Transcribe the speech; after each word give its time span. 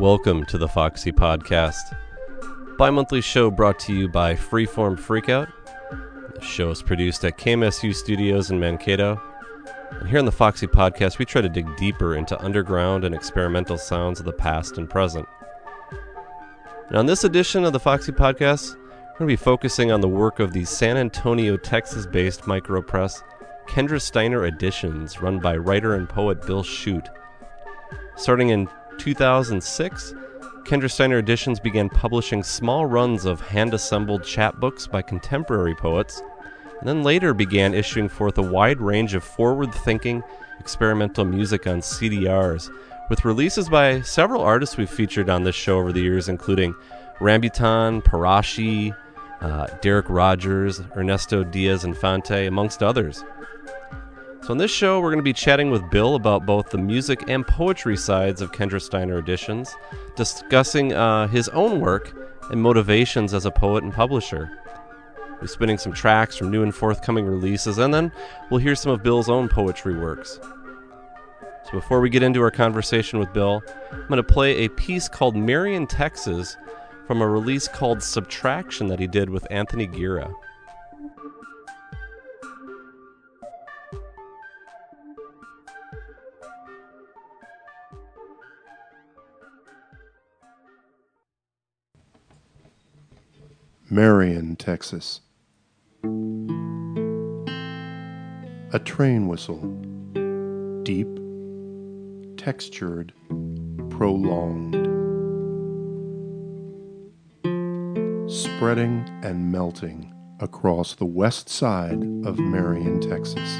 Welcome 0.00 0.46
to 0.46 0.56
the 0.56 0.66
Foxy 0.66 1.12
Podcast, 1.12 1.94
bi 2.80 2.88
monthly 2.88 3.20
show 3.20 3.50
brought 3.50 3.78
to 3.78 3.92
you 3.92 4.08
by 4.08 4.34
Freeform 4.34 4.98
Freakout. 4.98 5.52
The 6.34 6.40
show 6.40 6.70
is 6.70 6.80
produced 6.80 7.22
at 7.26 7.36
KMSU 7.36 7.94
Studios 7.94 8.50
in 8.50 8.58
Mankato. 8.58 9.20
And 9.90 10.08
here 10.08 10.18
on 10.18 10.24
the 10.24 10.32
Foxy 10.32 10.66
Podcast, 10.66 11.18
we 11.18 11.26
try 11.26 11.42
to 11.42 11.48
dig 11.50 11.76
deeper 11.76 12.14
into 12.16 12.42
underground 12.42 13.04
and 13.04 13.14
experimental 13.14 13.76
sounds 13.76 14.18
of 14.18 14.24
the 14.24 14.32
past 14.32 14.78
and 14.78 14.88
present. 14.88 15.28
And 16.88 16.96
on 16.96 17.04
this 17.04 17.24
edition 17.24 17.66
of 17.66 17.74
the 17.74 17.78
Foxy 17.78 18.12
Podcast, 18.12 18.76
we're 18.76 19.18
going 19.18 19.18
to 19.18 19.26
be 19.26 19.36
focusing 19.36 19.92
on 19.92 20.00
the 20.00 20.08
work 20.08 20.40
of 20.40 20.54
the 20.54 20.64
San 20.64 20.96
Antonio, 20.96 21.58
Texas 21.58 22.06
based 22.06 22.44
micropress 22.44 23.22
Kendra 23.68 24.00
Steiner 24.00 24.46
Editions, 24.46 25.20
run 25.20 25.38
by 25.38 25.54
writer 25.54 25.96
and 25.96 26.08
poet 26.08 26.46
Bill 26.46 26.62
Shute. 26.62 27.10
Starting 28.16 28.48
in 28.48 28.70
2006, 28.96 30.14
Kendra 30.64 30.90
Steiner 30.90 31.18
Editions 31.18 31.58
began 31.58 31.88
publishing 31.88 32.42
small 32.42 32.86
runs 32.86 33.24
of 33.24 33.40
hand 33.40 33.74
assembled 33.74 34.22
chapbooks 34.22 34.88
by 34.88 35.02
contemporary 35.02 35.74
poets, 35.74 36.22
and 36.78 36.88
then 36.88 37.02
later 37.02 37.34
began 37.34 37.74
issuing 37.74 38.08
forth 38.08 38.38
a 38.38 38.42
wide 38.42 38.80
range 38.80 39.14
of 39.14 39.24
forward 39.24 39.74
thinking 39.74 40.22
experimental 40.60 41.24
music 41.24 41.66
on 41.66 41.80
CDRs, 41.80 42.70
with 43.08 43.24
releases 43.24 43.68
by 43.68 44.00
several 44.02 44.42
artists 44.42 44.76
we've 44.76 44.90
featured 44.90 45.28
on 45.28 45.42
this 45.42 45.56
show 45.56 45.78
over 45.78 45.92
the 45.92 46.02
years, 46.02 46.28
including 46.28 46.74
Rambutan, 47.18 48.02
Parashi, 48.02 48.94
uh, 49.40 49.66
Derek 49.80 50.06
Rogers, 50.08 50.82
Ernesto 50.96 51.42
Diaz 51.42 51.84
Infante, 51.84 52.46
amongst 52.46 52.82
others. 52.82 53.24
So, 54.42 54.52
on 54.52 54.56
this 54.56 54.70
show, 54.70 55.00
we're 55.00 55.10
going 55.10 55.18
to 55.18 55.22
be 55.22 55.34
chatting 55.34 55.70
with 55.70 55.90
Bill 55.90 56.14
about 56.14 56.46
both 56.46 56.70
the 56.70 56.78
music 56.78 57.24
and 57.28 57.46
poetry 57.46 57.96
sides 57.96 58.40
of 58.40 58.52
Kendra 58.52 58.80
Steiner 58.80 59.18
editions, 59.18 59.76
discussing 60.16 60.94
uh, 60.94 61.28
his 61.28 61.50
own 61.50 61.78
work 61.78 62.14
and 62.50 62.62
motivations 62.62 63.34
as 63.34 63.44
a 63.44 63.50
poet 63.50 63.84
and 63.84 63.92
publisher. 63.92 64.50
We're 65.42 65.46
spinning 65.46 65.76
some 65.76 65.92
tracks 65.92 66.38
from 66.38 66.50
new 66.50 66.62
and 66.62 66.74
forthcoming 66.74 67.26
releases, 67.26 67.76
and 67.76 67.92
then 67.92 68.10
we'll 68.48 68.60
hear 68.60 68.74
some 68.74 68.92
of 68.92 69.02
Bill's 69.02 69.28
own 69.28 69.46
poetry 69.46 69.98
works. 69.98 70.40
So, 71.64 71.72
before 71.72 72.00
we 72.00 72.08
get 72.08 72.22
into 72.22 72.40
our 72.40 72.50
conversation 72.50 73.18
with 73.18 73.34
Bill, 73.34 73.62
I'm 73.92 74.08
going 74.08 74.16
to 74.16 74.22
play 74.22 74.64
a 74.64 74.68
piece 74.70 75.06
called 75.06 75.36
Marion, 75.36 75.86
Texas 75.86 76.56
from 77.06 77.20
a 77.20 77.28
release 77.28 77.68
called 77.68 78.02
Subtraction 78.02 78.86
that 78.86 79.00
he 79.00 79.06
did 79.06 79.28
with 79.28 79.46
Anthony 79.50 79.86
Gira. 79.86 80.34
Marion, 93.92 94.54
Texas. 94.54 95.20
A 98.72 98.78
train 98.78 99.26
whistle, 99.26 99.58
deep, 100.84 101.08
textured, 102.36 103.12
prolonged, 103.90 104.76
spreading 108.30 109.04
and 109.24 109.50
melting 109.50 110.14
across 110.38 110.94
the 110.94 111.04
west 111.04 111.48
side 111.48 112.00
of 112.24 112.38
Marion, 112.38 113.00
Texas. 113.00 113.58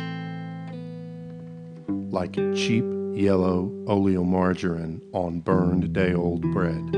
Like 2.12 2.34
cheap 2.54 2.84
yellow 3.14 3.68
oleomargarine 3.86 5.00
on 5.12 5.40
burned 5.40 5.92
day 5.92 6.14
old 6.14 6.42
bread, 6.52 6.92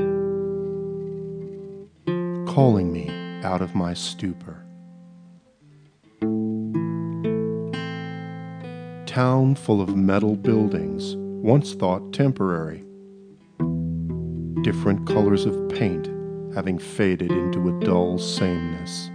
calling 2.47 2.93
me 2.93 3.22
out 3.43 3.61
of 3.61 3.75
my 3.75 3.93
stupor. 3.93 4.63
Town 9.05 9.55
full 9.55 9.81
of 9.81 9.95
metal 9.95 10.35
buildings, 10.35 11.15
once 11.17 11.73
thought 11.73 12.13
temporary. 12.13 12.83
Different 14.63 15.05
colors 15.05 15.45
of 15.45 15.69
paint 15.69 16.09
having 16.55 16.79
faded 16.79 17.31
into 17.31 17.69
a 17.69 17.79
dull 17.85 18.17
sameness. 18.17 19.09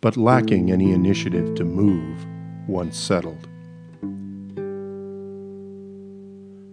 But 0.00 0.16
lacking 0.16 0.70
any 0.72 0.92
initiative 0.92 1.54
to 1.56 1.64
move 1.64 2.26
once 2.66 2.96
settled. 2.96 3.48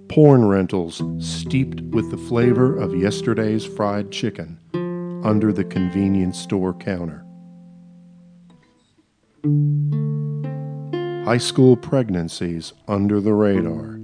Porn 0.10 0.46
rentals 0.46 1.02
steeped 1.20 1.82
with 1.82 2.10
the 2.12 2.18
flavor 2.18 2.78
of 2.78 2.96
yesterday's 2.96 3.66
fried 3.66 4.12
chicken 4.12 4.60
under 5.26 5.52
the 5.52 5.64
convenience 5.64 6.38
store 6.38 6.72
counter. 6.72 7.26
High 11.26 11.40
school 11.40 11.76
pregnancies 11.76 12.74
under 12.88 13.20
the 13.20 13.34
radar. 13.34 13.98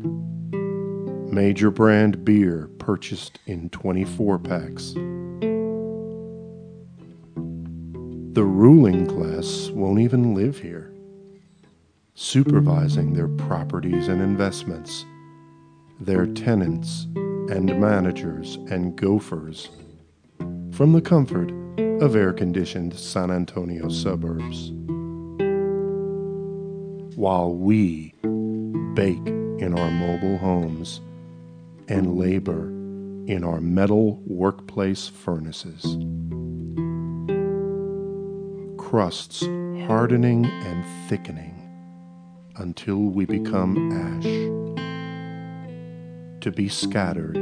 Major 1.32 1.70
brand 1.70 2.26
beer 2.26 2.72
purchased 2.80 3.38
in 3.46 3.70
24 3.70 4.40
packs. 4.40 4.94
The 8.34 8.44
ruling 8.44 9.06
class 9.06 9.70
won't 9.70 10.00
even 10.00 10.34
live 10.34 10.58
here, 10.58 10.92
supervising 12.16 13.14
their 13.14 13.28
properties 13.28 14.08
and 14.08 14.24
investments, 14.24 15.06
their 16.00 16.26
tenants 16.26 17.06
and 17.52 17.80
managers 17.80 18.56
and 18.72 18.96
gophers 18.96 19.70
from 20.72 20.94
the 20.94 21.02
comfort 21.02 21.52
of 22.02 22.16
air 22.16 22.34
conditioned 22.34 22.94
San 22.94 23.30
Antonio 23.30 23.90
suburbs. 23.90 24.72
While 27.16 27.54
we 27.56 28.16
bake 28.94 29.28
in 29.28 29.76
our 29.78 29.92
mobile 29.92 30.38
homes 30.38 31.02
and 31.88 32.18
labor 32.18 32.70
in 33.28 33.44
our 33.44 33.62
metal 33.62 34.22
workplace 34.26 35.08
furnaces. 35.08 35.98
Crusts 38.78 39.42
hardening 39.86 40.46
and 40.46 40.86
thickening 41.08 41.58
until 42.56 42.98
we 42.98 43.26
become 43.26 43.92
ash. 43.92 44.24
To 46.42 46.52
be 46.52 46.68
scattered, 46.70 47.36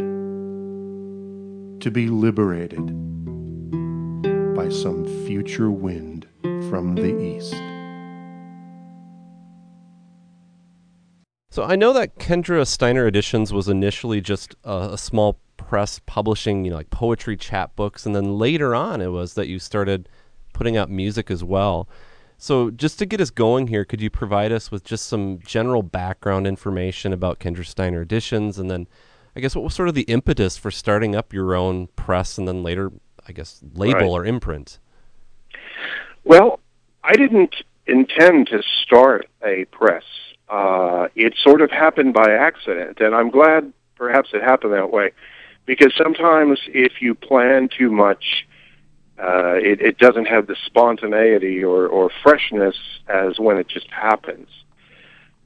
to 1.80 1.92
be 1.92 2.08
liberated 2.08 2.96
by 4.60 4.68
some 4.68 5.06
future 5.26 5.72
wind 5.72 6.28
from 6.70 6.94
the 6.94 7.18
east. 7.18 7.54
So 11.50 11.64
I 11.64 11.78
know 11.78 11.94
that 11.94 12.20
Kendra 12.20 12.68
Steiner 12.68 13.08
Editions 13.08 13.54
was 13.54 13.70
initially 13.70 14.20
just 14.20 14.58
a, 14.66 14.90
a, 14.92 14.98
small 14.98 15.40
press 15.56 16.02
publishing, 16.06 16.66
you 16.66 16.72
know, 16.72 16.76
like 16.76 16.90
poetry 16.90 17.38
chapbooks, 17.38 18.06
and 18.06 18.14
then 18.14 18.38
later 18.38 18.76
on 18.76 19.00
it 19.00 19.14
was 19.14 19.36
that 19.36 19.48
you 19.48 19.60
started 19.60 20.10
putting 20.52 20.76
out 20.76 20.90
music 20.90 21.32
as 21.32 21.42
well. 21.42 21.88
So 22.38 22.70
just 22.70 23.00
to 23.00 23.06
get 23.06 23.22
us 23.22 23.30
going 23.30 23.68
here, 23.68 23.86
could 23.86 24.02
you 24.02 24.10
provide 24.10 24.52
us 24.52 24.72
with 24.72 24.84
just 24.84 25.06
some 25.06 25.40
general 25.40 25.84
background 25.84 26.46
information 26.46 27.14
about 27.14 27.40
Kendra 27.40 27.66
Steiner 27.66 28.02
Editions, 28.02 28.60
and 28.60 28.70
then 28.70 28.90
I 29.38 29.40
guess 29.40 29.56
what 29.56 29.64
was 29.64 29.74
sort 29.74 29.88
of 29.88 29.96
the 29.96 30.02
impetus 30.02 30.58
for 30.58 30.70
starting 30.70 31.16
up 31.16 31.32
your 31.32 31.56
own 31.56 31.88
press, 31.96 32.38
and 32.38 32.46
then 32.46 32.62
later 32.62 32.92
I 33.30 33.32
guess, 33.32 33.62
label 33.76 34.00
right. 34.00 34.10
or 34.10 34.26
imprint? 34.26 34.80
Well, 36.24 36.60
I 37.04 37.14
didn't 37.14 37.56
intend 37.86 38.48
to 38.48 38.64
start 38.84 39.28
a 39.46 39.66
press. 39.66 40.04
Uh, 40.50 41.08
it 41.16 41.36
sort 41.42 41.62
of 41.62 41.70
happened 41.70 42.14
by 42.14 42.32
accident, 42.32 43.00
and 43.00 43.14
I'm 43.14 43.30
glad 43.30 43.72
perhaps 43.96 44.30
it 44.34 44.42
happened 44.42 44.74
that 44.74 44.92
way, 44.92 45.12
because 45.66 45.94
sometimes 45.96 46.60
if 46.68 47.02
you 47.02 47.14
plan 47.14 47.70
too 47.70 47.92
much, 47.92 48.48
uh, 49.22 49.54
it, 49.56 49.80
it 49.82 49.98
doesn't 50.00 50.26
have 50.26 50.48
the 50.48 50.56
spontaneity 50.66 51.64
or, 51.64 51.88
or 51.88 52.10
freshness 52.24 52.76
as 53.08 53.38
when 53.38 53.58
it 53.58 53.68
just 53.68 53.92
happens. 53.92 54.48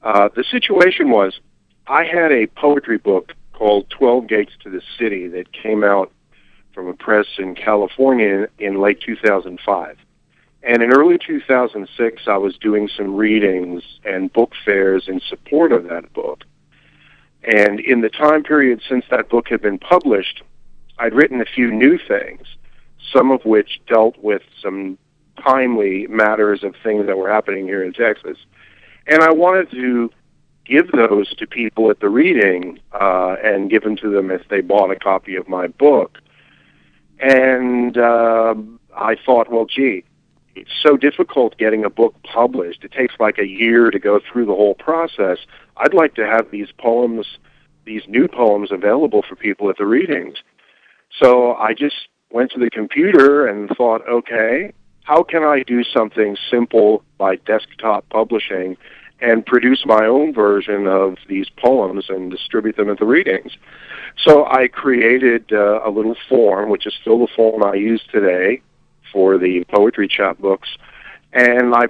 Uh, 0.02 0.30
the 0.34 0.44
situation 0.44 1.10
was, 1.10 1.38
I 1.86 2.04
had 2.04 2.32
a 2.32 2.46
poetry 2.46 2.98
book 2.98 3.34
called 3.52 3.90
12 3.90 4.26
Gates 4.26 4.52
to 4.62 4.70
the 4.70 4.80
City 4.98 5.28
that 5.28 5.52
came 5.52 5.84
out 5.84 6.10
from 6.74 6.88
a 6.88 6.94
press 6.94 7.26
in 7.38 7.54
California 7.54 8.48
in, 8.58 8.80
late 8.80 9.00
2005. 9.00 9.96
And 10.62 10.82
in 10.82 10.92
early 10.92 11.18
2006, 11.18 12.22
I 12.26 12.36
was 12.36 12.56
doing 12.56 12.88
some 12.88 13.14
readings 13.14 13.82
and 14.04 14.32
book 14.32 14.52
fairs 14.64 15.04
in 15.06 15.20
support 15.20 15.72
of 15.72 15.84
that 15.84 16.12
book. 16.12 16.44
And 17.44 17.80
in 17.80 18.00
the 18.00 18.08
time 18.08 18.42
period 18.42 18.80
since 18.88 19.04
that 19.10 19.28
book 19.28 19.48
had 19.48 19.60
been 19.60 19.78
published, 19.78 20.42
I'd 20.98 21.14
written 21.14 21.40
a 21.40 21.44
few 21.44 21.70
new 21.70 21.98
things, 21.98 22.46
some 23.12 23.30
of 23.30 23.44
which 23.44 23.80
dealt 23.86 24.16
with 24.18 24.42
some 24.60 24.96
timely 25.42 26.06
matters 26.06 26.64
of 26.64 26.74
things 26.82 27.06
that 27.06 27.18
were 27.18 27.30
happening 27.30 27.66
here 27.66 27.84
in 27.84 27.92
Texas. 27.92 28.38
And 29.06 29.22
I 29.22 29.32
wanted 29.32 29.70
to 29.72 30.10
give 30.64 30.90
those 30.92 31.34
to 31.36 31.46
people 31.46 31.90
at 31.90 32.00
the 32.00 32.08
reading 32.08 32.78
uh, 32.92 33.36
and 33.44 33.68
give 33.68 33.82
them 33.82 33.96
to 33.96 34.10
them 34.10 34.30
if 34.30 34.48
they 34.48 34.62
bought 34.62 34.90
a 34.90 34.96
copy 34.96 35.36
of 35.36 35.48
my 35.48 35.66
book. 35.66 36.18
And 37.20 37.96
uh, 37.96 38.54
I 38.96 39.16
thought, 39.24 39.50
well, 39.50 39.66
gee, 39.66 40.04
it's 40.54 40.70
so 40.82 40.96
difficult 40.96 41.58
getting 41.58 41.84
a 41.84 41.90
book 41.90 42.14
published. 42.22 42.84
It 42.84 42.92
takes 42.92 43.14
like 43.18 43.38
a 43.38 43.46
year 43.46 43.90
to 43.90 43.98
go 43.98 44.20
through 44.20 44.46
the 44.46 44.54
whole 44.54 44.74
process. 44.74 45.38
I'd 45.76 45.94
like 45.94 46.14
to 46.14 46.26
have 46.26 46.50
these 46.50 46.68
poems, 46.78 47.26
these 47.84 48.02
new 48.08 48.28
poems, 48.28 48.70
available 48.70 49.22
for 49.28 49.36
people 49.36 49.70
at 49.70 49.78
the 49.78 49.86
readings. 49.86 50.36
So 51.20 51.54
I 51.54 51.74
just 51.74 52.08
went 52.30 52.50
to 52.52 52.58
the 52.58 52.70
computer 52.70 53.46
and 53.46 53.68
thought, 53.76 54.02
okay, 54.08 54.72
how 55.04 55.22
can 55.22 55.44
I 55.44 55.62
do 55.62 55.84
something 55.84 56.36
simple 56.50 57.04
by 57.18 57.36
desktop 57.36 58.08
publishing 58.08 58.76
and 59.24 59.44
produce 59.46 59.84
my 59.86 60.04
own 60.04 60.34
version 60.34 60.86
of 60.86 61.16
these 61.28 61.48
poems 61.56 62.04
and 62.08 62.30
distribute 62.30 62.76
them 62.76 62.90
at 62.90 62.98
the 62.98 63.06
readings? 63.06 63.52
So 64.22 64.44
I 64.46 64.68
created 64.68 65.52
uh, 65.52 65.80
a 65.84 65.90
little 65.90 66.16
form, 66.28 66.68
which 66.68 66.86
is 66.86 66.94
still 67.00 67.18
the 67.18 67.32
form 67.34 67.64
I 67.64 67.74
use 67.74 68.02
today 68.12 68.60
for 69.12 69.38
the 69.38 69.64
poetry 69.72 70.08
chapbooks, 70.08 70.68
and 71.32 71.74
I 71.74 71.86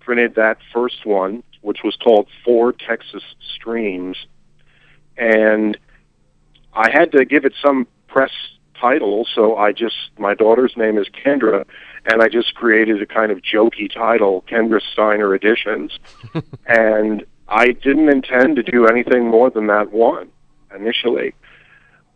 printed 0.00 0.36
that 0.36 0.58
first 0.72 1.04
one, 1.04 1.42
which 1.62 1.80
was 1.82 1.96
called 1.96 2.28
Four 2.44 2.72
Texas 2.72 3.22
Streams, 3.56 4.16
and 5.16 5.76
I 6.72 6.90
had 6.90 7.10
to 7.12 7.24
give 7.24 7.44
it 7.44 7.54
some 7.60 7.86
press 8.06 8.30
title, 8.80 9.26
so 9.34 9.56
I 9.56 9.72
just 9.72 9.96
my 10.18 10.34
daughter's 10.34 10.74
name 10.76 10.96
is 10.96 11.08
Kendra, 11.08 11.64
and 12.08 12.22
I 12.22 12.28
just 12.28 12.54
created 12.54 13.02
a 13.02 13.06
kind 13.06 13.30
of 13.30 13.38
jokey 13.42 13.92
title, 13.92 14.44
Kendra 14.48 14.80
Steiner 14.92 15.34
Editions, 15.34 15.98
and 16.66 17.24
I 17.48 17.72
didn't 17.72 18.08
intend 18.08 18.56
to 18.56 18.62
do 18.62 18.86
anything 18.86 19.28
more 19.28 19.50
than 19.50 19.66
that 19.66 19.92
one 19.92 20.30
initially, 20.74 21.34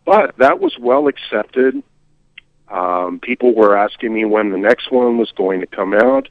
but 0.05 0.35
that 0.37 0.59
was 0.59 0.77
well 0.79 1.07
accepted. 1.07 1.81
Um, 2.69 3.19
people 3.19 3.53
were 3.53 3.77
asking 3.77 4.13
me 4.13 4.25
when 4.25 4.51
the 4.51 4.57
next 4.57 4.91
one 4.91 5.17
was 5.17 5.31
going 5.31 5.59
to 5.61 5.67
come 5.67 5.93
out. 5.93 6.27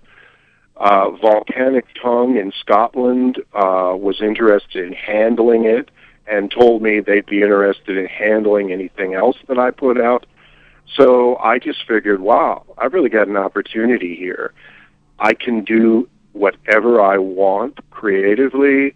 Uh, 0.76 1.10
Volcanic 1.10 1.86
Tongue 2.02 2.36
in 2.36 2.52
Scotland 2.58 3.38
uh, 3.54 3.94
was 3.96 4.20
interested 4.20 4.84
in 4.84 4.92
handling 4.92 5.64
it 5.64 5.90
and 6.26 6.50
told 6.50 6.82
me 6.82 6.98
they'd 6.98 7.26
be 7.26 7.42
interested 7.42 7.96
in 7.96 8.06
handling 8.06 8.72
anything 8.72 9.14
else 9.14 9.36
that 9.46 9.58
I 9.58 9.70
put 9.70 10.00
out. 10.00 10.26
So 10.96 11.36
I 11.36 11.58
just 11.58 11.86
figured, 11.86 12.20
wow, 12.20 12.64
I've 12.78 12.92
really 12.92 13.08
got 13.08 13.28
an 13.28 13.36
opportunity 13.36 14.14
here. 14.14 14.52
I 15.18 15.34
can 15.34 15.64
do 15.64 16.08
whatever 16.32 17.00
I 17.00 17.18
want 17.18 17.78
creatively, 17.90 18.94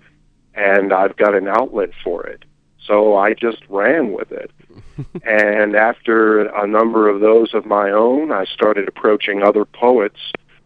and 0.55 0.93
I've 0.93 1.17
got 1.17 1.35
an 1.35 1.49
outlet 1.49 1.91
for 2.03 2.27
it. 2.27 2.45
So 2.87 3.17
I 3.17 3.35
just 3.35 3.63
ran 3.69 4.13
with 4.13 4.33
it. 4.33 4.51
and 5.25 5.75
after 5.75 6.47
a 6.47 6.67
number 6.67 7.09
of 7.09 7.21
those 7.21 7.55
of 7.55 7.67
my 7.67 7.91
own, 7.91 8.33
I 8.33 8.45
started 8.45 8.89
approaching 8.89 9.43
other 9.43 9.65
poets 9.65 10.19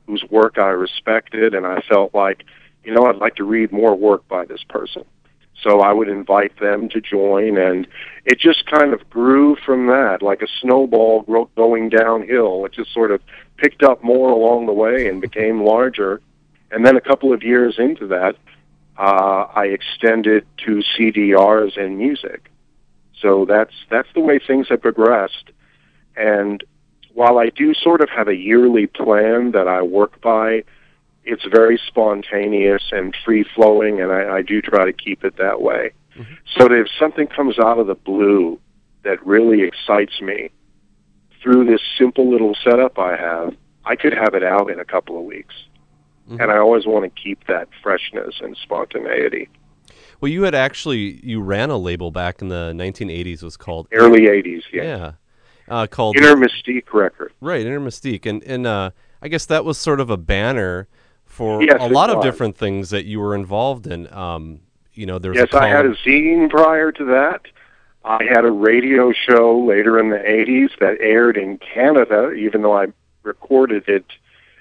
whose 0.07 0.25
work 0.31 0.59
I 0.59 0.69
respected, 0.69 1.55
and 1.55 1.67
I 1.67 1.81
felt 1.89 2.15
like, 2.15 2.45
you 2.85 2.93
know, 2.93 3.07
I'd 3.07 3.17
like 3.17 3.37
to 3.37 3.45
read 3.45 3.73
more 3.73 3.95
work 3.95 4.27
by 4.29 4.45
this 4.45 4.63
person. 4.69 5.05
So 5.63 5.81
I 5.81 5.93
would 5.93 6.09
invite 6.09 6.59
them 6.59 6.89
to 6.89 7.01
join, 7.01 7.59
and 7.59 7.87
it 8.25 8.39
just 8.39 8.65
kind 8.67 8.95
of 8.95 9.09
grew 9.11 9.57
from 9.57 9.89
that, 9.89 10.23
like 10.23 10.43
a 10.43 10.47
snowball 10.61 11.49
going 11.57 11.91
downhill. 11.91 12.65
It 12.65 12.73
just 12.73 12.93
sort 12.93 13.11
of 13.11 13.21
picked 13.57 13.83
up 13.83 14.03
more 14.03 14.31
along 14.31 14.67
the 14.67 14.73
way 14.73 15.07
and 15.09 15.21
became 15.21 15.63
larger. 15.63 16.21
And 16.71 16.87
then 16.87 16.97
a 16.97 17.01
couple 17.01 17.33
of 17.33 17.43
years 17.43 17.77
into 17.79 18.07
that, 18.07 18.37
uh, 18.97 19.47
I 19.55 19.67
extended 19.67 20.47
to 20.65 20.83
CDRs 20.97 21.79
and 21.79 21.99
music. 21.99 22.51
So 23.21 23.45
that's 23.45 23.75
that's 23.91 24.09
the 24.15 24.21
way 24.21 24.39
things 24.39 24.69
have 24.69 24.81
progressed. 24.81 25.51
And 26.17 26.65
while 27.13 27.39
I 27.39 27.51
do 27.51 27.75
sort 27.75 28.01
of 28.01 28.09
have 28.11 28.29
a 28.29 28.37
yearly 28.37 28.87
plan 28.87 29.53
that 29.53 29.69
I 29.69 29.83
work 29.83 30.21
by, 30.21 30.65
it's 31.25 31.45
very 31.45 31.81
spontaneous 31.87 32.83
and 32.93 33.15
free 33.25 33.45
flowing, 33.55 34.01
and 34.01 34.11
I, 34.11 34.39
I 34.39 34.43
do 34.43 34.61
try 34.61 34.85
to 34.85 34.93
keep 34.93 35.25
it 35.25 35.37
that 35.37 35.61
way. 35.61 35.93
Mm-hmm. 36.17 36.35
So 36.57 36.69
that 36.69 36.75
if 36.75 36.89
something 36.99 37.27
comes 37.27 37.59
out 37.59 37.79
of 37.79 37.87
the 37.87 37.95
blue 37.95 38.59
that 39.05 39.25
really 39.25 39.63
excites 39.63 40.21
me 40.21 40.51
through 41.43 41.65
this 41.67 41.81
simple 41.99 42.31
little 42.31 42.55
setup 42.63 42.99
I 42.99 43.17
have, 43.17 43.55
I 43.85 43.97
could 43.97 44.13
have 44.13 44.35
it 44.35 44.43
out 44.43 44.71
in 44.71 44.81
a 44.81 44.85
couple 44.85 45.19
of 45.19 45.25
weeks. 45.25 45.55
Mm-hmm. 46.29 46.41
And 46.41 46.51
I 46.51 46.59
always 46.59 46.87
want 46.87 47.05
to 47.05 47.23
keep 47.23 47.47
that 47.47 47.69
freshness 47.83 48.41
and 48.41 48.57
spontaneity. 48.63 49.49
Well, 50.21 50.31
you 50.31 50.43
had 50.43 50.55
actually 50.55 51.21
you 51.25 51.41
ran 51.41 51.71
a 51.71 51.79
label 51.79 52.11
back 52.11 52.43
in 52.43 52.49
the 52.49 52.73
1980s. 52.75 53.43
was 53.43 53.57
called 53.57 53.89
early 53.93 54.23
80s. 54.23 54.63
Yeah. 54.73 54.83
Yeah. 54.83 55.13
Uh, 55.69 55.87
called 55.87 56.17
Inner 56.17 56.35
Mystique 56.35 56.93
Record. 56.93 57.33
Right, 57.41 57.65
Inner 57.65 57.79
Mystique, 57.79 58.27
and 58.27 58.43
and 58.43 58.67
uh, 58.67 58.91
I 59.23 59.29
guess 59.29 59.47
that 59.47 59.65
was 59.65 59.79
sort 59.79 60.01
of 60.01 60.11
a 60.11 60.17
banner 60.17 60.89
for 61.41 61.63
yes, 61.63 61.79
a 61.81 61.89
lot 61.89 62.11
of 62.11 62.23
different 62.23 62.59
things 62.59 62.91
that 62.91 63.07
you 63.07 63.19
were 63.19 63.35
involved 63.35 63.87
in. 63.87 64.13
Um, 64.13 64.61
you 64.93 65.07
know, 65.07 65.19
there's 65.19 65.37
yes, 65.37 65.49
I 65.55 65.69
had 65.69 65.87
a 65.87 65.95
zine 65.95 66.51
prior 66.51 66.93
to 66.93 67.05
that. 67.07 67.47
I 68.05 68.25
had 68.25 68.45
a 68.45 68.51
radio 68.51 69.11
show 69.13 69.59
later 69.59 69.99
in 69.99 70.11
the 70.11 70.19
80s 70.19 70.69
that 70.81 71.01
aired 71.01 71.39
in 71.39 71.57
Canada, 71.57 72.33
even 72.33 72.61
though 72.61 72.77
I 72.77 72.89
recorded 73.23 73.89
it 73.89 74.05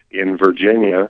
in 0.10 0.38
Virginia. 0.38 1.10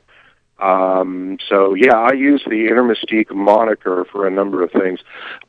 Um, 0.57 1.37
so 1.47 1.75
yeah, 1.75 1.95
I 1.95 2.13
use 2.13 2.43
the 2.49 2.65
Inner 2.65 2.81
Mystique 2.81 3.31
moniker 3.31 4.05
for 4.11 4.25
a 4.25 4.31
number 4.31 4.63
of 4.63 4.71
things. 4.71 5.01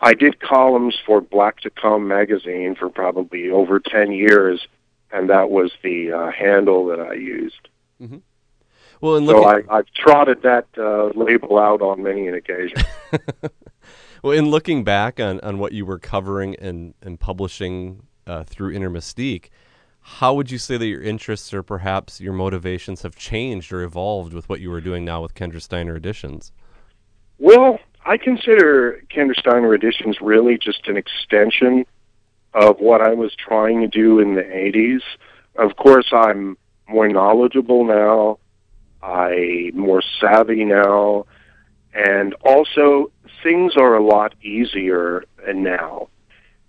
I 0.02 0.12
did 0.12 0.38
columns 0.40 0.98
for 1.06 1.22
Black 1.22 1.60
to 1.60 1.70
Comm 1.70 2.06
magazine 2.06 2.74
for 2.74 2.90
probably 2.90 3.48
over 3.48 3.80
10 3.80 4.12
years, 4.12 4.66
and 5.10 5.30
that 5.30 5.48
was 5.48 5.72
the 5.82 6.12
uh, 6.12 6.30
handle 6.30 6.84
that 6.88 7.00
I 7.00 7.14
used. 7.14 7.68
Mm-hmm. 8.02 8.18
Well, 9.00 9.16
and 9.16 9.26
so 9.26 9.44
I, 9.44 9.62
I've 9.70 9.90
trotted 9.94 10.42
that 10.42 10.66
uh, 10.76 11.06
label 11.18 11.58
out 11.58 11.80
on 11.80 12.02
many 12.02 12.26
an 12.26 12.34
occasion. 12.34 12.78
well, 14.22 14.32
in 14.32 14.50
looking 14.50 14.84
back 14.84 15.18
on, 15.18 15.40
on 15.40 15.58
what 15.58 15.72
you 15.72 15.86
were 15.86 15.98
covering 15.98 16.54
and, 16.56 16.94
and 17.00 17.18
publishing 17.18 18.02
uh, 18.26 18.44
through 18.44 18.72
Inner 18.72 18.90
Mystique, 18.90 19.48
how 20.02 20.34
would 20.34 20.50
you 20.50 20.58
say 20.58 20.76
that 20.76 20.86
your 20.86 21.02
interests 21.02 21.52
or 21.54 21.62
perhaps 21.62 22.20
your 22.20 22.32
motivations 22.32 23.02
have 23.02 23.16
changed 23.16 23.72
or 23.72 23.82
evolved 23.82 24.32
with 24.32 24.48
what 24.48 24.60
you 24.60 24.70
were 24.70 24.80
doing 24.80 25.04
now 25.04 25.22
with 25.22 25.34
Kendra 25.34 25.60
Steiner 25.60 25.96
Editions? 25.96 26.52
Well, 27.38 27.78
I 28.04 28.16
consider 28.16 29.02
Kendra 29.10 29.38
Steiner 29.38 29.74
Editions 29.74 30.20
really 30.20 30.58
just 30.58 30.88
an 30.88 30.96
extension 30.96 31.86
of 32.54 32.80
what 32.80 33.00
I 33.00 33.14
was 33.14 33.34
trying 33.34 33.80
to 33.80 33.86
do 33.86 34.18
in 34.18 34.34
the 34.34 34.42
80s. 34.42 35.02
Of 35.56 35.76
course, 35.76 36.08
I'm 36.12 36.56
more 36.88 37.08
knowledgeable 37.08 37.84
now. 37.84 38.38
I'm 39.02 39.76
more 39.76 40.02
savvy 40.20 40.64
now. 40.64 41.26
And 41.94 42.34
also, 42.44 43.10
things 43.42 43.76
are 43.76 43.94
a 43.94 44.02
lot 44.02 44.34
easier 44.42 45.24
now. 45.52 46.08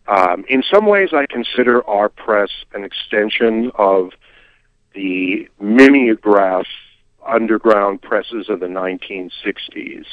Um, 0.08 0.46
in 0.50 0.64
some 0.64 0.86
ways, 0.88 1.10
I 1.14 1.26
consider 1.28 1.88
our 1.88 2.10
press 2.10 2.50
an 2.74 2.84
extension 2.84 3.72
of 3.76 4.12
the 4.94 5.48
mimeograph 5.60 6.66
underground 7.26 8.02
presses 8.02 8.50
of 8.50 8.60
the 8.60 8.66
1960s 8.66 10.06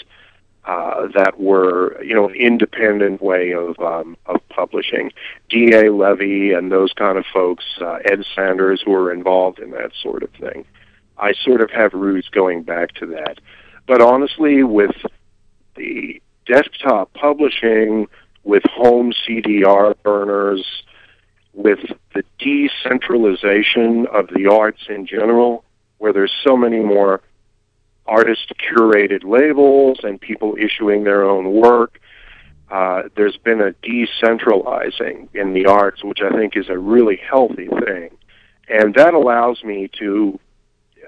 uh, 0.64 1.08
that 1.14 1.40
were, 1.40 2.00
you 2.02 2.14
know, 2.14 2.28
an 2.28 2.34
independent 2.34 3.22
way 3.22 3.52
of 3.52 3.78
um, 3.80 4.16
of 4.26 4.46
publishing. 4.50 5.10
D.A. 5.48 5.90
Levy 5.90 6.52
and 6.52 6.70
those 6.70 6.92
kind 6.92 7.16
of 7.16 7.24
folks, 7.32 7.64
uh, 7.80 7.98
Ed 8.04 8.24
Sanders, 8.34 8.82
who 8.84 8.90
were 8.90 9.10
involved 9.10 9.58
in 9.58 9.70
that 9.70 9.92
sort 10.02 10.22
of 10.22 10.30
thing. 10.32 10.66
I 11.18 11.32
sort 11.44 11.60
of 11.60 11.70
have 11.70 11.92
roots 11.92 12.28
going 12.28 12.62
back 12.62 12.94
to 12.94 13.06
that. 13.06 13.38
But 13.86 14.00
honestly, 14.00 14.62
with 14.62 14.94
the 15.76 16.20
desktop 16.46 17.12
publishing, 17.14 18.06
with 18.44 18.62
home 18.64 19.12
CDR 19.12 19.94
burners, 20.02 20.64
with 21.52 21.80
the 22.14 22.22
decentralization 22.38 24.06
of 24.06 24.28
the 24.28 24.46
arts 24.46 24.82
in 24.88 25.06
general, 25.06 25.64
where 25.98 26.12
there's 26.12 26.34
so 26.44 26.56
many 26.56 26.80
more 26.80 27.20
artist 28.06 28.52
curated 28.58 29.24
labels 29.24 29.98
and 30.02 30.20
people 30.20 30.56
issuing 30.58 31.04
their 31.04 31.24
own 31.24 31.52
work, 31.52 32.00
uh, 32.70 33.02
there's 33.16 33.36
been 33.36 33.60
a 33.60 33.72
decentralizing 33.82 35.28
in 35.34 35.52
the 35.54 35.66
arts, 35.66 36.04
which 36.04 36.20
I 36.22 36.30
think 36.30 36.56
is 36.56 36.68
a 36.68 36.78
really 36.78 37.16
healthy 37.16 37.66
thing, 37.66 38.10
and 38.68 38.94
that 38.94 39.14
allows 39.14 39.64
me 39.64 39.88
to 39.98 40.38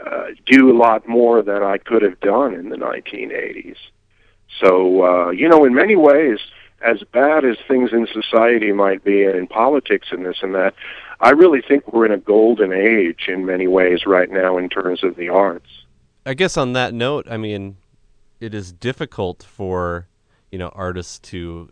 uh, 0.05 0.27
do 0.47 0.71
a 0.71 0.77
lot 0.77 1.09
more 1.09 1.43
than 1.43 1.63
I 1.63 1.79
could 1.79 2.03
have 2.03 2.21
done 2.21 2.55
in 2.55 2.69
the 2.69 2.77
1980s. 2.77 3.77
So, 4.61 5.05
uh, 5.05 5.31
you 5.31 5.49
know, 5.49 5.65
in 5.65 5.75
many 5.75 5.97
ways, 5.97 6.39
as 6.83 7.03
bad 7.13 7.45
as 7.45 7.57
things 7.69 7.91
in 7.93 8.07
society 8.13 8.73
might 8.73 9.05
be 9.05 9.25
and 9.25 9.37
in 9.37 9.47
politics 9.47 10.09
and 10.11 10.25
this 10.25 10.39
and 10.43 10.55
that, 10.55 10.75
I 11.21 11.31
really 11.31 11.61
think 11.61 11.93
we're 11.93 12.07
in 12.07 12.13
a 12.13 12.19
golden 12.19 12.73
age 12.73 13.29
in 13.29 13.45
many 13.45 13.67
ways 13.67 14.07
right 14.07 14.31
now 14.31 14.57
in 14.57 14.69
terms 14.69 15.05
of 15.05 15.17
the 15.17 15.29
arts. 15.29 15.69
I 16.25 16.35
guess 16.35 16.57
on 16.57 16.73
that 16.73 16.95
note, 16.95 17.27
I 17.31 17.37
mean, 17.37 17.77
it 18.41 18.55
is 18.55 18.73
difficult 18.73 19.43
for 19.43 20.09
you 20.51 20.59
know 20.59 20.71
artists 20.71 21.19
to 21.19 21.71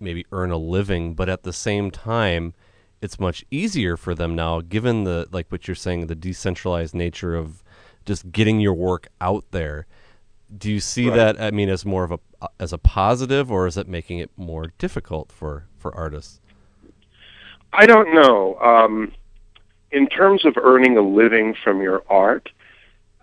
maybe 0.00 0.26
earn 0.32 0.50
a 0.50 0.56
living, 0.56 1.14
but 1.14 1.28
at 1.28 1.44
the 1.44 1.52
same 1.52 1.90
time, 1.90 2.54
it's 3.00 3.20
much 3.20 3.44
easier 3.50 3.96
for 3.96 4.14
them 4.14 4.34
now, 4.34 4.60
given 4.60 5.04
the 5.04 5.28
like 5.30 5.50
what 5.50 5.68
you're 5.68 5.74
saying, 5.74 6.06
the 6.06 6.14
decentralized 6.14 6.94
nature 6.94 7.36
of 7.36 7.62
just 8.08 8.32
getting 8.32 8.58
your 8.58 8.74
work 8.74 9.06
out 9.20 9.44
there. 9.52 9.86
Do 10.56 10.72
you 10.72 10.80
see 10.80 11.08
Right. 11.08 11.16
that? 11.16 11.40
I 11.40 11.50
mean, 11.50 11.68
as 11.68 11.84
more 11.84 12.04
of 12.04 12.10
a 12.12 12.18
as 12.58 12.72
a 12.72 12.78
positive, 12.78 13.52
or 13.52 13.66
is 13.66 13.76
it 13.76 13.86
making 13.86 14.18
it 14.18 14.30
more 14.36 14.72
difficult 14.78 15.30
for 15.30 15.66
for 15.76 15.94
artists? 15.94 16.40
I 17.72 17.84
don't 17.86 18.14
know. 18.14 18.56
Um, 18.60 19.12
in 19.92 20.06
terms 20.08 20.44
of 20.46 20.56
earning 20.56 20.96
a 20.96 21.02
living 21.02 21.54
from 21.62 21.82
your 21.82 22.02
art, 22.08 22.48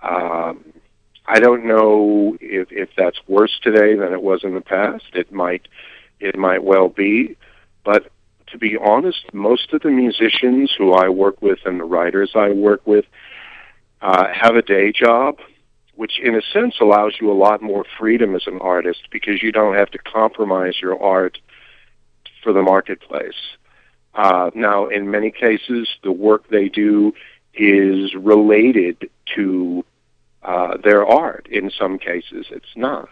um, 0.03 0.63
I 1.25 1.39
don't 1.39 1.65
know 1.65 2.37
if, 2.39 2.71
if 2.71 2.89
that's 2.95 3.17
worse 3.27 3.59
today 3.63 3.95
than 3.95 4.13
it 4.13 4.21
was 4.21 4.43
in 4.43 4.53
the 4.53 4.61
past. 4.61 5.05
It 5.13 5.31
might, 5.31 5.67
it 6.19 6.37
might 6.37 6.63
well 6.63 6.89
be, 6.89 7.35
but 7.83 8.11
to 8.51 8.57
be 8.59 8.77
honest, 8.77 9.33
most 9.33 9.73
of 9.73 9.81
the 9.81 9.89
musicians 9.89 10.71
who 10.77 10.93
I 10.93 11.09
work 11.09 11.41
with 11.41 11.59
and 11.65 11.79
the 11.79 11.83
writers 11.85 12.31
I 12.35 12.51
work 12.51 12.85
with 12.85 13.05
uh, 14.01 14.27
have 14.33 14.55
a 14.55 14.61
day 14.61 14.91
job, 14.91 15.39
which 15.95 16.19
in 16.19 16.35
a 16.35 16.41
sense 16.53 16.75
allows 16.81 17.13
you 17.19 17.31
a 17.31 17.33
lot 17.33 17.61
more 17.61 17.85
freedom 17.97 18.35
as 18.35 18.47
an 18.47 18.59
artist 18.59 19.07
because 19.11 19.41
you 19.41 19.51
don't 19.51 19.75
have 19.75 19.91
to 19.91 19.97
compromise 19.97 20.75
your 20.81 21.01
art 21.01 21.37
for 22.43 22.53
the 22.53 22.61
marketplace. 22.61 23.57
Uh, 24.13 24.49
now, 24.55 24.87
in 24.87 25.11
many 25.11 25.31
cases, 25.31 25.89
the 26.03 26.11
work 26.11 26.47
they 26.49 26.69
do 26.69 27.13
is 27.53 28.13
related 28.15 29.09
to 29.35 29.83
uh, 30.43 30.77
their 30.83 31.05
art. 31.05 31.47
In 31.49 31.71
some 31.71 31.97
cases, 31.97 32.45
it's 32.51 32.75
not. 32.75 33.09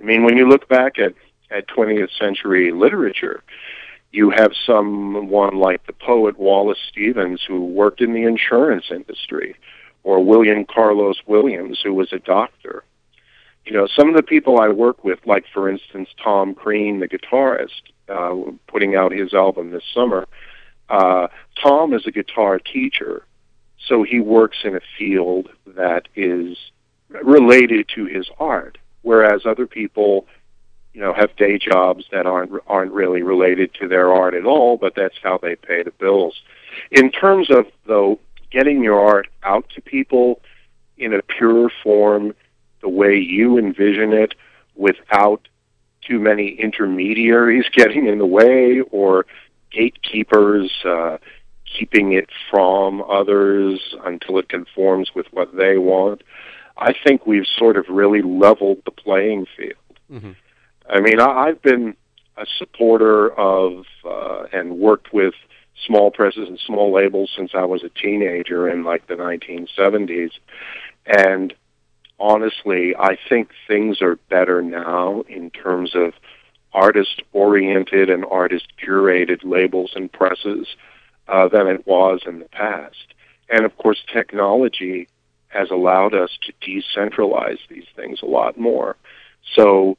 I 0.00 0.02
mean, 0.02 0.24
when 0.24 0.36
you 0.36 0.48
look 0.48 0.68
back 0.68 0.98
at, 0.98 1.14
at 1.50 1.68
20th 1.68 2.10
century 2.18 2.72
literature, 2.72 3.42
you 4.10 4.30
have 4.30 4.52
someone 4.66 5.56
like 5.56 5.86
the 5.86 5.92
poet 5.92 6.38
Wallace 6.38 6.78
Stevens 6.88 7.42
who 7.46 7.64
worked 7.64 8.00
in 8.00 8.12
the 8.12 8.24
insurance 8.24 8.86
industry, 8.90 9.56
or 10.04 10.24
William 10.24 10.64
Carlos 10.64 11.16
Williams 11.26 11.80
who 11.82 11.92
was 11.92 12.12
a 12.12 12.18
doctor. 12.18 12.84
You 13.64 13.72
know, 13.72 13.88
some 13.96 14.10
of 14.10 14.14
the 14.14 14.22
people 14.22 14.60
I 14.60 14.68
work 14.68 15.02
with, 15.02 15.18
like 15.26 15.46
for 15.52 15.68
instance 15.68 16.10
Tom 16.22 16.54
Crean, 16.54 17.00
the 17.00 17.08
guitarist, 17.08 17.82
uh, 18.08 18.52
putting 18.68 18.94
out 18.94 19.10
his 19.10 19.32
album 19.34 19.70
this 19.70 19.82
summer. 19.92 20.28
Uh, 20.88 21.28
Tom 21.62 21.94
is 21.94 22.06
a 22.06 22.10
guitar 22.10 22.58
teacher, 22.58 23.24
so 23.88 24.02
he 24.02 24.20
works 24.20 24.58
in 24.64 24.76
a 24.76 24.80
field 24.98 25.48
that 25.66 26.08
is 26.14 26.58
related 27.08 27.88
to 27.94 28.04
his 28.04 28.28
art, 28.38 28.76
whereas 29.00 29.46
other 29.46 29.66
people, 29.66 30.26
you 30.92 31.00
know, 31.00 31.14
have 31.14 31.34
day 31.36 31.58
jobs 31.58 32.04
that 32.12 32.26
aren't 32.26 32.52
aren't 32.66 32.92
really 32.92 33.22
related 33.22 33.72
to 33.80 33.88
their 33.88 34.12
art 34.12 34.34
at 34.34 34.44
all, 34.44 34.76
but 34.76 34.94
that's 34.94 35.16
how 35.22 35.38
they 35.38 35.56
pay 35.56 35.82
the 35.82 35.90
bills. 35.92 36.42
In 36.90 37.10
terms 37.10 37.50
of 37.50 37.66
though 37.86 38.18
getting 38.50 38.82
your 38.82 39.00
art 39.00 39.28
out 39.42 39.68
to 39.74 39.80
people 39.80 40.40
in 40.96 41.12
a 41.14 41.22
pure 41.22 41.70
form, 41.82 42.34
the 42.80 42.88
way 42.88 43.16
you 43.16 43.58
envision 43.58 44.12
it, 44.12 44.34
without 44.74 45.48
too 46.00 46.18
many 46.18 46.48
intermediaries 46.48 47.64
getting 47.72 48.06
in 48.06 48.18
the 48.18 48.26
way 48.26 48.80
or 48.90 49.26
gatekeepers 49.70 50.70
uh, 50.84 51.18
keeping 51.64 52.12
it 52.12 52.28
from 52.50 53.02
others 53.02 53.94
until 54.04 54.38
it 54.38 54.48
conforms 54.48 55.10
with 55.14 55.26
what 55.32 55.54
they 55.56 55.78
want. 55.78 56.22
I 56.76 56.94
think 57.04 57.26
we've 57.26 57.46
sort 57.46 57.76
of 57.76 57.86
really 57.88 58.22
leveled 58.22 58.82
the 58.84 58.90
playing 58.90 59.46
field. 59.56 59.74
Mm-hmm. 60.10 60.32
I 60.88 61.00
mean, 61.00 61.20
I, 61.20 61.26
I've 61.26 61.62
been 61.62 61.96
a 62.36 62.46
supporter 62.58 63.32
of 63.32 63.84
uh, 64.04 64.44
and 64.52 64.78
worked 64.78 65.12
with 65.12 65.34
small 65.86 66.10
presses 66.10 66.48
and 66.48 66.58
small 66.58 66.92
labels 66.92 67.30
since 67.36 67.52
I 67.54 67.64
was 67.64 67.82
a 67.82 67.88
teenager 67.88 68.68
in 68.68 68.84
like 68.84 69.06
the 69.06 69.14
1970s. 69.14 70.30
And 71.06 71.54
honestly, 72.18 72.94
I 72.96 73.18
think 73.28 73.50
things 73.66 74.00
are 74.00 74.16
better 74.28 74.62
now 74.62 75.24
in 75.28 75.50
terms 75.50 75.94
of 75.94 76.14
artist 76.72 77.22
oriented 77.32 78.10
and 78.10 78.24
artist 78.24 78.66
curated 78.84 79.44
labels 79.44 79.92
and 79.94 80.12
presses 80.12 80.66
uh, 81.28 81.48
than 81.48 81.66
it 81.66 81.86
was 81.86 82.22
in 82.26 82.40
the 82.40 82.46
past. 82.46 83.14
And 83.48 83.64
of 83.64 83.76
course, 83.76 84.02
technology 84.12 85.08
has 85.48 85.70
allowed 85.70 86.14
us 86.14 86.30
to 86.42 86.52
decentralize 86.60 87.58
these 87.68 87.86
things 87.94 88.20
a 88.22 88.26
lot 88.26 88.58
more. 88.58 88.96
So 89.54 89.96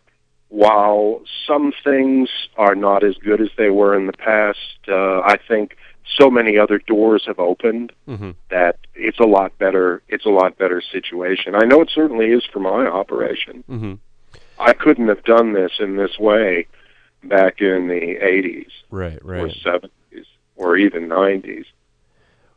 while 0.50 1.22
some 1.48 1.74
things 1.84 2.30
are 2.58 2.76
not 2.76 3.04
as 3.04 3.16
good 3.18 3.42
as 3.42 3.50
they 3.58 3.70
were 3.70 3.96
in 3.98 4.08
the 4.08 4.14
past, 4.14 4.60
uh, 4.88 5.20
I 5.22 5.38
think 5.48 5.76
so 6.18 6.30
many 6.30 6.58
other 6.58 6.78
doors 6.78 7.24
have 7.26 7.40
opened 7.40 7.92
Mm-hmm. 8.08 8.32
that 8.52 8.78
it's 8.94 9.20
a 9.20 9.26
lot 9.26 9.58
better. 9.58 10.02
It's 10.08 10.26
a 10.26 10.30
lot 10.30 10.58
better 10.58 10.82
situation. 10.82 11.56
I 11.56 11.66
know 11.66 11.82
it 11.82 11.90
certainly 11.94 12.28
is 12.28 12.44
for 12.46 12.60
my 12.60 12.86
operation. 12.86 13.64
Mm-hmm. 13.70 13.94
I 14.60 14.74
couldn't 14.74 15.08
have 15.08 15.24
done 15.24 15.54
this 15.54 15.72
in 15.80 15.98
this 15.98 16.18
way 16.20 16.68
back 17.24 17.60
in 17.60 17.88
the 17.88 18.18
80s 18.22 18.70
Right, 18.92 19.24
right, 19.26 19.42
or 19.42 19.48
70s 19.50 20.26
or 20.56 20.78
even 20.78 21.10
90s. 21.10 21.66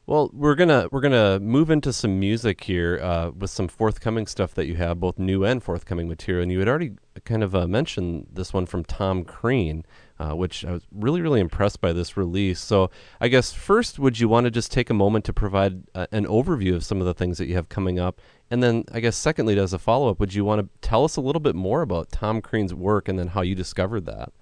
Well, 0.09 0.31
we're 0.33 0.55
gonna 0.55 0.89
we're 0.91 1.03
gonna 1.03 1.39
move 1.39 1.69
into 1.69 1.93
some 1.93 2.19
music 2.19 2.65
here 2.65 2.99
uh, 3.03 3.31
with 3.39 3.51
some 3.51 3.69
forthcoming 3.69 4.27
stuff 4.27 4.55
that 4.55 4.65
you 4.65 4.77
have, 4.77 5.01
both 5.01 5.19
new 5.19 5.45
and 5.45 5.63
forthcoming 5.63 6.09
material. 6.09 6.45
And 6.45 6.51
you 6.51 6.61
had 6.61 6.67
already 6.67 6.93
kind 7.27 7.43
of 7.43 7.55
uh, 7.55 7.67
mentioned 7.67 8.27
this 8.33 8.55
one 8.55 8.65
from 8.65 8.85
Tom 8.85 9.23
Crean, 9.23 9.85
uh, 10.19 10.35
which 10.35 10.65
I 10.65 10.73
was 10.73 10.87
really 10.91 11.21
really 11.21 11.41
impressed 11.41 11.83
by 11.83 11.93
this 11.93 12.17
release. 12.17 12.59
So 12.59 12.91
I 13.21 13.29
guess 13.29 13.53
first, 13.53 13.99
would 13.99 14.19
you 14.19 14.31
want 14.31 14.45
to 14.45 14.51
just 14.51 14.73
take 14.73 14.89
a 14.89 14.95
moment 14.95 15.27
to 15.27 15.35
provide 15.35 15.83
uh, 15.95 16.07
an 16.11 16.25
overview 16.25 16.75
of 16.75 16.87
some 16.87 17.01
of 17.01 17.07
the 17.07 17.13
things 17.13 17.37
that 17.37 17.47
you 17.47 17.57
have 17.57 17.69
coming 17.69 17.99
up, 17.99 18.19
and 18.51 18.63
then 18.63 18.85
I 18.91 19.01
guess 19.01 19.15
secondly, 19.15 19.59
as 19.59 19.75
a 19.75 19.79
follow 19.79 20.09
up, 20.09 20.21
would 20.21 20.33
you 20.33 20.43
want 20.43 20.63
to 20.63 20.89
tell 20.89 21.05
us 21.05 21.17
a 21.17 21.21
little 21.21 21.41
bit 21.41 21.55
more 21.55 21.83
about 21.83 22.11
Tom 22.11 22.41
Crean's 22.41 22.73
work 22.73 23.11
and 23.11 23.19
then 23.19 23.27
how 23.27 23.43
you 23.43 23.55
discovered 23.55 24.07
that? 24.07 24.33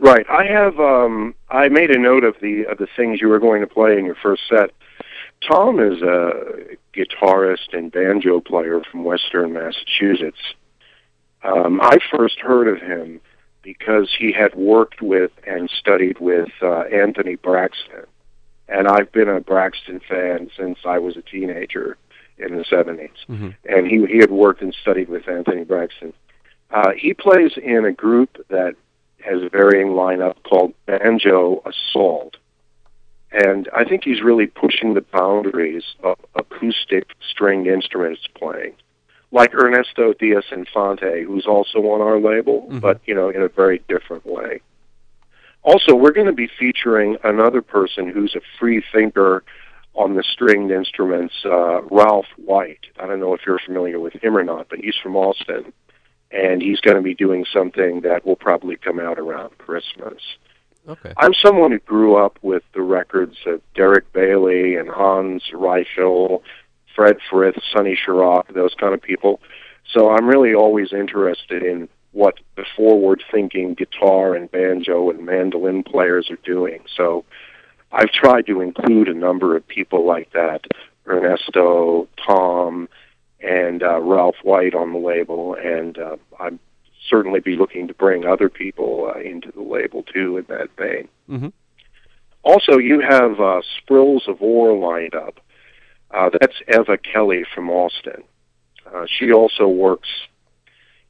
Right. 0.00 0.24
I 0.30 0.46
have. 0.46 0.80
Um, 0.80 1.34
I 1.50 1.68
made 1.68 1.90
a 1.90 1.98
note 1.98 2.24
of 2.24 2.34
the 2.40 2.64
of 2.64 2.78
the 2.78 2.88
things 2.96 3.20
you 3.20 3.28
were 3.28 3.38
going 3.38 3.60
to 3.60 3.66
play 3.66 3.98
in 3.98 4.06
your 4.06 4.16
first 4.16 4.42
set. 4.48 4.70
Tom 5.46 5.78
is 5.78 6.00
a 6.00 6.76
guitarist 6.94 7.72
and 7.74 7.92
banjo 7.92 8.40
player 8.40 8.80
from 8.90 9.04
Western 9.04 9.52
Massachusetts. 9.52 10.40
Um, 11.44 11.80
I 11.82 11.98
first 12.14 12.40
heard 12.40 12.66
of 12.66 12.80
him 12.80 13.20
because 13.62 14.10
he 14.18 14.32
had 14.32 14.54
worked 14.54 15.02
with 15.02 15.30
and 15.46 15.70
studied 15.70 16.18
with 16.18 16.48
uh, 16.62 16.80
Anthony 16.92 17.36
Braxton, 17.36 18.04
and 18.68 18.88
I've 18.88 19.12
been 19.12 19.28
a 19.28 19.40
Braxton 19.40 20.00
fan 20.08 20.50
since 20.56 20.78
I 20.86 20.98
was 20.98 21.18
a 21.18 21.22
teenager 21.22 21.98
in 22.38 22.56
the 22.56 22.64
70s. 22.64 23.10
Mm-hmm. 23.28 23.50
And 23.68 23.86
he 23.86 24.06
he 24.06 24.18
had 24.18 24.30
worked 24.30 24.62
and 24.62 24.74
studied 24.80 25.10
with 25.10 25.28
Anthony 25.28 25.64
Braxton. 25.64 26.14
Uh, 26.70 26.92
he 26.96 27.12
plays 27.12 27.52
in 27.62 27.84
a 27.84 27.92
group 27.92 28.46
that 28.48 28.76
has 29.24 29.42
a 29.42 29.48
varying 29.48 29.88
lineup 29.88 30.36
called 30.44 30.74
Banjo 30.86 31.62
Assault. 31.66 32.36
And 33.32 33.68
I 33.74 33.84
think 33.84 34.02
he's 34.04 34.22
really 34.22 34.46
pushing 34.46 34.94
the 34.94 35.02
boundaries 35.02 35.84
of 36.02 36.18
acoustic 36.34 37.10
stringed 37.28 37.68
instruments 37.68 38.26
playing. 38.34 38.72
Like 39.30 39.54
Ernesto 39.54 40.12
Diaz 40.14 40.44
Infante, 40.50 41.22
who's 41.22 41.46
also 41.46 41.78
on 41.78 42.00
our 42.00 42.18
label, 42.18 42.68
Mhm. 42.68 42.80
but 42.80 43.00
you 43.06 43.14
know, 43.14 43.28
in 43.28 43.42
a 43.42 43.48
very 43.48 43.80
different 43.88 44.26
way. 44.26 44.60
Also, 45.62 45.94
we're 45.94 46.12
going 46.12 46.26
to 46.26 46.32
be 46.32 46.48
featuring 46.48 47.18
another 47.22 47.62
person 47.62 48.08
who's 48.08 48.34
a 48.34 48.40
free 48.58 48.82
thinker 48.92 49.44
on 49.94 50.14
the 50.14 50.22
stringed 50.22 50.70
instruments, 50.70 51.34
uh, 51.44 51.82
Ralph 51.82 52.26
White. 52.36 52.86
I 52.98 53.06
don't 53.06 53.20
know 53.20 53.34
if 53.34 53.44
you're 53.46 53.58
familiar 53.58 54.00
with 54.00 54.14
him 54.14 54.36
or 54.36 54.42
not, 54.42 54.68
but 54.68 54.78
he's 54.80 54.96
from 54.96 55.14
Austin 55.16 55.72
and 56.30 56.62
he's 56.62 56.80
going 56.80 56.96
to 56.96 57.02
be 57.02 57.14
doing 57.14 57.44
something 57.52 58.02
that 58.02 58.24
will 58.24 58.36
probably 58.36 58.76
come 58.76 59.00
out 59.00 59.18
around 59.18 59.56
Christmas. 59.58 60.22
Okay. 60.88 61.12
I'm 61.16 61.34
someone 61.34 61.72
who 61.72 61.78
grew 61.80 62.16
up 62.16 62.38
with 62.42 62.62
the 62.74 62.82
records 62.82 63.36
of 63.46 63.60
Derek 63.74 64.12
Bailey 64.12 64.76
and 64.76 64.88
Hans 64.88 65.44
Reichel, 65.52 66.42
Fred 66.94 67.18
Frith, 67.28 67.56
Sonny 67.72 67.96
Sharrock, 67.96 68.52
those 68.54 68.74
kind 68.74 68.94
of 68.94 69.02
people. 69.02 69.40
So 69.92 70.10
I'm 70.10 70.26
really 70.26 70.54
always 70.54 70.92
interested 70.92 71.62
in 71.62 71.88
what 72.12 72.34
the 72.56 72.64
forward-thinking 72.76 73.74
guitar 73.74 74.34
and 74.34 74.50
banjo 74.50 75.10
and 75.10 75.24
mandolin 75.24 75.82
players 75.82 76.30
are 76.30 76.38
doing. 76.44 76.80
So 76.96 77.24
I've 77.92 78.10
tried 78.10 78.46
to 78.46 78.60
include 78.60 79.08
a 79.08 79.14
number 79.14 79.56
of 79.56 79.66
people 79.66 80.06
like 80.06 80.32
that, 80.32 80.66
Ernesto, 81.06 82.08
Tom, 82.16 82.88
and 83.42 83.82
uh, 83.82 84.00
Ralph 84.00 84.36
White 84.42 84.74
on 84.74 84.92
the 84.92 84.98
label, 84.98 85.54
and 85.54 85.98
uh, 85.98 86.16
I'm 86.38 86.58
certainly 87.08 87.40
be 87.40 87.56
looking 87.56 87.88
to 87.88 87.94
bring 87.94 88.26
other 88.26 88.48
people 88.48 89.12
uh, 89.14 89.18
into 89.20 89.50
the 89.52 89.62
label 89.62 90.02
too 90.02 90.36
in 90.36 90.44
that 90.48 90.68
vein. 90.76 91.08
Mm-hmm. 91.28 91.48
Also, 92.42 92.78
you 92.78 93.00
have 93.00 93.40
uh, 93.40 93.60
Sprills 93.78 94.24
of 94.26 94.40
Ore 94.40 94.76
lined 94.76 95.14
up. 95.14 95.40
Uh, 96.10 96.30
that's 96.40 96.56
Eva 96.68 96.98
Kelly 96.98 97.44
from 97.54 97.70
Austin. 97.70 98.22
Uh, 98.86 99.06
she 99.06 99.32
also 99.32 99.68
works 99.68 100.08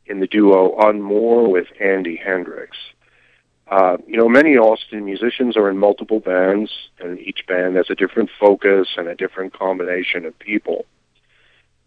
in 0.06 0.20
the 0.20 0.26
duo 0.26 0.74
On 0.74 1.00
More 1.00 1.50
with 1.50 1.68
Andy 1.80 2.16
Hendricks. 2.16 2.76
Uh, 3.68 3.96
you 4.06 4.16
know, 4.16 4.28
many 4.28 4.56
Austin 4.56 5.04
musicians 5.04 5.56
are 5.56 5.70
in 5.70 5.78
multiple 5.78 6.18
bands, 6.18 6.72
and 6.98 7.18
each 7.20 7.46
band 7.46 7.76
has 7.76 7.88
a 7.88 7.94
different 7.94 8.28
focus 8.38 8.88
and 8.96 9.06
a 9.06 9.14
different 9.14 9.56
combination 9.56 10.24
of 10.24 10.36
people. 10.40 10.84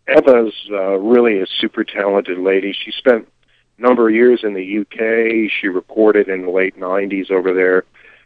Eva's 0.07 0.53
uh, 0.71 0.97
really 0.99 1.39
a 1.39 1.45
super 1.47 1.83
talented 1.83 2.37
lady. 2.37 2.73
She 2.73 2.91
spent 2.91 3.27
a 3.77 3.81
number 3.81 4.09
of 4.09 4.15
years 4.15 4.41
in 4.43 4.53
the 4.53 4.79
UK. 4.79 5.51
She 5.51 5.67
recorded 5.67 6.27
in 6.27 6.43
the 6.43 6.51
late 6.51 6.77
90s 6.77 7.31
over 7.31 7.53
there, 7.53 7.85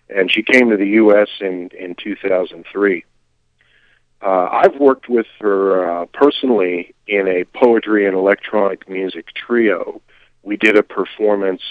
and 0.09 0.31
she 0.31 0.43
came 0.43 0.69
to 0.69 0.77
the 0.77 0.87
U.S. 1.01 1.29
in, 1.39 1.69
in 1.77 1.95
2003. 1.95 3.05
Uh, 4.19 4.49
I've 4.51 4.75
worked 4.79 5.07
with 5.09 5.27
her 5.39 6.01
uh, 6.01 6.05
personally 6.07 6.95
in 7.05 7.27
a 7.27 7.43
poetry 7.57 8.07
and 8.07 8.15
electronic 8.15 8.89
music 8.89 9.27
trio. 9.35 10.01
We 10.41 10.57
did 10.57 10.75
a 10.75 10.83
performance, 10.83 11.61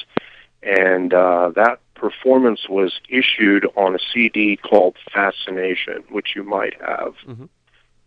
and 0.63 1.13
uh, 1.13 1.51
that 1.57 1.81
performance 1.95 2.69
was 2.69 3.01
issued 3.09 3.67
on 3.75 3.97
a 3.97 3.99
CD 4.13 4.57
called 4.57 4.97
Fascination, 5.13 6.05
which 6.11 6.37
you 6.37 6.45
might 6.45 6.81
have. 6.81 7.15
Mhm. 7.27 7.49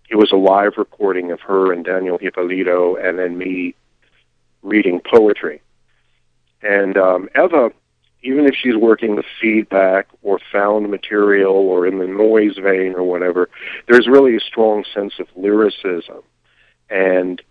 It 0.09 0.15
was 0.15 0.31
a 0.31 0.37
live 0.37 0.73
recording 0.77 1.31
of 1.31 1.39
her 1.41 1.71
and 1.71 1.85
Daniel 1.85 2.17
Hippolito, 2.17 2.95
and 2.95 3.19
then 3.19 3.37
me 3.37 3.75
reading 4.63 5.01
poetry. 5.01 5.61
And 6.61 6.97
um, 6.97 7.29
Eva, 7.35 7.71
even 8.21 8.45
if 8.45 8.55
she's 8.55 8.75
working 8.75 9.15
with 9.15 9.25
feedback 9.39 10.07
or 10.21 10.39
found 10.51 10.89
material 10.89 11.53
or 11.53 11.87
in 11.87 11.99
the 11.99 12.07
noise 12.07 12.57
vein 12.57 12.95
or 12.95 13.03
whatever, 13.03 13.49
there's 13.87 14.07
really 14.07 14.35
a 14.35 14.41
strong 14.41 14.83
sense 14.93 15.13
of 15.19 15.27
lyricism 15.35 16.21
and 16.89 17.41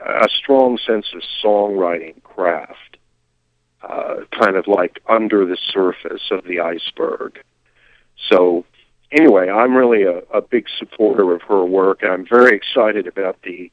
a 0.00 0.28
strong 0.28 0.78
sense 0.78 1.06
of 1.14 1.22
songwriting 1.42 2.22
craft, 2.22 2.96
uh, 3.82 4.16
kind 4.30 4.56
of 4.56 4.66
like 4.66 5.00
under 5.08 5.44
the 5.44 5.58
surface 5.72 6.30
of 6.30 6.44
the 6.44 6.60
iceberg. 6.60 7.42
So, 8.30 8.64
anyway, 9.14 9.48
I'm 9.48 9.74
really 9.74 10.02
a, 10.02 10.18
a 10.32 10.42
big 10.42 10.66
supporter 10.78 11.34
of 11.34 11.42
her 11.42 11.64
work. 11.64 12.00
I'm 12.02 12.26
very 12.26 12.54
excited 12.56 13.06
about 13.06 13.40
the 13.42 13.70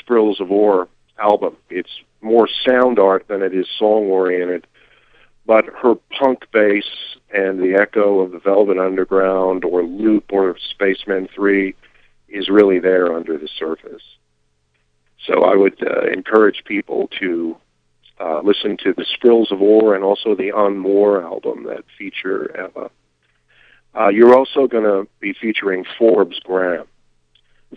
Sprills 0.00 0.40
of 0.40 0.50
Ore 0.50 0.88
album. 1.18 1.56
It's 1.70 2.00
more 2.20 2.48
sound 2.66 2.98
art 2.98 3.28
than 3.28 3.42
it 3.42 3.54
is 3.54 3.66
song 3.78 4.06
oriented 4.06 4.66
but 5.48 5.64
her 5.82 5.94
punk 6.10 6.44
bass 6.52 6.84
and 7.34 7.58
the 7.58 7.74
echo 7.74 8.20
of 8.20 8.32
the 8.32 8.38
Velvet 8.38 8.78
Underground 8.78 9.64
or 9.64 9.82
Loop 9.82 10.26
or 10.30 10.54
Spacemen 10.70 11.26
3 11.34 11.74
is 12.28 12.50
really 12.50 12.78
there 12.78 13.16
under 13.16 13.38
the 13.38 13.48
surface. 13.58 14.02
So 15.26 15.44
I 15.44 15.56
would 15.56 15.82
uh, 15.82 16.02
encourage 16.12 16.64
people 16.66 17.08
to 17.18 17.56
uh, 18.20 18.42
listen 18.44 18.76
to 18.84 18.92
the 18.92 19.06
Sprills 19.14 19.50
of 19.50 19.62
Ore 19.62 19.94
and 19.94 20.04
also 20.04 20.34
the 20.34 20.52
On 20.52 20.76
More 20.76 21.22
album 21.22 21.64
that 21.64 21.84
feature 21.96 22.50
Eva. 22.54 22.90
Uh, 23.94 24.08
you're 24.08 24.36
also 24.36 24.66
going 24.66 24.84
to 24.84 25.08
be 25.20 25.32
featuring 25.32 25.84
Forbes 25.98 26.38
Graham. 26.40 26.86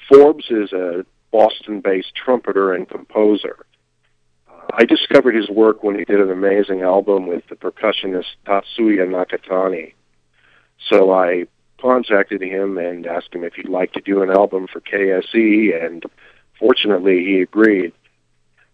Forbes 0.07 0.45
is 0.49 0.71
a 0.71 1.05
Boston-based 1.31 2.13
trumpeter 2.15 2.73
and 2.73 2.87
composer. 2.87 3.65
I 4.73 4.85
discovered 4.85 5.35
his 5.35 5.49
work 5.49 5.83
when 5.83 5.97
he 5.97 6.05
did 6.05 6.21
an 6.21 6.31
amazing 6.31 6.81
album 6.81 7.27
with 7.27 7.43
the 7.49 7.55
percussionist 7.55 8.35
Tatsuya 8.45 9.07
Nakatani. 9.07 9.93
So 10.89 11.11
I 11.11 11.47
contacted 11.79 12.41
him 12.41 12.77
and 12.77 13.05
asked 13.05 13.33
him 13.33 13.43
if 13.43 13.53
he'd 13.55 13.67
like 13.67 13.93
to 13.93 14.01
do 14.01 14.21
an 14.21 14.29
album 14.29 14.67
for 14.71 14.79
KSE, 14.81 15.83
and 15.83 16.03
fortunately 16.59 17.23
he 17.25 17.41
agreed. 17.41 17.93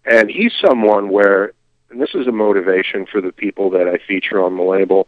And 0.05 0.29
he's 0.29 0.53
someone 0.65 1.09
where, 1.09 1.53
and 1.89 2.01
this 2.01 2.13
is 2.13 2.27
a 2.27 2.31
motivation 2.31 3.05
for 3.05 3.21
the 3.21 3.31
people 3.31 3.69
that 3.71 3.87
I 3.87 3.97
feature 4.05 4.43
on 4.43 4.57
the 4.57 4.63
label, 4.63 5.07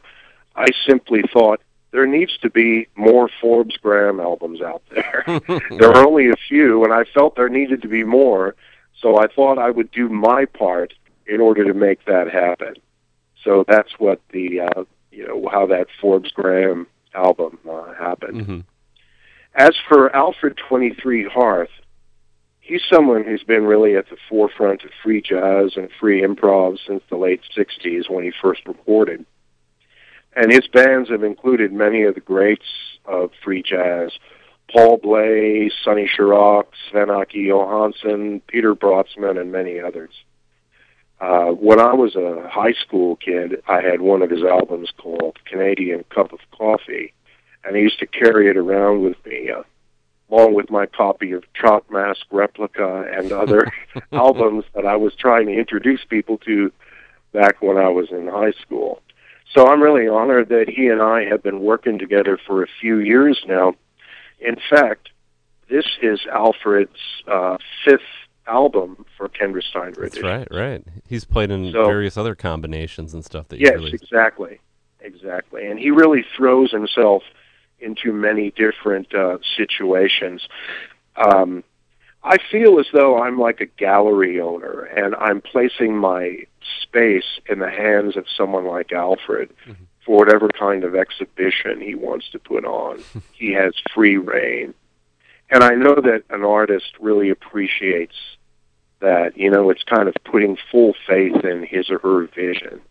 I 0.56 0.68
simply 0.88 1.22
thought 1.32 1.62
there 1.92 2.06
needs 2.06 2.38
to 2.40 2.50
be 2.50 2.88
more 2.96 3.30
Forbes 3.42 3.78
Graham 3.78 4.20
albums 4.20 4.62
out 4.62 4.84
there. 4.92 5.24
there 5.78 5.92
are 5.92 6.06
only 6.08 6.30
a 6.30 6.36
few, 6.48 6.84
and 6.84 6.94
I 6.94 7.04
felt 7.04 7.36
there 7.36 7.50
needed 7.50 7.82
to 7.82 7.88
be 7.88 8.04
more. 8.04 8.56
So 9.02 9.18
I 9.18 9.28
thought 9.28 9.58
I 9.58 9.70
would 9.70 9.92
do 9.92 10.10
my 10.10 10.46
part 10.46 10.94
in 11.26 11.42
order 11.42 11.66
to 11.66 11.74
make 11.74 12.06
that 12.06 12.30
happen. 12.30 12.76
So 13.44 13.64
that's 13.68 13.92
what 13.98 14.22
the 14.32 14.62
uh, 14.62 14.84
you 15.12 15.28
know 15.28 15.48
how 15.52 15.66
that 15.68 15.88
Forbes 16.02 16.32
Graham 16.32 16.88
album 17.14 17.58
uh, 17.70 17.94
happened. 17.94 18.46
Mhm. 18.46 18.64
As 19.56 19.76
for 19.88 20.16
Alfred 20.16 20.58
23 20.58 21.26
Harth, 21.26 21.72
he's 22.60 22.84
someone 22.92 23.24
who's 23.24 23.44
been 23.44 23.64
really 23.64 23.96
at 23.96 24.10
the 24.10 24.18
forefront 24.30 24.84
of 24.84 24.92
free 25.02 25.22
jazz 25.22 25.76
and 25.76 25.90
free 26.00 26.22
improv 26.22 26.78
since 26.86 27.04
the 27.10 27.18
late 27.18 27.42
60s 27.58 28.10
when 28.10 28.24
he 28.24 28.32
first 28.42 28.62
recorded. 28.68 29.26
And 30.36 30.52
his 30.52 30.68
bands 30.68 31.10
have 31.10 31.24
included 31.24 31.74
many 31.74 32.04
of 32.04 32.16
the 32.16 32.22
greats 32.22 32.66
of 33.06 33.32
free 33.44 33.64
jazz 33.64 34.12
Paul 34.72 34.98
Bley, 34.98 35.72
Sonny 35.84 36.08
Sharrock, 36.08 36.66
Sven-Åke 36.90 37.48
Johansson, 37.48 38.42
Peter 38.48 38.76
Brötzmann, 38.76 39.40
and 39.40 39.52
many 39.52 39.80
others. 39.80 40.12
Uh, 41.20 41.48
when 41.48 41.80
I 41.80 41.94
was 41.94 42.16
a 42.16 42.48
high 42.50 42.74
school 42.74 43.18
kid, 43.18 43.62
I 43.68 43.82
had 43.82 44.02
one 44.02 44.22
of 44.22 44.30
his 44.30 44.44
albums 44.44 44.92
called 44.98 45.38
Canadian 45.46 46.06
Cup 46.14 46.32
of 46.32 46.40
Coffee, 46.52 47.14
and 47.66 47.76
I 47.76 47.80
used 47.80 48.00
to 48.00 48.08
carry 48.08 48.50
it 48.50 48.58
around 48.58 49.04
with 49.04 49.18
me, 49.26 49.50
uh, 49.50 49.64
along 50.32 50.54
with 50.54 50.70
my 50.70 50.86
copy 50.86 51.32
of 51.34 51.44
Trout 51.54 51.86
Mask 51.90 52.22
Replica 52.32 53.12
and 53.12 53.32
other 53.32 53.72
albums 54.14 54.64
that 54.76 54.86
I 54.86 54.96
was 54.96 55.14
trying 55.16 55.48
to 55.48 55.54
introduce 55.54 56.06
people 56.06 56.38
to 56.40 56.72
back 57.34 57.62
when 57.62 57.78
I 57.78 57.90
was 57.90 58.12
in 58.12 58.28
high 58.28 58.54
school. 58.62 59.02
So 59.54 59.68
I'm 59.68 59.82
really 59.82 60.08
honored 60.08 60.50
that 60.50 60.70
he 60.70 60.88
and 60.88 61.02
I 61.02 61.26
have 61.26 61.42
been 61.42 61.60
working 61.62 61.98
together 61.98 62.38
for 62.46 62.64
a 62.64 62.68
few 62.80 63.00
years 63.00 63.42
now. 63.48 63.74
In 64.40 64.58
fact, 64.70 65.10
this 65.70 65.86
is 66.02 66.20
Alfred's 66.32 66.92
uh, 67.28 67.58
fifth 67.84 68.02
album 68.48 69.06
for 69.18 69.28
Kendra 69.30 69.62
Steiner 69.64 69.96
That's 70.00 70.22
right, 70.22 70.48
right. 70.52 70.84
He's 71.08 71.26
played 71.26 71.52
in 71.52 71.72
So- 71.72 71.86
various 71.86 72.18
other 72.18 72.36
combinations 72.36 73.14
and 73.14 73.24
stuff 73.26 73.48
that 73.50 73.60
you 73.60 73.66
Yes, 73.66 73.76
released. 73.76 74.04
exactly, 74.04 74.60
exactly. 75.02 75.66
And 75.68 75.80
he 75.80 75.92
really 75.92 76.26
throws 76.36 76.72
himself 76.72 77.24
into 77.80 78.12
many 78.12 78.52
different 78.52 79.14
uh, 79.14 79.38
situations. 79.58 80.48
Um, 81.16 81.64
I 82.24 82.38
feel 82.52 82.80
as 82.80 82.88
though 82.94 83.22
I'm 83.22 83.40
like 83.40 83.62
a 83.62 83.66
gallery 83.66 84.42
owner, 84.42 84.82
and 84.84 85.16
I'm 85.16 85.42
placing 85.42 85.96
my 85.96 86.46
space 86.82 87.40
in 87.48 87.60
the 87.60 87.70
hands 87.70 88.16
of 88.18 88.26
someone 88.36 88.66
like 88.66 88.92
Alfred 88.92 89.50
Mhm. 89.68 89.76
for 90.06 90.18
whatever 90.18 90.48
kind 90.50 90.84
of 90.84 90.96
exhibition 90.96 91.82
he 91.82 91.96
wants 91.96 92.30
to 92.32 92.40
put 92.40 92.66
on. 92.66 93.00
he 93.34 93.52
has 93.54 93.74
free 93.94 94.18
reign. 94.18 94.74
And 95.50 95.64
I 95.64 95.76
know 95.76 95.96
that 95.96 96.24
an 96.30 96.44
artist 96.44 96.94
really 97.00 97.30
appreciates 97.30 98.16
that, 99.00 99.38
you 99.38 99.50
know, 99.50 99.70
it's 99.70 99.84
kind 99.84 100.08
of 100.08 100.16
putting 100.24 100.58
full 100.72 100.94
faith 101.08 101.44
in 101.44 101.64
his 101.66 101.90
or 101.90 102.00
her 102.00 102.26
vision. 102.28 102.82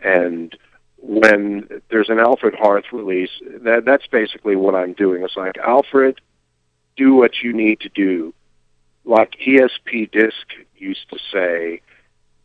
And 0.00 0.56
when 0.98 1.68
there's 1.90 2.08
an 2.10 2.18
Alfred 2.20 2.54
Harth 2.54 2.92
release, 2.92 3.30
that 3.62 3.84
that's 3.84 4.06
basically 4.06 4.56
what 4.56 4.74
I'm 4.74 4.92
doing. 4.92 5.22
It's 5.22 5.36
like 5.36 5.56
Alfred, 5.58 6.20
do 6.96 7.14
what 7.14 7.42
you 7.42 7.52
need 7.52 7.80
to 7.80 7.88
do. 7.88 8.34
Like 9.04 9.36
ESP 9.40 10.10
Disc 10.10 10.46
used 10.76 11.08
to 11.10 11.18
say, 11.32 11.80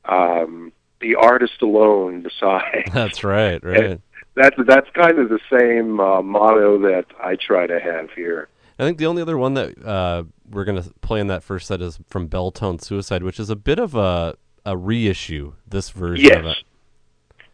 um, 0.06 0.72
the 1.02 1.16
artist 1.16 1.62
alone 1.62 2.24
decides. 2.24 2.90
That's 2.94 3.24
right, 3.24 3.64
right. 3.64 4.00
that's 4.36 4.56
that's 4.66 4.90
kind 4.92 5.20
of 5.20 5.30
the 5.30 5.40
same 5.52 6.00
uh, 6.00 6.22
motto 6.22 6.80
that 6.80 7.06
I 7.22 7.36
try 7.36 7.68
to 7.68 7.80
have 7.80 8.10
here. 8.12 8.48
I 8.80 8.84
think 8.84 8.98
the 8.98 9.06
only 9.06 9.22
other 9.22 9.38
one 9.38 9.54
that 9.54 9.84
uh, 9.86 10.24
we're 10.50 10.64
gonna 10.66 10.86
play 11.02 11.20
in 11.20 11.28
that 11.28 11.44
first 11.44 11.68
set 11.68 11.82
is 11.82 12.00
from 12.08 12.28
Belltone 12.28 12.82
Suicide, 12.82 13.22
which 13.24 13.40
is 13.40 13.50
a 13.50 13.56
bit 13.56 13.80
of 13.80 13.96
a 13.96 14.36
a 14.66 14.76
reissue. 14.78 15.54
This 15.68 15.90
version 15.90 16.32
of 16.38 16.46
Yes. 16.46 16.58
it. 16.58 16.64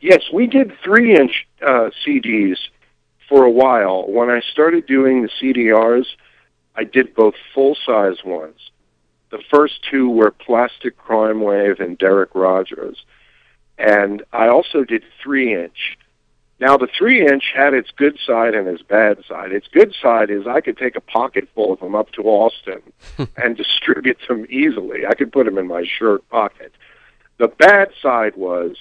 Yes, 0.01 0.21
we 0.31 0.47
did 0.47 0.71
three 0.83 1.13
inch 1.15 1.45
uh, 1.61 1.89
CDs 2.05 2.57
for 3.27 3.43
a 3.43 3.51
while. 3.51 4.07
When 4.07 4.29
I 4.29 4.39
started 4.51 4.85
doing 4.85 5.23
the 5.23 5.29
CDRs, 5.41 6.05
I 6.75 6.85
did 6.85 7.13
both 7.15 7.33
full 7.53 7.75
size 7.85 8.23
ones. 8.23 8.57
The 9.31 9.41
first 9.51 9.83
two 9.89 10.09
were 10.09 10.31
Plastic 10.31 10.97
Crime 10.97 11.41
Wave 11.41 11.79
and 11.79 11.97
Derek 11.97 12.33
Rogers. 12.33 13.05
and 13.77 14.23
I 14.33 14.47
also 14.47 14.83
did 14.83 15.03
three 15.23 15.53
inch. 15.53 15.97
Now 16.59 16.75
the 16.75 16.87
three 16.97 17.25
inch 17.25 17.45
had 17.55 17.73
its 17.73 17.89
good 17.95 18.17
side 18.25 18.53
and 18.53 18.67
its 18.67 18.81
bad 18.81 19.23
side. 19.25 19.53
Its 19.53 19.67
good 19.69 19.95
side 20.01 20.29
is 20.29 20.45
I 20.45 20.59
could 20.59 20.77
take 20.77 20.97
a 20.97 21.01
pocket 21.01 21.47
full 21.55 21.71
of 21.71 21.79
them 21.79 21.95
up 21.95 22.11
to 22.13 22.23
Austin 22.23 22.81
and 23.37 23.55
distribute 23.55 24.17
them 24.27 24.45
easily. 24.49 25.05
I 25.05 25.13
could 25.13 25.31
put 25.31 25.45
them 25.45 25.57
in 25.57 25.67
my 25.67 25.85
shirt 25.85 26.27
pocket. 26.29 26.73
The 27.37 27.47
bad 27.47 27.91
side 28.01 28.35
was 28.35 28.75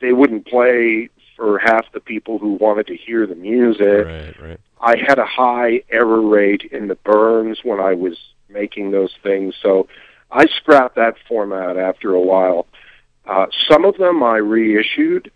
they 0.00 0.12
wouldn't 0.12 0.46
play 0.46 1.10
for 1.36 1.60
half 1.60 1.86
the 1.92 2.00
people 2.00 2.38
who 2.38 2.54
wanted 2.54 2.88
to 2.88 2.96
hear 2.96 3.24
the 3.28 3.36
music. 3.36 4.06
Right, 4.06 4.40
right. 4.40 4.60
I 4.80 4.96
had 4.96 5.20
a 5.20 5.26
high 5.26 5.82
error 5.90 6.20
rate 6.20 6.62
in 6.72 6.88
the 6.88 6.96
burns 6.96 7.60
when 7.62 7.78
I 7.78 7.94
was 7.94 8.16
making 8.48 8.90
those 8.90 9.14
things, 9.22 9.54
so 9.62 9.88
I 10.30 10.46
scrapped 10.46 10.96
that 10.96 11.14
format 11.28 11.76
after 11.76 12.12
a 12.12 12.20
while. 12.20 12.66
Uh, 13.26 13.46
some 13.70 13.84
of 13.84 13.96
them 13.96 14.22
I 14.22 14.36
reissued. 14.36 15.30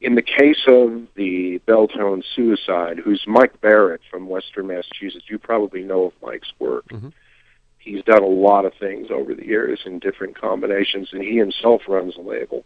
In 0.00 0.16
the 0.16 0.22
case 0.22 0.60
of 0.66 1.06
the 1.14 1.60
Belltone 1.66 2.24
Suicide, 2.34 2.98
who's 2.98 3.22
Mike 3.26 3.60
Barrett 3.60 4.00
from 4.10 4.28
Western 4.28 4.66
Massachusetts, 4.66 5.26
you 5.28 5.38
probably 5.38 5.82
know 5.82 6.06
of 6.06 6.12
Mike's 6.20 6.52
work. 6.58 6.88
Mm-hmm. 6.88 7.10
He's 7.78 8.02
done 8.04 8.22
a 8.22 8.26
lot 8.26 8.64
of 8.64 8.74
things 8.74 9.08
over 9.10 9.34
the 9.34 9.46
years 9.46 9.80
in 9.86 9.98
different 9.98 10.40
combinations, 10.40 11.10
and 11.12 11.22
he 11.22 11.36
himself 11.36 11.82
runs 11.88 12.16
a 12.16 12.20
label. 12.20 12.64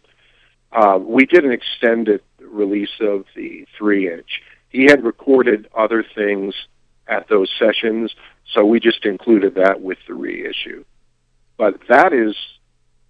Uh, 0.71 0.99
we 1.01 1.25
did 1.25 1.45
an 1.45 1.51
extended 1.51 2.21
release 2.39 2.99
of 3.01 3.25
the 3.35 3.65
three 3.77 4.11
inch. 4.11 4.41
He 4.69 4.83
had 4.83 5.03
recorded 5.03 5.69
other 5.75 6.03
things 6.03 6.53
at 7.07 7.29
those 7.29 7.51
sessions, 7.57 8.13
so 8.53 8.65
we 8.65 8.79
just 8.79 9.05
included 9.05 9.55
that 9.55 9.81
with 9.81 9.97
the 10.07 10.13
reissue. 10.13 10.83
But 11.57 11.79
that 11.89 12.13
is, 12.13 12.35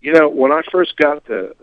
you 0.02 0.14
know, 0.14 0.30
when 0.30 0.52
I 0.52 0.62
first 0.72 0.96
got 0.98 1.26
the 1.26 1.54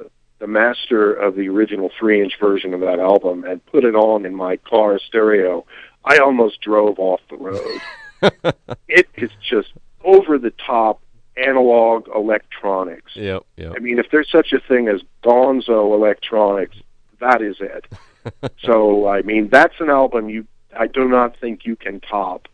the 0.40 0.46
master 0.46 1.12
of 1.12 1.36
the 1.36 1.48
original 1.48 1.90
three 1.98 2.20
inch 2.20 2.34
version 2.38 2.74
of 2.74 2.80
that 2.80 2.98
album 2.98 3.44
and 3.44 3.64
put 3.66 3.84
it 3.84 3.94
on 3.94 4.26
in 4.26 4.34
my 4.34 4.56
car 4.58 4.98
stereo, 4.98 5.64
I 6.04 6.18
almost 6.18 6.60
drove 6.60 6.98
off 6.98 7.20
the 7.30 7.36
road. 7.36 7.80
it 8.88 9.08
is 9.14 9.30
just 9.48 9.68
over 10.04 10.38
the 10.38 10.52
top 10.66 11.00
analog 11.36 12.08
electronics. 12.14 13.12
Yep, 13.14 13.44
yep. 13.56 13.72
I 13.76 13.78
mean, 13.78 13.98
if 13.98 14.06
there's 14.10 14.30
such 14.30 14.52
a 14.52 14.60
thing 14.60 14.88
as 14.88 15.00
gonzo 15.24 15.94
electronics, 15.94 16.76
that 17.20 17.40
is 17.40 17.56
it. 17.60 17.86
so, 18.58 19.08
I 19.08 19.22
mean, 19.22 19.48
that's 19.48 19.80
an 19.80 19.88
album 19.88 20.28
you 20.28 20.46
I 20.76 20.86
do 20.86 21.08
not 21.08 21.38
think 21.40 21.64
you 21.64 21.76
can 21.76 22.00
top 22.00 22.48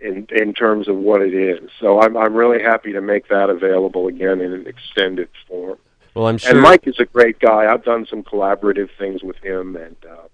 in 0.00 0.26
in 0.30 0.52
terms 0.52 0.88
of 0.88 0.96
what 0.96 1.22
it 1.22 1.34
is. 1.34 1.70
So 1.80 2.00
I'm 2.00 2.16
I'm 2.16 2.34
really 2.34 2.62
happy 2.62 2.92
to 2.92 3.00
make 3.00 3.28
that 3.28 3.50
available 3.50 4.08
again 4.08 4.40
in 4.40 4.52
an 4.52 4.66
extended 4.66 5.28
form. 5.48 5.78
Well, 6.14 6.28
I'm 6.28 6.38
sure. 6.38 6.52
And 6.52 6.62
Mike 6.62 6.86
is 6.86 6.98
a 6.98 7.04
great 7.04 7.38
guy. 7.38 7.70
I've 7.70 7.84
done 7.84 8.06
some 8.08 8.22
collaborative 8.22 8.88
things 8.98 9.22
with 9.22 9.36
him, 9.36 9.76
and 9.76 9.96
uh, 10.08 10.28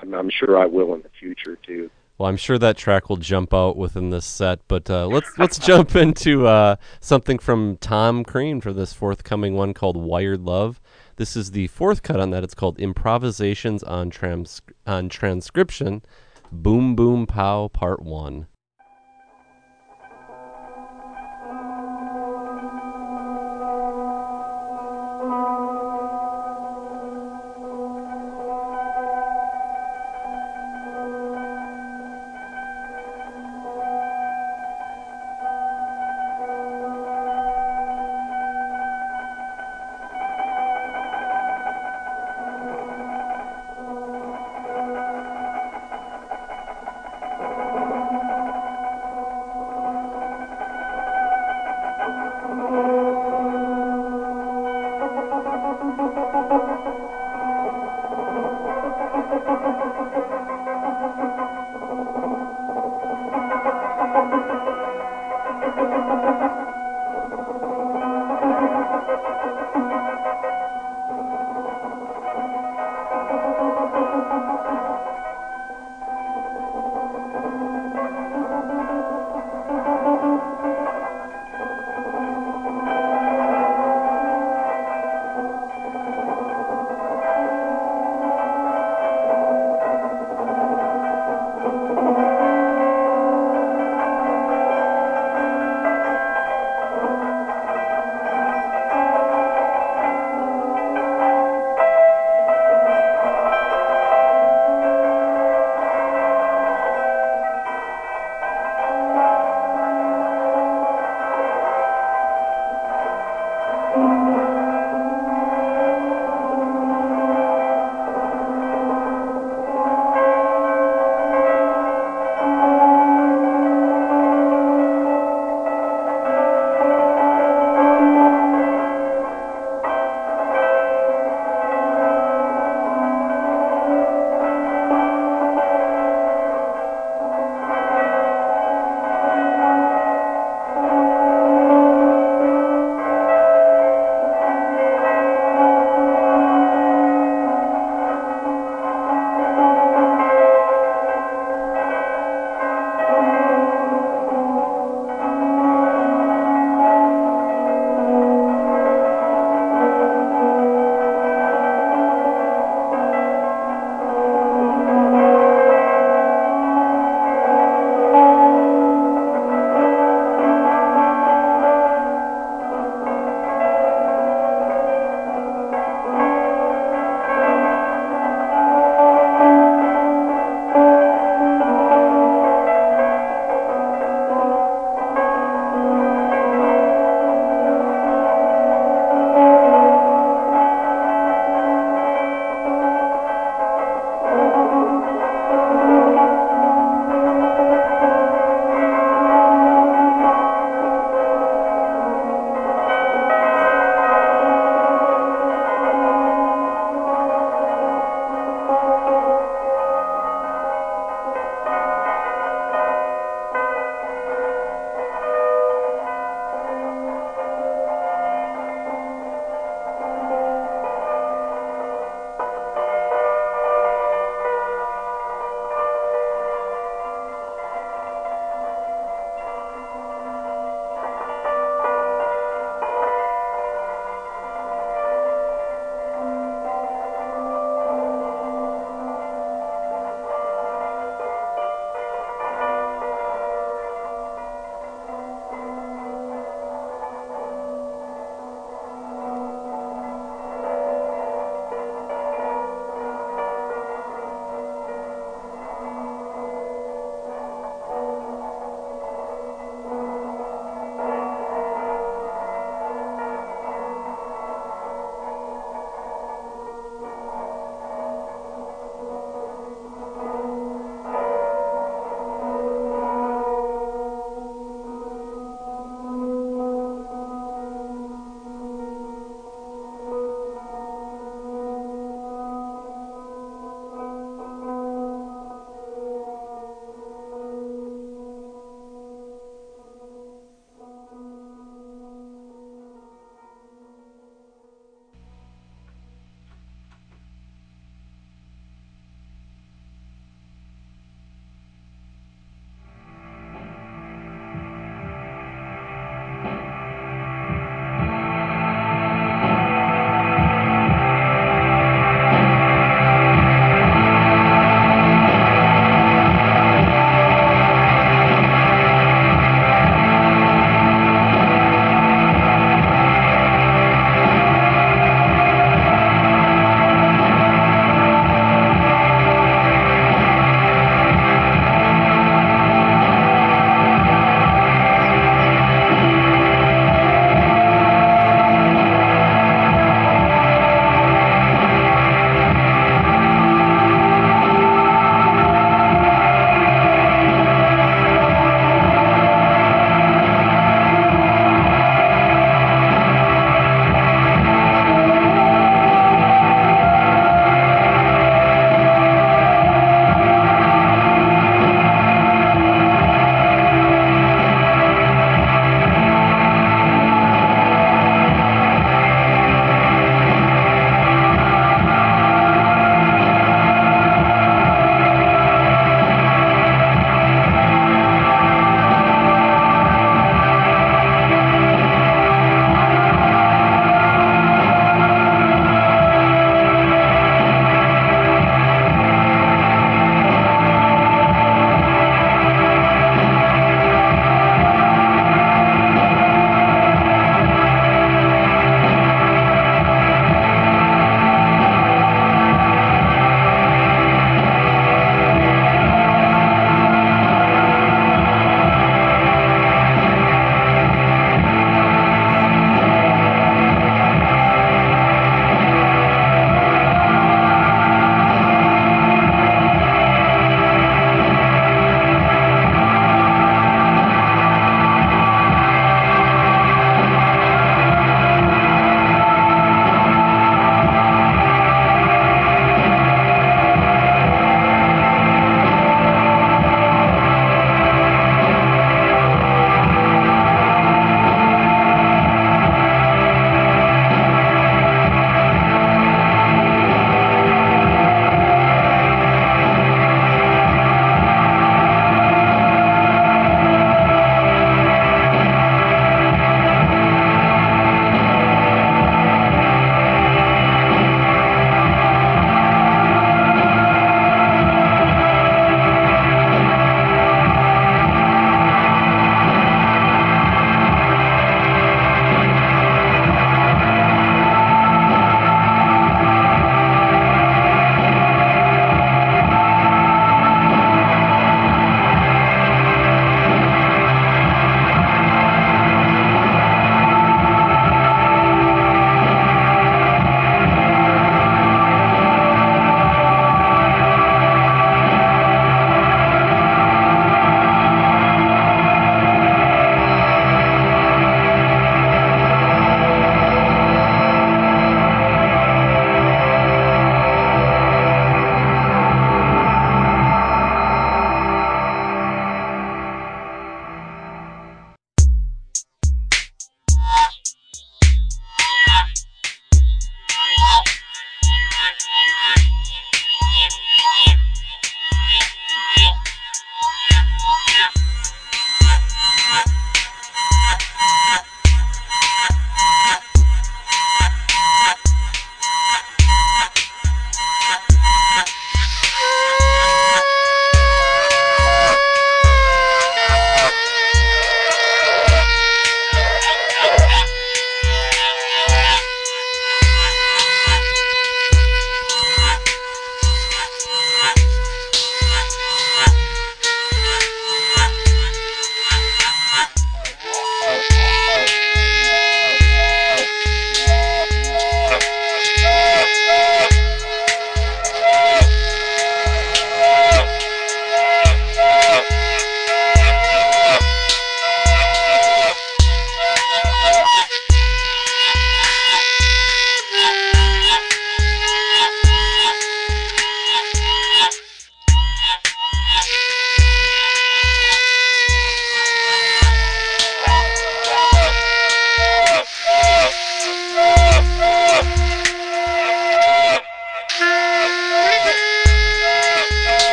I'm, 0.00 0.14
I'm 0.14 0.30
sure 0.30 0.58
I 0.58 0.66
will 0.66 0.94
in 0.94 1.02
the 1.02 1.10
future 1.18 1.56
too. 1.64 1.90
Well, 2.18 2.28
I'm 2.28 2.36
sure 2.36 2.58
that 2.58 2.76
track 2.76 3.08
will 3.08 3.16
jump 3.16 3.54
out 3.54 3.76
within 3.76 4.10
this 4.10 4.26
set, 4.26 4.60
but 4.68 4.88
uh, 4.90 5.06
let's 5.06 5.30
let's 5.38 5.58
jump 5.66 5.96
into 5.96 6.46
uh, 6.46 6.76
something 7.00 7.38
from 7.38 7.78
Tom 7.78 8.24
Crean 8.24 8.60
for 8.60 8.72
this 8.72 8.92
forthcoming 8.92 9.54
one 9.54 9.74
called 9.74 9.96
"Wired 9.96 10.42
Love." 10.42 10.80
This 11.16 11.36
is 11.36 11.50
the 11.50 11.66
fourth 11.68 12.02
cut 12.02 12.20
on 12.20 12.30
that. 12.30 12.44
It's 12.44 12.54
called 12.54 12.78
"Improvisations 12.78 13.82
on 13.82 14.10
Trans- 14.10 14.62
on 14.86 15.08
Transcription." 15.08 16.02
Boom 16.52 16.94
Boom 16.94 17.26
Pow 17.26 17.68
Part 17.68 18.02
One. 18.02 18.46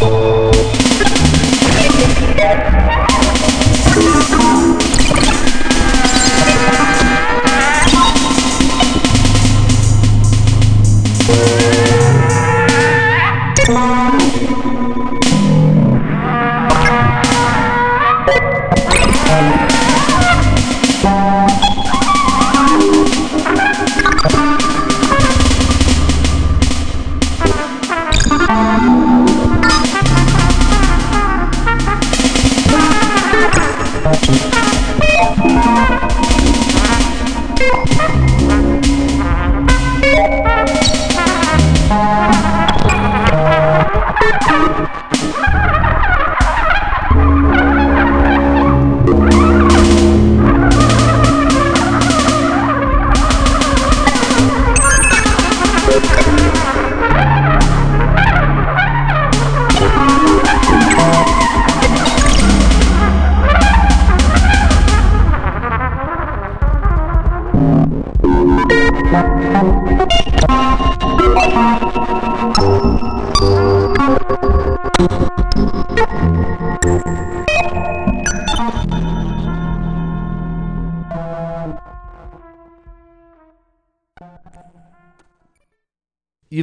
Thank. 0.00 0.37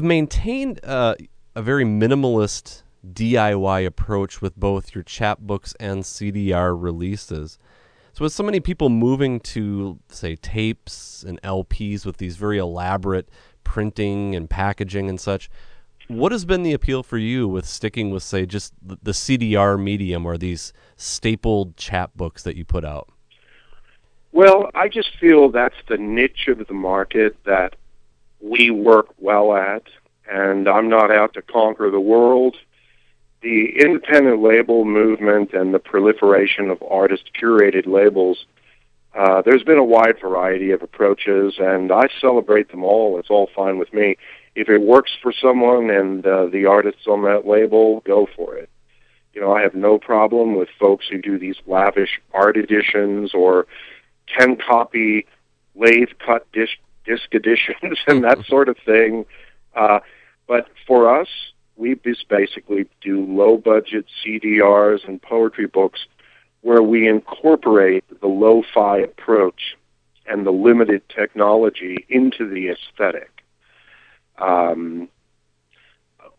Maintained 0.06 0.80
uh, 0.84 1.16
a 1.56 1.62
very 1.62 1.84
minimalist 1.84 2.84
DIY 3.06 3.86
approach 3.86 4.41
with 4.41 4.56
both 4.56 4.95
your 4.95 5.03
chapbooks 5.03 5.76
and 5.80 6.03
CDR 6.03 6.76
releases. 6.80 7.60
So, 8.14 8.24
with 8.24 8.34
so 8.34 8.43
many 8.43 8.60
people 8.62 8.89
moving 8.89 9.41
to, 9.41 9.99
say, 10.08 10.38
tapes 10.38 11.24
and 11.24 11.41
LPs 11.41 12.06
with 12.06 12.18
these 12.18 12.38
very 12.38 12.58
elaborate 12.58 13.28
printing 13.64 14.36
and 14.36 14.49
packaging 14.49 15.10
and 15.10 15.20
such, 15.20 15.49
what 16.08 16.32
has 16.32 16.45
been 16.45 16.64
the 16.64 16.74
appeal 16.74 17.03
for 17.03 17.18
you 17.18 17.47
with 17.47 17.66
sticking 17.66 18.12
with, 18.12 18.24
say, 18.24 18.45
just 18.45 18.74
the 18.82 19.12
CDR 19.12 19.82
medium 19.82 20.26
or 20.26 20.38
these 20.38 20.72
stapled 20.95 21.76
chapbooks 21.76 22.43
that 22.43 22.56
you 22.56 22.64
put 22.64 22.86
out? 22.86 23.10
Well, 24.32 24.70
I 24.76 24.88
just 24.88 25.10
feel 25.20 25.49
that's 25.49 25.76
the 25.88 25.97
niche 25.97 26.47
of 26.47 26.66
the 26.68 26.74
market 26.74 27.36
that 27.45 27.76
we 28.45 28.69
work 28.69 29.07
well 29.17 29.53
at, 29.53 29.83
and 30.29 30.67
I'm 30.67 30.89
not 30.89 31.11
out 31.11 31.33
to 31.33 31.41
conquer 31.41 31.89
the 31.89 31.99
world 31.99 32.55
the 33.45 33.79
independent 33.79 34.41
label 34.41 34.85
movement 34.85 35.53
and 35.53 35.71
the 35.71 35.77
proliferation 35.77 36.71
of 36.71 36.81
artist 36.81 37.29
curated 37.39 37.85
labels, 37.85 38.47
uh, 39.13 39.43
there's 39.43 39.61
been 39.61 39.77
a 39.77 39.83
wide 39.83 40.19
variety 40.19 40.71
of 40.71 40.81
approaches, 40.81 41.53
and 41.59 41.91
I 41.91 42.07
celebrate 42.19 42.71
them 42.71 42.83
all. 42.83 43.19
It's 43.19 43.29
all 43.29 43.47
fine 43.55 43.77
with 43.77 43.93
me. 43.93 44.17
If 44.55 44.67
it 44.67 44.81
works 44.81 45.11
for 45.21 45.31
someone 45.31 45.91
and 45.91 46.25
uh, 46.25 46.47
the 46.47 46.65
artists 46.65 47.05
on 47.05 47.21
that 47.25 47.45
label, 47.45 47.99
go 47.99 48.27
for 48.35 48.55
it. 48.55 48.67
You 49.35 49.41
know, 49.41 49.53
I 49.53 49.61
have 49.61 49.75
no 49.75 49.99
problem 49.99 50.55
with 50.55 50.69
folks 50.79 51.05
who 51.07 51.21
do 51.21 51.37
these 51.37 51.57
lavish 51.67 52.19
art 52.33 52.57
editions 52.57 53.35
or 53.35 53.67
10 54.39 54.57
copy 54.57 55.27
lathe 55.75 56.09
cut 56.25 56.51
disc, 56.51 56.73
disc 57.06 57.34
editions 57.34 57.97
and 58.08 58.24
that 58.24 58.45
sort 58.47 58.70
of 58.70 58.78
thing. 58.86 59.26
Uh, 59.76 59.99
but 60.47 60.68
for 60.88 61.20
us, 61.20 61.28
we 61.76 61.95
just 61.95 62.28
basically 62.30 62.88
do 63.01 63.26
low 63.26 63.58
budget 63.58 64.06
CDRs 64.24 65.08
and 65.08 65.22
poetry 65.22 65.68
books 65.68 66.06
where 66.62 66.82
we 66.82 67.08
incorporate 67.08 68.03
the 68.22 68.28
lo-fi 68.28 68.97
approach 68.97 69.76
and 70.26 70.45
the 70.45 70.51
limited 70.51 71.08
technology 71.10 72.06
into 72.10 72.49
the 72.49 72.70
aesthetic. 72.70 73.43
Um, 74.39 75.10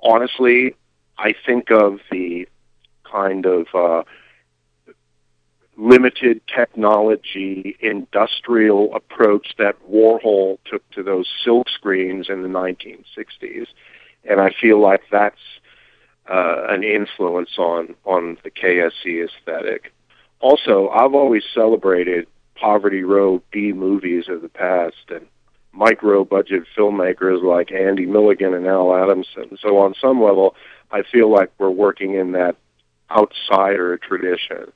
honestly, 0.03 0.75
I 1.19 1.35
think 1.45 1.71
of 1.71 2.01
the 2.11 2.49
kind 3.05 3.47
of 3.47 3.67
uh, 3.73 4.03
limited 5.77 6.41
technology 6.47 7.77
industrial 7.81 8.95
approach 8.95 9.55
that 9.59 9.77
Warhol 9.91 10.59
took 10.65 10.89
to 10.93 11.03
those 11.03 11.29
silk 11.45 11.69
screens 11.69 12.29
in 12.31 12.43
the 12.43 12.49
1960s 12.49 13.67
and 14.29 14.41
I 14.41 14.51
feel 14.61 14.81
like 14.81 15.03
that's 15.11 15.37
uh, 16.29 16.67
an 16.69 16.83
influence 16.83 17.51
on 17.59 17.95
on 18.05 18.37
the 18.43 18.51
KSE 18.51 19.25
aesthetic. 19.25 19.93
Also, 20.41 20.89
I've 20.89 21.15
always 21.15 21.45
celebrated 21.55 22.27
Poverty 22.57 23.03
Row 23.03 23.43
B 23.51 23.73
movies 23.73 24.29
of 24.29 24.43
the 24.43 24.49
past 24.49 24.97
and 25.09 25.27
micro 25.73 26.25
budget 26.25 26.65
filmmakers 26.77 27.43
like 27.43 27.71
Andy 27.71 28.07
Milligan 28.07 28.55
and 28.55 28.67
Al 28.67 28.95
Adamson. 28.95 29.59
So 29.61 29.79
on 29.79 29.95
some 30.01 30.23
level, 30.23 30.55
I 30.91 31.03
feel 31.03 31.31
like 31.31 31.51
we're 31.59 31.71
working 31.71 32.15
in 32.15 32.33
that 32.33 32.57
outsider 33.11 33.99
tradition. 33.99 34.73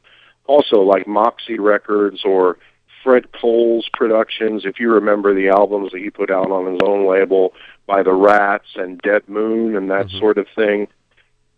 Also, 0.51 0.81
like 0.81 1.07
Moxie 1.07 1.61
Records 1.61 2.25
or 2.25 2.59
Fred 3.05 3.31
Cole's 3.31 3.89
productions, 3.93 4.65
if 4.65 4.81
you 4.81 4.93
remember 4.93 5.33
the 5.33 5.49
albums 5.49 5.93
that 5.93 6.01
he 6.01 6.11
put 6.11 6.29
out 6.29 6.51
on 6.51 6.73
his 6.73 6.81
own 6.85 7.09
label, 7.09 7.53
by 7.87 8.03
the 8.03 8.13
Rats 8.13 8.67
and 8.75 9.01
Dead 9.01 9.29
Moon 9.29 9.77
and 9.77 9.89
that 9.91 10.07
mm-hmm. 10.07 10.19
sort 10.19 10.39
of 10.39 10.49
thing. 10.57 10.89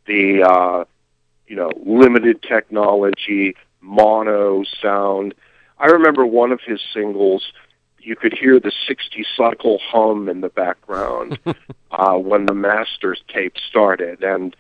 The 0.07 0.43
uh, 0.43 0.85
you 1.47 1.57
know 1.57 1.71
limited 1.87 2.43
technology, 2.43 3.57
mono 3.81 4.63
sound. 4.83 5.35
I 5.79 5.87
remember 5.87 6.27
one 6.27 6.53
of 6.53 6.61
his 6.61 6.81
singles. 6.93 7.51
You 7.99 8.15
could 8.15 8.35
hear 8.35 8.61
the 8.61 8.73
60 8.89 9.25
cycle 9.37 9.79
hum 9.81 10.29
in 10.29 10.43
the 10.43 10.51
background 10.51 11.39
uh, 11.91 12.19
when 12.19 12.45
the 12.45 12.55
master's 12.55 13.23
tape 13.29 13.55
started, 13.71 14.23
and 14.23 14.55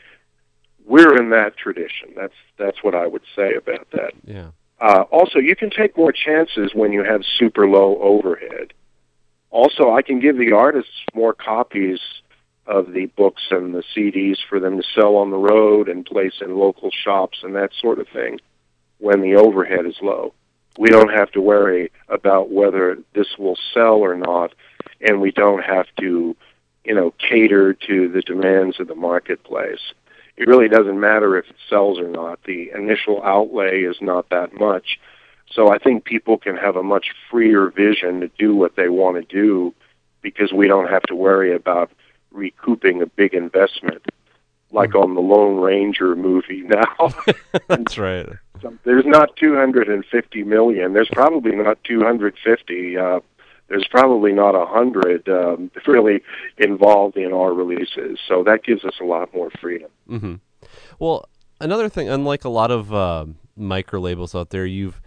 we're 0.86 1.16
in 1.16 1.30
that 1.30 1.56
tradition. 1.56 2.10
That's 2.16 2.34
that's 2.58 2.82
what 2.82 2.94
I 2.94 3.06
would 3.06 3.22
say 3.36 3.54
about 3.54 3.90
that. 3.92 4.12
Yeah. 4.24 4.50
Uh, 4.80 5.04
also, 5.12 5.38
you 5.38 5.54
can 5.54 5.70
take 5.70 5.96
more 5.96 6.10
chances 6.12 6.72
when 6.74 6.92
you 6.92 7.04
have 7.04 7.22
super 7.38 7.68
low 7.68 8.00
overhead 8.00 8.72
also, 9.52 9.92
I 9.92 10.00
can 10.00 10.18
give 10.18 10.38
the 10.38 10.52
artists 10.52 11.04
more 11.14 11.34
copies 11.34 12.00
of 12.66 12.92
the 12.92 13.06
books 13.06 13.42
and 13.50 13.74
the 13.74 13.82
CDs 13.94 14.38
for 14.48 14.58
them 14.58 14.78
to 14.78 14.88
sell 14.94 15.16
on 15.16 15.30
the 15.30 15.36
road 15.36 15.88
and 15.88 16.06
place 16.06 16.40
in 16.40 16.56
local 16.56 16.90
shops 16.90 17.40
and 17.42 17.54
that 17.54 17.70
sort 17.78 17.98
of 17.98 18.08
thing 18.08 18.40
when 18.98 19.20
the 19.20 19.36
overhead 19.36 19.84
is 19.84 19.96
low. 20.00 20.32
We 20.78 20.88
don't 20.88 21.12
have 21.12 21.30
to 21.32 21.40
worry 21.40 21.92
about 22.08 22.50
whether 22.50 22.96
this 23.14 23.36
will 23.38 23.58
sell 23.74 23.96
or 23.96 24.16
not, 24.16 24.54
and 25.02 25.20
we 25.20 25.32
don't 25.32 25.62
have 25.62 25.86
to, 26.00 26.34
you 26.84 26.94
know, 26.94 27.12
cater 27.18 27.74
to 27.74 28.08
the 28.08 28.22
demands 28.22 28.80
of 28.80 28.88
the 28.88 28.94
marketplace. 28.94 29.92
It 30.42 30.48
really 30.48 30.68
doesn't 30.68 30.98
matter 30.98 31.36
if 31.38 31.48
it 31.48 31.56
sells 31.68 31.98
or 31.98 32.08
not. 32.08 32.40
The 32.44 32.70
initial 32.74 33.22
outlay 33.22 33.82
is 33.82 33.96
not 34.00 34.28
that 34.30 34.52
much 34.54 34.98
so 35.54 35.70
I 35.70 35.78
think 35.78 36.04
people 36.04 36.38
can 36.38 36.56
have 36.56 36.76
a 36.76 36.82
much 36.82 37.08
freer 37.30 37.70
vision 37.70 38.20
to 38.20 38.28
do 38.38 38.54
what 38.54 38.76
they 38.76 38.88
want 38.88 39.16
to 39.16 39.34
do 39.34 39.74
because 40.22 40.52
we 40.52 40.66
don't 40.66 40.88
have 40.88 41.02
to 41.04 41.14
worry 41.14 41.54
about 41.54 41.90
recouping 42.30 43.02
a 43.02 43.06
big 43.06 43.34
investment 43.34 44.02
like 44.70 44.94
on 44.94 45.14
the 45.14 45.20
Lone 45.20 45.58
Ranger 45.58 46.16
movie 46.16 46.62
now. 46.62 47.14
That's 47.68 47.98
right. 47.98 48.26
There's 48.84 49.04
not 49.04 49.36
250 49.36 50.44
million. 50.44 50.94
There's 50.94 51.10
probably 51.12 51.54
not 51.54 51.82
250. 51.84 52.96
Uh, 52.96 53.20
there's 53.68 53.86
probably 53.88 54.32
not 54.32 54.54
a 54.54 54.66
hundred 54.66 55.28
um, 55.28 55.70
really 55.86 56.22
involved 56.58 57.16
in 57.16 57.32
our 57.32 57.52
releases. 57.54 58.18
So 58.28 58.42
that 58.44 58.64
gives 58.64 58.84
us 58.84 58.94
a 59.00 59.04
lot 59.04 59.32
more 59.34 59.50
freedom. 59.60 59.90
Mm-hmm. 60.08 60.34
Well, 60.98 61.28
another 61.60 61.88
thing, 61.88 62.08
unlike 62.08 62.44
a 62.44 62.48
lot 62.48 62.70
of 62.70 62.92
uh, 62.92 63.26
micro 63.56 64.00
labels 64.00 64.34
out 64.34 64.50
there, 64.50 64.66
you've 64.66 65.00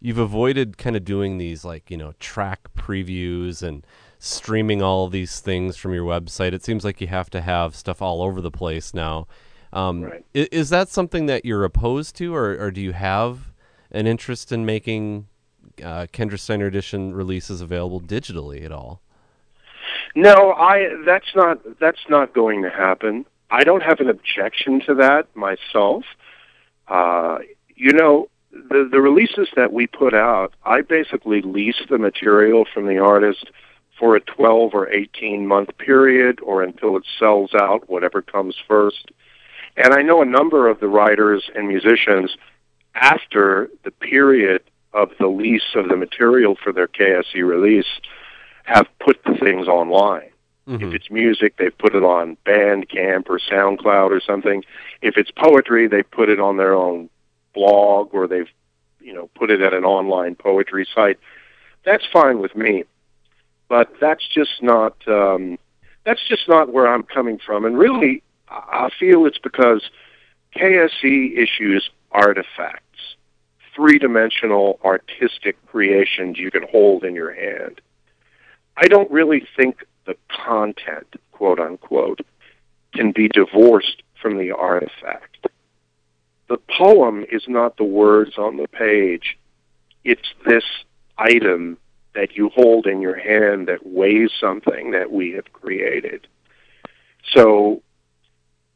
you've 0.00 0.18
avoided 0.18 0.76
kind 0.76 0.96
of 0.96 1.04
doing 1.04 1.38
these 1.38 1.64
like 1.64 1.90
you 1.90 1.96
know 1.96 2.12
track 2.18 2.68
previews 2.76 3.62
and 3.62 3.86
streaming 4.18 4.82
all 4.82 5.06
of 5.06 5.12
these 5.12 5.40
things 5.40 5.76
from 5.76 5.94
your 5.94 6.04
website. 6.04 6.52
It 6.52 6.64
seems 6.64 6.84
like 6.84 7.00
you 7.00 7.06
have 7.08 7.30
to 7.30 7.40
have 7.40 7.74
stuff 7.74 8.02
all 8.02 8.22
over 8.22 8.40
the 8.40 8.50
place 8.50 8.94
now. 8.94 9.26
Um, 9.72 10.02
right. 10.02 10.24
is, 10.34 10.48
is, 10.48 10.70
that 10.70 10.90
something 10.90 11.26
that 11.26 11.46
you're 11.46 11.64
opposed 11.64 12.14
to, 12.16 12.34
or, 12.34 12.58
or 12.58 12.70
do 12.70 12.80
you 12.82 12.92
have 12.92 13.52
an 13.90 14.06
interest 14.06 14.52
in 14.52 14.66
making 14.66 15.28
uh, 15.82 16.06
Kendra 16.12 16.38
Steiner 16.38 16.66
edition 16.66 17.14
releases 17.14 17.60
available 17.60 18.00
digitally 18.00 18.64
at 18.64 18.72
all? 18.72 19.00
No, 20.14 20.52
I. 20.52 20.88
That's 21.04 21.34
not. 21.34 21.60
That's 21.78 22.08
not 22.08 22.34
going 22.34 22.62
to 22.62 22.70
happen. 22.70 23.24
I 23.50 23.64
don't 23.64 23.82
have 23.82 24.00
an 24.00 24.08
objection 24.08 24.80
to 24.86 24.94
that 24.96 25.34
myself. 25.34 26.04
Uh, 26.88 27.38
you 27.74 27.92
know, 27.92 28.28
the 28.50 28.88
the 28.90 29.00
releases 29.00 29.48
that 29.56 29.72
we 29.72 29.86
put 29.86 30.14
out, 30.14 30.52
I 30.64 30.82
basically 30.82 31.42
lease 31.42 31.80
the 31.88 31.98
material 31.98 32.66
from 32.72 32.86
the 32.86 32.98
artist 32.98 33.50
for 33.98 34.16
a 34.16 34.20
12 34.20 34.74
or 34.74 34.88
18 34.88 35.46
month 35.46 35.76
period 35.78 36.40
or 36.42 36.62
until 36.62 36.96
it 36.96 37.04
sells 37.18 37.54
out, 37.54 37.88
whatever 37.88 38.20
comes 38.20 38.56
first. 38.66 39.10
And 39.76 39.94
I 39.94 40.02
know 40.02 40.20
a 40.22 40.26
number 40.26 40.68
of 40.68 40.80
the 40.80 40.88
writers 40.88 41.48
and 41.54 41.68
musicians 41.68 42.36
after 42.94 43.70
the 43.84 43.90
period 43.90 44.62
of 44.94 45.10
the 45.18 45.26
lease 45.26 45.74
of 45.74 45.88
the 45.88 45.96
material 45.96 46.56
for 46.62 46.72
their 46.72 46.88
KSE 46.88 47.46
release 47.46 47.86
have 48.64 48.86
put 49.00 49.22
the 49.24 49.34
things 49.34 49.66
online. 49.66 50.30
Mm-hmm. 50.68 50.86
If 50.86 50.94
it's 50.94 51.10
music, 51.10 51.56
they've 51.56 51.76
put 51.76 51.94
it 51.94 52.04
on 52.04 52.36
Bandcamp 52.46 53.28
or 53.28 53.40
SoundCloud 53.40 54.10
or 54.10 54.20
something. 54.20 54.62
If 55.00 55.16
it's 55.16 55.30
poetry, 55.32 55.88
they 55.88 56.02
put 56.02 56.28
it 56.28 56.38
on 56.38 56.56
their 56.56 56.74
own 56.74 57.10
blog 57.54 58.14
or 58.14 58.26
they've 58.26 58.48
you 59.00 59.12
know 59.12 59.28
put 59.34 59.50
it 59.50 59.60
at 59.60 59.74
an 59.74 59.84
online 59.84 60.34
poetry 60.34 60.86
site 60.94 61.18
that's 61.84 62.04
fine 62.12 62.38
with 62.38 62.54
me 62.56 62.84
but 63.68 63.92
that's 64.00 64.26
just 64.28 64.62
not 64.62 64.96
um, 65.08 65.58
that's 66.04 66.26
just 66.28 66.48
not 66.48 66.72
where 66.72 66.86
I'm 66.86 67.02
coming 67.02 67.38
from 67.44 67.64
and 67.64 67.78
really 67.78 68.22
I 68.48 68.90
feel 68.98 69.26
it's 69.26 69.38
because 69.38 69.82
KSE 70.56 71.36
issues 71.36 71.90
artifacts 72.10 73.16
three-dimensional 73.74 74.78
artistic 74.84 75.56
creations 75.66 76.38
you 76.38 76.50
can 76.50 76.64
hold 76.70 77.04
in 77.04 77.14
your 77.14 77.32
hand 77.32 77.80
I 78.76 78.88
don't 78.88 79.10
really 79.10 79.46
think 79.56 79.84
the 80.06 80.16
content, 80.28 81.16
quote 81.32 81.60
unquote, 81.60 82.20
can 82.94 83.12
be 83.12 83.28
divorced 83.28 84.02
from 84.20 84.38
the 84.38 84.52
artifact. 84.52 85.48
The 86.48 86.58
poem 86.76 87.24
is 87.30 87.44
not 87.48 87.76
the 87.76 87.84
words 87.84 88.36
on 88.38 88.56
the 88.56 88.68
page. 88.68 89.38
It's 90.04 90.34
this 90.46 90.64
item 91.16 91.78
that 92.14 92.36
you 92.36 92.50
hold 92.50 92.86
in 92.86 93.00
your 93.00 93.16
hand 93.16 93.68
that 93.68 93.86
weighs 93.86 94.30
something 94.38 94.90
that 94.90 95.10
we 95.10 95.32
have 95.32 95.52
created. 95.52 96.26
So, 97.32 97.82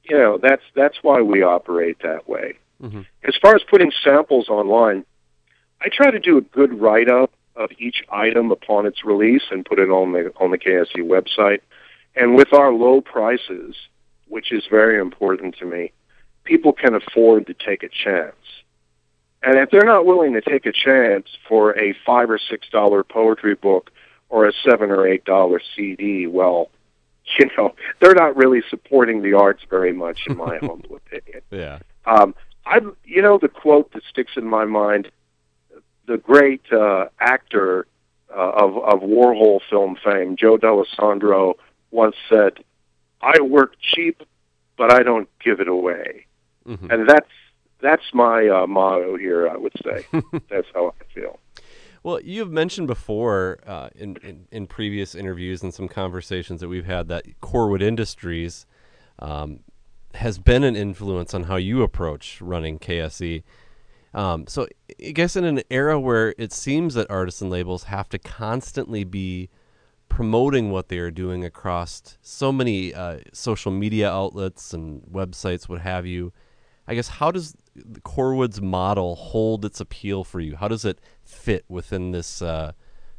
you 0.05 0.16
know, 0.16 0.38
that's 0.38 0.62
that's 0.74 0.97
why 1.03 1.20
we 1.20 1.42
operate 1.42 1.99
that 2.03 2.28
way. 2.28 2.59
Mm-hmm. 2.82 3.02
As 3.24 3.34
far 3.40 3.54
as 3.54 3.62
putting 3.68 3.92
samples 4.04 4.48
online, 4.48 5.04
I 5.80 5.88
try 5.90 6.10
to 6.10 6.18
do 6.18 6.38
a 6.38 6.40
good 6.40 6.80
write 6.80 7.08
up 7.08 7.32
of 7.54 7.70
each 7.78 8.02
item 8.10 8.50
upon 8.50 8.86
its 8.86 9.04
release 9.04 9.42
and 9.50 9.64
put 9.64 9.78
it 9.78 9.88
on 9.88 10.12
the 10.12 10.32
on 10.38 10.50
the 10.50 10.58
KSE 10.58 10.98
website. 10.98 11.60
And 12.14 12.34
with 12.34 12.52
our 12.52 12.72
low 12.72 13.00
prices, 13.00 13.76
which 14.28 14.52
is 14.52 14.64
very 14.70 14.98
important 15.00 15.56
to 15.58 15.66
me, 15.66 15.92
people 16.44 16.72
can 16.72 16.94
afford 16.94 17.46
to 17.46 17.54
take 17.54 17.82
a 17.82 17.88
chance. 17.88 18.34
And 19.42 19.58
if 19.58 19.70
they're 19.70 19.84
not 19.84 20.06
willing 20.06 20.32
to 20.32 20.40
take 20.40 20.66
a 20.66 20.72
chance 20.72 21.28
for 21.48 21.78
a 21.78 21.94
five 22.04 22.30
or 22.30 22.38
six 22.38 22.68
dollar 22.70 23.04
poetry 23.04 23.54
book 23.54 23.90
or 24.28 24.46
a 24.46 24.52
seven 24.68 24.90
or 24.90 25.06
eight 25.06 25.24
dollar 25.24 25.60
CD, 25.74 26.26
well, 26.26 26.70
you 27.38 27.48
know, 27.56 27.74
they're 28.00 28.14
not 28.14 28.36
really 28.36 28.62
supporting 28.70 29.22
the 29.22 29.34
arts 29.34 29.62
very 29.68 29.92
much, 29.92 30.20
in 30.26 30.36
my 30.36 30.58
humble 30.60 30.96
opinion. 30.96 31.42
Yeah. 31.50 31.78
Um, 32.06 32.34
I, 32.66 32.80
you 33.04 33.22
know, 33.22 33.38
the 33.38 33.48
quote 33.48 33.92
that 33.92 34.02
sticks 34.10 34.32
in 34.36 34.44
my 34.44 34.64
mind: 34.64 35.10
the 36.06 36.18
great 36.18 36.62
uh, 36.72 37.06
actor 37.20 37.86
uh, 38.30 38.50
of 38.50 38.76
of 38.76 39.00
Warhol 39.00 39.60
film 39.70 39.96
fame, 40.04 40.36
Joe 40.36 40.58
Dallesandro, 40.58 41.54
once 41.92 42.16
said, 42.28 42.64
"I 43.22 43.40
work 43.40 43.74
cheap, 43.80 44.22
but 44.76 44.92
I 44.92 45.02
don't 45.02 45.28
give 45.42 45.60
it 45.60 45.68
away," 45.68 46.26
mm-hmm. 46.66 46.90
and 46.90 47.08
that's 47.08 47.30
that's 47.80 48.12
my 48.12 48.48
uh, 48.48 48.66
motto 48.66 49.16
here. 49.16 49.48
I 49.48 49.56
would 49.56 49.72
say 49.84 50.06
that's 50.50 50.66
how 50.74 50.92
I 51.00 51.14
feel. 51.14 51.38
Well, 52.02 52.20
you've 52.20 52.52
mentioned 52.52 52.86
before 52.86 53.58
uh, 53.66 53.88
in, 53.96 54.16
in, 54.22 54.46
in 54.52 54.66
previous 54.68 55.16
interviews 55.16 55.64
and 55.64 55.74
some 55.74 55.88
conversations 55.88 56.60
that 56.60 56.68
we've 56.68 56.86
had 56.86 57.08
that 57.08 57.24
Corwood 57.40 57.82
Industries 57.82 58.64
um, 59.18 59.60
has 60.16 60.38
been 60.38 60.64
an 60.64 60.76
influence 60.76 61.34
on 61.34 61.44
how 61.44 61.56
you 61.56 61.82
approach 61.82 62.40
running 62.40 62.78
KSE. 62.78 63.42
Um, 64.14 64.46
so 64.46 64.66
I 65.04 65.10
guess 65.10 65.36
in 65.36 65.44
an 65.44 65.62
era 65.70 66.00
where 66.00 66.34
it 66.38 66.52
seems 66.52 66.94
that 66.94 67.10
artists 67.10 67.42
and 67.42 67.50
labels 67.50 67.84
have 67.84 68.08
to 68.10 68.18
constantly 68.18 69.04
be 69.04 69.50
promoting 70.08 70.70
what 70.70 70.88
they 70.88 70.98
are 70.98 71.10
doing 71.10 71.44
across 71.44 72.16
so 72.22 72.50
many 72.50 72.94
uh, 72.94 73.18
social 73.32 73.70
media 73.70 74.10
outlets 74.10 74.72
and 74.72 75.02
websites, 75.02 75.68
what 75.68 75.80
have 75.80 76.06
you. 76.06 76.32
I 76.88 76.94
guess 76.94 77.08
how 77.08 77.30
does 77.30 77.54
Corwood's 78.04 78.62
model 78.62 79.16
hold 79.16 79.64
its 79.64 79.80
appeal 79.80 80.24
for 80.24 80.40
you? 80.40 80.56
How 80.56 80.68
does 80.68 80.84
it 80.84 81.00
fit 81.24 81.64
within 81.68 82.12
this 82.12 82.40
uh, 82.40 82.72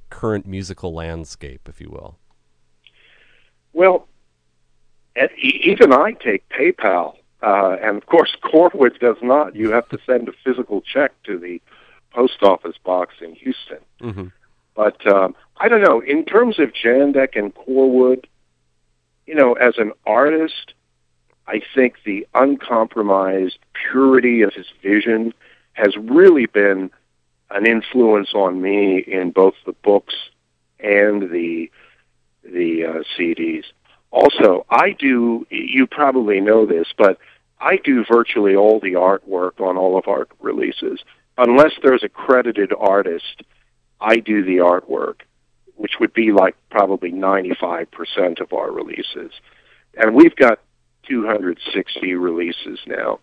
current 0.10 0.48
musical 0.48 0.94
landscape, 0.94 1.68
if 1.68 1.82
you 1.82 1.90
will? 1.90 2.18
Well, 3.74 4.08
even 5.38 5.94
I 5.94 6.12
take 6.14 6.48
PayPal, 6.50 7.16
uh, 7.42 7.78
and 7.82 7.98
of 7.98 8.06
course 8.06 8.36
Corwood 8.44 9.00
does 9.00 9.18
not. 9.22 9.56
You 9.56 9.72
have 9.72 9.88
to 9.90 9.98
send 10.06 10.28
a 10.30 10.34
physical 10.44 10.82
check 10.82 11.12
to 11.24 11.38
the 11.38 11.62
post 12.12 12.42
office 12.42 12.78
box 12.84 13.16
in 13.22 13.36
Houston. 13.36 13.80
Mm-hmm. 14.02 14.28
But 14.76 15.06
um, 15.08 15.36
I 15.58 15.68
don't 15.68 15.82
know. 15.82 16.00
In 16.02 16.24
terms 16.26 16.60
of 16.60 16.72
Jandek 16.72 17.36
and 17.36 17.54
Corwood, 17.54 18.26
you 19.26 19.36
know, 19.36 19.54
as 19.54 19.78
an 19.78 19.92
artist, 20.06 20.74
I 21.48 21.62
think 21.74 21.96
the 22.06 22.28
uncompromised 22.34 23.60
purity 23.74 24.42
of 24.42 24.54
his 24.54 24.68
vision 24.82 25.34
has 25.74 25.96
really 25.98 26.46
been 26.46 26.92
an 27.50 27.66
influence 27.66 28.34
on 28.34 28.62
me 28.62 29.00
in 29.00 29.32
both 29.32 29.54
the 29.66 29.74
books 29.74 30.16
and 30.80 31.30
the 31.32 31.72
the 32.44 32.86
uh, 32.86 33.04
CDs. 33.18 33.64
Also, 34.12 34.66
I 34.70 34.92
do. 34.92 35.46
You 35.50 35.88
probably 35.88 36.40
know 36.40 36.66
this, 36.66 36.88
but 36.98 37.20
I 37.60 37.78
do 37.78 38.06
virtually 38.10 38.56
all 38.56 38.80
the 38.80 38.94
artwork 38.94 39.60
on 39.60 39.78
all 39.78 39.98
of 39.98 40.08
our 40.08 40.28
releases, 40.40 41.00
unless 41.38 41.74
there's 41.84 42.04
a 42.04 42.10
credited 42.10 42.72
artist. 42.78 43.44
I 44.00 44.18
do 44.18 44.44
the 44.44 44.58
artwork, 44.58 45.22
which 45.76 46.00
would 46.00 46.14
be 46.14 46.32
like 46.32 46.56
probably 46.70 47.12
95% 47.12 48.40
of 48.40 48.54
our 48.54 48.72
releases, 48.72 49.32
and 49.96 50.16
we've 50.16 50.36
got 50.36 50.60
260 51.08 52.14
releases 52.16 52.80
now. 52.86 53.20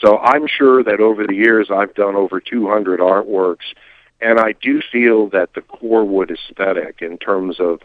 So 0.00 0.18
I'm 0.18 0.46
sure 0.46 0.82
that 0.82 1.00
over 1.00 1.26
the 1.26 1.34
years 1.34 1.68
I've 1.70 1.94
done 1.94 2.16
over 2.16 2.40
200 2.40 3.00
artworks, 3.00 3.74
and 4.20 4.38
I 4.38 4.52
do 4.52 4.80
feel 4.92 5.28
that 5.30 5.54
the 5.54 5.62
Corwood 5.62 6.30
aesthetic, 6.30 7.02
in 7.02 7.18
terms 7.18 7.60
of 7.60 7.80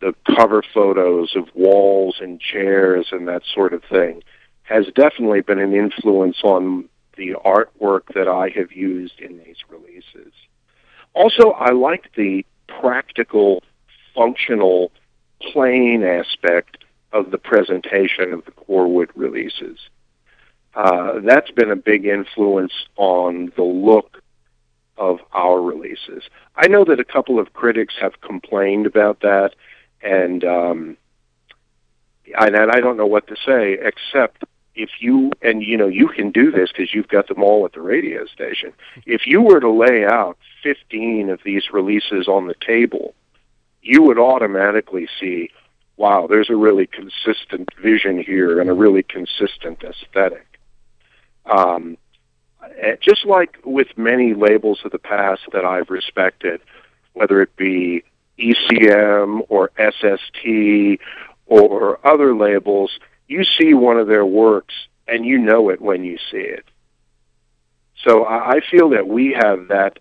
the 0.00 0.14
cover 0.36 0.62
photos 0.74 1.34
of 1.36 1.48
walls 1.54 2.16
and 2.20 2.40
chairs 2.40 3.08
and 3.12 3.28
that 3.28 3.42
sort 3.54 3.72
of 3.72 3.82
thing, 3.84 4.22
has 4.62 4.86
definitely 4.94 5.40
been 5.40 5.58
an 5.58 5.74
influence 5.74 6.38
on 6.42 6.88
the 7.16 7.34
artwork 7.44 8.12
that 8.14 8.28
I 8.28 8.50
have 8.50 8.72
used 8.72 9.20
in 9.20 9.38
these 9.38 9.56
releases. 9.68 10.32
Also, 11.14 11.50
I 11.52 11.70
like 11.70 12.10
the 12.14 12.44
practical, 12.68 13.62
functional, 14.14 14.92
plain 15.40 16.02
aspect 16.02 16.84
of 17.12 17.30
the 17.30 17.38
presentation 17.38 18.32
of 18.32 18.44
the 18.44 18.50
Corwood 18.50 19.10
releases. 19.14 19.78
Uh, 20.74 21.20
that's 21.20 21.50
been 21.52 21.70
a 21.70 21.76
big 21.76 22.04
influence 22.04 22.72
on 22.96 23.50
the 23.56 23.62
look 23.62 24.22
of 24.98 25.20
our 25.32 25.60
releases. 25.60 26.24
I 26.54 26.68
know 26.68 26.84
that 26.84 27.00
a 27.00 27.04
couple 27.04 27.38
of 27.38 27.52
critics 27.54 27.94
have 28.00 28.20
complained 28.20 28.86
about 28.86 29.20
that, 29.20 29.54
and 30.06 30.44
um, 30.44 30.96
and 32.38 32.56
I 32.56 32.80
don't 32.80 32.96
know 32.96 33.06
what 33.06 33.26
to 33.28 33.36
say 33.44 33.78
except 33.80 34.44
if 34.74 34.90
you 35.00 35.32
and 35.42 35.62
you 35.62 35.76
know 35.76 35.88
you 35.88 36.08
can 36.08 36.30
do 36.30 36.50
this 36.50 36.70
because 36.70 36.94
you've 36.94 37.08
got 37.08 37.28
them 37.28 37.42
all 37.42 37.64
at 37.64 37.72
the 37.72 37.80
radio 37.80 38.26
station. 38.26 38.72
If 39.04 39.26
you 39.26 39.42
were 39.42 39.60
to 39.60 39.70
lay 39.70 40.04
out 40.04 40.38
15 40.62 41.30
of 41.30 41.40
these 41.44 41.64
releases 41.72 42.28
on 42.28 42.46
the 42.46 42.54
table, 42.54 43.14
you 43.82 44.02
would 44.02 44.18
automatically 44.18 45.08
see, 45.18 45.50
wow, 45.96 46.26
there's 46.28 46.50
a 46.50 46.56
really 46.56 46.86
consistent 46.86 47.68
vision 47.80 48.22
here 48.22 48.60
and 48.60 48.70
a 48.70 48.74
really 48.74 49.02
consistent 49.02 49.82
aesthetic. 49.82 50.46
Um, 51.46 51.96
eh, 52.80 52.96
just 53.00 53.24
like 53.24 53.58
with 53.64 53.88
many 53.96 54.34
labels 54.34 54.80
of 54.84 54.92
the 54.92 54.98
past 54.98 55.42
that 55.52 55.64
I've 55.64 55.90
respected, 55.90 56.60
whether 57.12 57.40
it 57.40 57.56
be 57.56 58.04
ECM 58.38 59.42
or 59.48 59.70
SST 59.78 61.00
or 61.46 62.06
other 62.06 62.34
labels, 62.34 62.98
you 63.28 63.44
see 63.44 63.74
one 63.74 63.98
of 63.98 64.06
their 64.06 64.26
works 64.26 64.74
and 65.08 65.24
you 65.24 65.38
know 65.38 65.70
it 65.70 65.80
when 65.80 66.04
you 66.04 66.18
see 66.30 66.38
it. 66.38 66.64
So 68.04 68.24
I 68.24 68.60
feel 68.70 68.90
that 68.90 69.08
we 69.08 69.32
have 69.32 69.68
that 69.68 69.98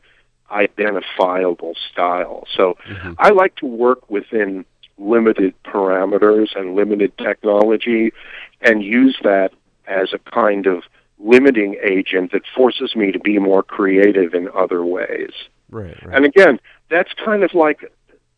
identifiable 0.51 1.75
style. 1.91 2.45
So 2.55 2.77
mm-hmm. 2.87 3.13
I 3.17 3.29
like 3.29 3.55
to 3.57 3.65
work 3.65 4.09
within 4.09 4.65
limited 4.97 5.53
parameters 5.63 6.55
and 6.55 6.75
limited 6.75 7.17
technology 7.17 8.13
and 8.61 8.83
use 8.83 9.17
that 9.23 9.53
as 9.87 10.13
a 10.13 10.19
kind 10.19 10.67
of 10.67 10.83
limiting 11.17 11.77
agent 11.83 12.31
that 12.31 12.43
forces 12.55 12.95
me 12.95 13.11
to 13.11 13.19
be 13.19 13.39
more 13.39 13.63
creative 13.63 14.33
in 14.33 14.49
other 14.53 14.85
ways. 14.85 15.31
Right, 15.69 16.01
right. 16.03 16.15
And 16.15 16.25
again, 16.25 16.59
that's 16.89 17.11
kind 17.13 17.43
of 17.43 17.53
like 17.53 17.91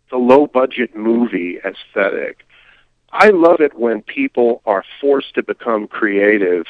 the 0.09 0.17
low 0.17 0.47
budget 0.47 0.95
movie 0.95 1.57
aesthetic. 1.57 2.45
I 3.11 3.29
love 3.29 3.61
it 3.61 3.77
when 3.77 4.01
people 4.01 4.61
are 4.65 4.83
forced 4.99 5.35
to 5.35 5.43
become 5.43 5.87
creative 5.87 6.65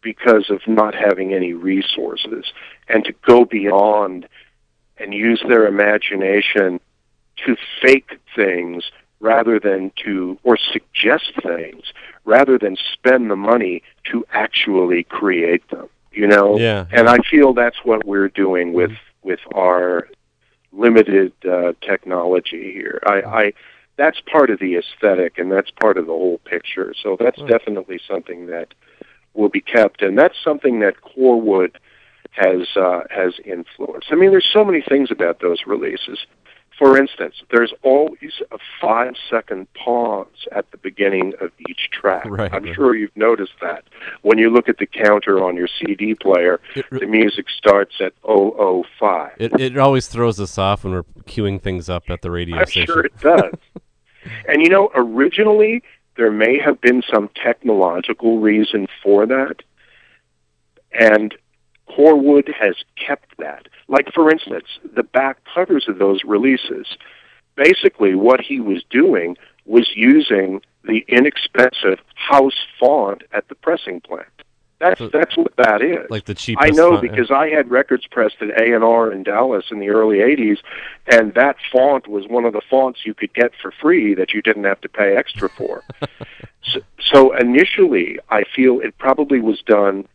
because 0.00 0.50
of 0.50 0.60
not 0.66 0.94
having 0.94 1.32
any 1.32 1.52
resources 1.52 2.44
and 2.88 3.04
to 3.04 3.12
go 3.26 3.44
beyond 3.44 4.28
and 4.98 5.12
use 5.12 5.42
their 5.48 5.66
imagination 5.66 6.80
to 7.44 7.56
fake 7.82 8.18
things 8.36 8.84
rather 9.20 9.58
than 9.58 9.90
to, 10.04 10.38
or 10.44 10.56
suggest 10.56 11.32
things 11.42 11.92
rather 12.24 12.58
than 12.58 12.76
spend 12.92 13.30
the 13.30 13.36
money 13.36 13.82
to 14.04 14.24
actually 14.32 15.04
create 15.04 15.68
them. 15.70 15.88
You 16.12 16.28
know, 16.28 16.58
yeah. 16.58 16.86
And 16.92 17.08
I 17.08 17.18
feel 17.28 17.54
that's 17.54 17.78
what 17.82 18.04
we're 18.04 18.28
doing 18.28 18.72
with 18.72 18.92
with 19.24 19.40
our 19.52 20.06
limited 20.76 21.32
uh, 21.48 21.72
technology 21.80 22.72
here. 22.72 23.00
I, 23.06 23.22
I 23.22 23.52
that's 23.96 24.20
part 24.20 24.50
of 24.50 24.58
the 24.58 24.76
aesthetic, 24.76 25.38
and 25.38 25.50
that's 25.52 25.70
part 25.70 25.98
of 25.98 26.06
the 26.06 26.12
whole 26.12 26.38
picture. 26.38 26.94
So 27.00 27.16
that's 27.18 27.40
definitely 27.42 28.00
something 28.08 28.46
that 28.46 28.74
will 29.34 29.48
be 29.48 29.60
kept, 29.60 30.02
and 30.02 30.18
that's 30.18 30.36
something 30.42 30.80
that 30.80 30.96
Corwood 31.00 31.76
has 32.32 32.66
uh, 32.76 33.02
has 33.10 33.34
influenced. 33.44 34.08
I 34.10 34.16
mean, 34.16 34.30
there's 34.30 34.50
so 34.52 34.64
many 34.64 34.82
things 34.82 35.10
about 35.10 35.40
those 35.40 35.60
releases. 35.66 36.26
For 36.84 36.98
instance, 36.98 37.36
there's 37.50 37.72
always 37.80 38.42
a 38.52 38.58
five 38.78 39.14
second 39.30 39.72
pause 39.72 40.26
at 40.52 40.70
the 40.70 40.76
beginning 40.76 41.32
of 41.40 41.50
each 41.66 41.88
track. 41.90 42.26
Right, 42.26 42.52
I'm 42.52 42.64
right. 42.64 42.74
sure 42.74 42.94
you've 42.94 43.16
noticed 43.16 43.54
that. 43.62 43.84
When 44.20 44.36
you 44.36 44.50
look 44.50 44.68
at 44.68 44.76
the 44.76 44.84
counter 44.84 45.42
on 45.42 45.56
your 45.56 45.66
CD 45.66 46.14
player, 46.14 46.60
the 46.90 47.06
music 47.06 47.46
starts 47.48 47.94
at 48.00 48.12
005. 48.22 49.32
it, 49.38 49.58
it 49.58 49.78
always 49.78 50.08
throws 50.08 50.38
us 50.38 50.58
off 50.58 50.84
when 50.84 50.92
we're 50.92 51.04
cueing 51.22 51.58
things 51.58 51.88
up 51.88 52.10
at 52.10 52.20
the 52.20 52.30
radio 52.30 52.62
station. 52.66 52.82
I'm 52.82 52.86
station. 52.86 52.94
sure 52.94 53.04
it 53.06 53.18
does. 53.18 53.82
and 54.46 54.60
you 54.60 54.68
know, 54.68 54.90
originally 54.94 55.82
there 56.18 56.30
may 56.30 56.58
have 56.58 56.82
been 56.82 57.02
some 57.10 57.30
technological 57.42 58.40
reason 58.40 58.88
for 59.02 59.24
that, 59.24 59.62
and 60.92 61.34
Corwood 61.88 62.52
has 62.54 62.76
kept 62.96 63.36
that. 63.38 63.68
Like, 63.88 64.12
for 64.12 64.30
instance, 64.30 64.66
the 64.94 65.02
back 65.02 65.38
covers 65.54 65.86
of 65.88 65.98
those 65.98 66.24
releases, 66.24 66.86
basically 67.56 68.14
what 68.14 68.40
he 68.40 68.60
was 68.60 68.82
doing 68.90 69.36
was 69.66 69.90
using 69.94 70.60
the 70.84 71.04
inexpensive 71.08 71.98
house 72.14 72.66
font 72.78 73.22
at 73.32 73.48
the 73.48 73.54
pressing 73.54 74.00
plant. 74.00 74.26
That's 74.80 74.98
So- 74.98 75.08
that's 75.08 75.36
what 75.36 75.54
that 75.56 75.80
is. 75.82 76.10
Like 76.10 76.24
the 76.24 76.34
cheapest. 76.34 76.66
I 76.66 76.70
know 76.76 76.90
font- 76.90 77.02
because 77.02 77.30
I 77.30 77.48
had 77.48 77.70
records 77.70 78.06
pressed 78.06 78.42
at 78.42 78.50
A 78.60 78.74
and 78.74 78.84
R 78.84 79.10
in 79.10 79.22
Dallas 79.22 79.66
in 79.70 79.78
the 79.78 79.88
early 79.88 80.20
'80s, 80.20 80.58
and 81.06 81.32
that 81.34 81.56
font 81.72 82.06
was 82.08 82.26
one 82.26 82.44
of 82.44 82.52
the 82.52 82.60
fonts 82.68 83.06
you 83.06 83.14
could 83.14 83.32
get 83.32 83.52
for 83.62 83.70
free 83.70 84.14
that 84.14 84.34
you 84.34 84.42
didn't 84.42 84.64
have 84.64 84.80
to 84.82 84.88
pay 84.88 85.16
extra 85.16 85.48
for. 85.48 85.84
so, 86.62 86.80
so 87.00 87.36
initially, 87.36 88.18
I 88.30 88.42
feel 88.44 88.80
it 88.80 88.98
probably 88.98 89.40
was 89.40 89.62
done 89.62 90.06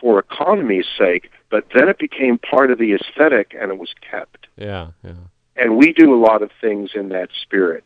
for 0.00 0.18
economy's 0.18 0.86
sake, 0.98 1.30
but 1.50 1.66
then 1.74 1.88
it 1.88 1.98
became 1.98 2.38
part 2.38 2.70
of 2.70 2.78
the 2.78 2.92
aesthetic, 2.94 3.56
and 3.58 3.70
it 3.70 3.78
was 3.78 3.94
kept. 4.08 4.46
Yeah, 4.56 4.88
yeah. 5.02 5.12
And 5.56 5.76
we 5.76 5.92
do 5.92 6.14
a 6.14 6.20
lot 6.20 6.42
of 6.42 6.50
things 6.60 6.90
in 6.94 7.08
that 7.10 7.30
spirit. 7.40 7.84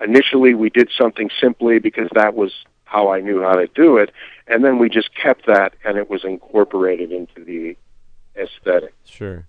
Initially, 0.00 0.54
we 0.54 0.70
did 0.70 0.90
something 0.96 1.30
simply 1.40 1.80
because 1.80 2.08
that 2.14 2.34
was 2.34 2.52
how 2.84 3.10
I 3.10 3.20
knew 3.20 3.42
how 3.42 3.54
to 3.54 3.66
do 3.66 3.96
it, 3.96 4.12
and 4.46 4.64
then 4.64 4.78
we 4.78 4.88
just 4.88 5.10
kept 5.14 5.46
that, 5.46 5.74
and 5.84 5.98
it 5.98 6.08
was 6.08 6.24
incorporated 6.24 7.10
into 7.10 7.44
the 7.44 7.76
aesthetic. 8.40 8.94
Sure. 9.04 9.46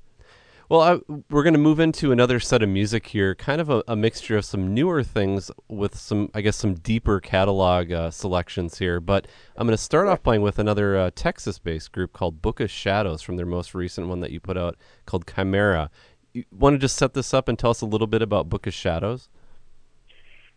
Well, 0.69 0.81
I, 0.81 0.99
we're 1.31 1.41
going 1.41 1.55
to 1.55 1.59
move 1.59 1.79
into 1.79 2.11
another 2.11 2.39
set 2.39 2.61
of 2.61 2.69
music 2.69 3.07
here, 3.07 3.33
kind 3.33 3.59
of 3.59 3.71
a, 3.71 3.83
a 3.87 3.95
mixture 3.95 4.37
of 4.37 4.45
some 4.45 4.71
newer 4.71 5.01
things 5.01 5.49
with 5.67 5.97
some, 5.97 6.29
I 6.35 6.41
guess, 6.41 6.57
some 6.57 6.75
deeper 6.75 7.19
catalog 7.19 7.91
uh, 7.91 8.11
selections 8.11 8.77
here. 8.77 8.99
But 8.99 9.25
I'm 9.57 9.65
going 9.65 9.75
to 9.75 9.81
start 9.81 10.07
off 10.07 10.21
playing 10.21 10.43
with 10.43 10.59
another 10.59 10.95
uh, 10.95 11.09
Texas 11.15 11.57
based 11.57 11.91
group 11.91 12.13
called 12.13 12.43
Book 12.43 12.59
of 12.59 12.69
Shadows 12.69 13.23
from 13.23 13.35
their 13.35 13.47
most 13.47 13.73
recent 13.73 14.09
one 14.09 14.19
that 14.19 14.29
you 14.29 14.39
put 14.39 14.59
out 14.59 14.77
called 15.07 15.25
Chimera. 15.25 15.89
You 16.33 16.43
want 16.51 16.75
to 16.75 16.77
just 16.77 16.97
set 16.97 17.15
this 17.15 17.33
up 17.33 17.47
and 17.47 17.57
tell 17.57 17.71
us 17.71 17.81
a 17.81 17.87
little 17.87 18.05
bit 18.05 18.21
about 18.21 18.47
Book 18.47 18.67
of 18.67 18.73
Shadows? 18.75 19.27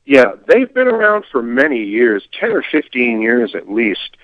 Yeah, 0.04 0.32
they've 0.46 0.72
been 0.74 0.88
around 0.88 1.24
for 1.32 1.42
many 1.42 1.82
years, 1.82 2.28
10 2.38 2.50
or 2.50 2.62
15 2.70 3.22
years 3.22 3.54
at 3.54 3.70
least. 3.70 4.18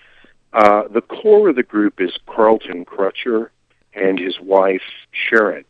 Uh, 0.52 0.82
the 0.88 1.00
core 1.00 1.48
of 1.48 1.56
the 1.56 1.62
group 1.62 1.98
is 1.98 2.12
Carlton 2.26 2.84
Crutcher 2.84 3.48
and 3.94 4.18
his 4.18 4.38
wife, 4.38 4.82
Sharon. 5.12 5.64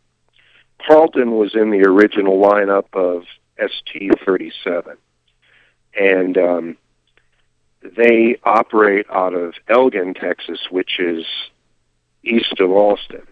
Carlton 0.86 1.32
was 1.32 1.54
in 1.54 1.70
the 1.70 1.82
original 1.86 2.38
lineup 2.38 2.86
of 2.92 3.24
ST-37. 3.58 4.96
And 5.98 6.38
um, 6.38 6.76
they 7.82 8.38
operate 8.44 9.06
out 9.10 9.34
of 9.34 9.54
Elgin, 9.68 10.14
Texas, 10.14 10.60
which 10.70 10.98
is 10.98 11.24
east 12.22 12.60
of 12.60 12.70
Austin. 12.70 13.26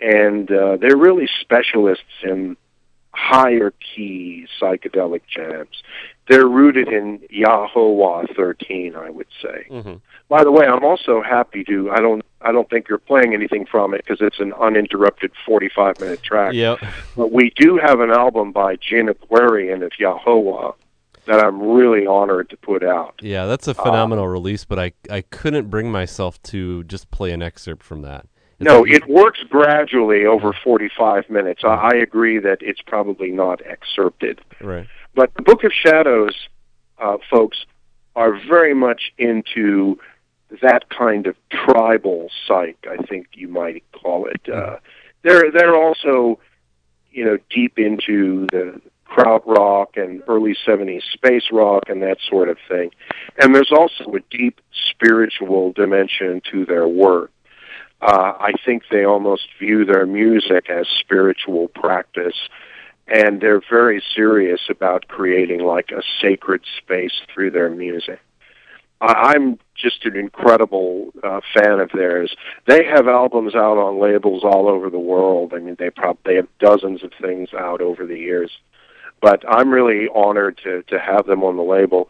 And 0.00 0.50
uh, 0.50 0.76
they're 0.76 0.96
really 0.96 1.28
specialists 1.40 2.04
in 2.22 2.56
higher 3.12 3.72
key 3.94 4.46
psychedelic 4.60 5.22
jams. 5.28 5.82
They're 6.28 6.46
rooted 6.46 6.88
in 6.88 7.20
Yahowha 7.32 8.34
13, 8.36 8.94
I 8.94 9.10
would 9.10 9.26
say. 9.42 9.66
Mm-hmm. 9.70 9.94
By 10.28 10.44
the 10.44 10.52
way, 10.52 10.66
I'm 10.66 10.84
also 10.84 11.22
happy 11.22 11.64
to. 11.64 11.90
I 11.90 12.00
don't. 12.00 12.22
I 12.40 12.52
don't 12.52 12.68
think 12.70 12.88
you're 12.88 12.98
playing 12.98 13.34
anything 13.34 13.66
from 13.66 13.94
it 13.94 14.04
because 14.04 14.20
it's 14.20 14.38
an 14.38 14.52
uninterrupted 14.54 15.32
45 15.44 16.00
minute 16.00 16.22
track. 16.22 16.52
Yep. 16.52 16.78
But 17.16 17.32
we 17.32 17.50
do 17.56 17.78
have 17.78 18.00
an 18.00 18.10
album 18.10 18.52
by 18.52 18.76
Djinn 18.76 19.08
Aquarian 19.08 19.82
of 19.82 19.90
Yahowha 20.00 20.74
that 21.26 21.44
I'm 21.44 21.60
really 21.60 22.06
honored 22.06 22.48
to 22.50 22.56
put 22.56 22.82
out. 22.82 23.20
Yeah, 23.20 23.46
that's 23.46 23.68
a 23.68 23.74
phenomenal 23.74 24.28
release, 24.28 24.64
but 24.64 24.78
I, 24.78 24.92
I 25.10 25.20
couldn't 25.22 25.68
bring 25.68 25.90
myself 25.92 26.40
to 26.44 26.84
just 26.84 27.10
play 27.10 27.32
an 27.32 27.42
excerpt 27.42 27.82
from 27.82 28.02
that. 28.02 28.26
Is 28.58 28.64
No, 28.64 28.84
that- 28.86 28.94
it 28.94 29.08
works 29.08 29.40
gradually 29.48 30.24
over 30.24 30.52
45 30.52 31.28
minutes. 31.28 31.62
I, 31.64 31.68
I 31.68 31.90
agree 31.96 32.38
that 32.38 32.58
it's 32.62 32.80
probably 32.80 33.30
not 33.30 33.60
excerpted. 33.66 34.40
Right. 34.60 34.86
But 35.14 35.34
the 35.34 35.42
Book 35.42 35.64
of 35.64 35.72
Shadows, 35.72 36.34
uh, 36.98 37.18
folks, 37.30 37.66
are 38.16 38.38
very 38.48 38.74
much 38.74 39.12
into 39.18 39.98
that 40.62 40.88
kind 40.90 41.26
of 41.26 41.36
tribal 41.50 42.30
psych. 42.46 42.78
I 42.88 42.96
think 43.02 43.28
you 43.34 43.48
might 43.48 43.84
call 43.92 44.26
it. 44.26 44.48
Uh, 44.48 44.76
they're 45.22 45.50
they're 45.50 45.74
also, 45.74 46.38
you 47.10 47.24
know, 47.24 47.38
deep 47.50 47.78
into 47.78 48.46
the 48.50 48.80
krautrock 49.06 49.96
and 49.96 50.22
early 50.28 50.56
'70s 50.66 51.02
space 51.12 51.50
rock 51.52 51.84
and 51.88 52.02
that 52.02 52.18
sort 52.28 52.48
of 52.48 52.58
thing. 52.68 52.90
And 53.36 53.54
there's 53.54 53.72
also 53.72 54.04
a 54.14 54.20
deep 54.30 54.60
spiritual 54.90 55.72
dimension 55.72 56.42
to 56.50 56.64
their 56.64 56.88
work. 56.88 57.30
Uh, 58.00 58.32
I 58.38 58.52
think 58.64 58.84
they 58.90 59.04
almost 59.04 59.48
view 59.58 59.84
their 59.84 60.06
music 60.06 60.70
as 60.70 60.86
spiritual 61.00 61.66
practice 61.68 62.36
and 63.08 63.40
they're 63.40 63.62
very 63.70 64.02
serious 64.14 64.60
about 64.68 65.08
creating 65.08 65.60
like 65.60 65.90
a 65.90 66.02
sacred 66.20 66.62
space 66.76 67.22
through 67.32 67.50
their 67.50 67.70
music. 67.70 68.20
I'm 69.00 69.58
just 69.76 70.04
an 70.04 70.16
incredible 70.16 71.10
uh, 71.22 71.40
fan 71.54 71.78
of 71.78 71.90
theirs. 71.94 72.34
They 72.66 72.84
have 72.84 73.06
albums 73.06 73.54
out 73.54 73.78
on 73.78 74.00
labels 74.00 74.42
all 74.42 74.68
over 74.68 74.90
the 74.90 74.98
world. 74.98 75.52
I 75.54 75.60
mean, 75.60 75.76
they 75.78 75.90
prob- 75.90 76.18
they 76.24 76.34
have 76.34 76.48
dozens 76.58 77.04
of 77.04 77.12
things 77.20 77.50
out 77.54 77.80
over 77.80 78.06
the 78.06 78.18
years. 78.18 78.50
But 79.20 79.44
I'm 79.48 79.70
really 79.70 80.08
honored 80.14 80.58
to 80.64 80.82
to 80.84 80.98
have 80.98 81.26
them 81.26 81.44
on 81.44 81.56
the 81.56 81.62
label. 81.62 82.08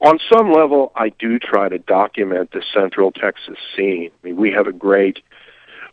On 0.00 0.18
some 0.32 0.50
level, 0.50 0.92
I 0.96 1.10
do 1.10 1.38
try 1.38 1.68
to 1.68 1.78
document 1.78 2.52
the 2.52 2.62
Central 2.72 3.12
Texas 3.12 3.58
scene. 3.76 4.10
I 4.22 4.26
mean, 4.26 4.36
we 4.36 4.50
have 4.52 4.66
a 4.66 4.72
great 4.72 5.18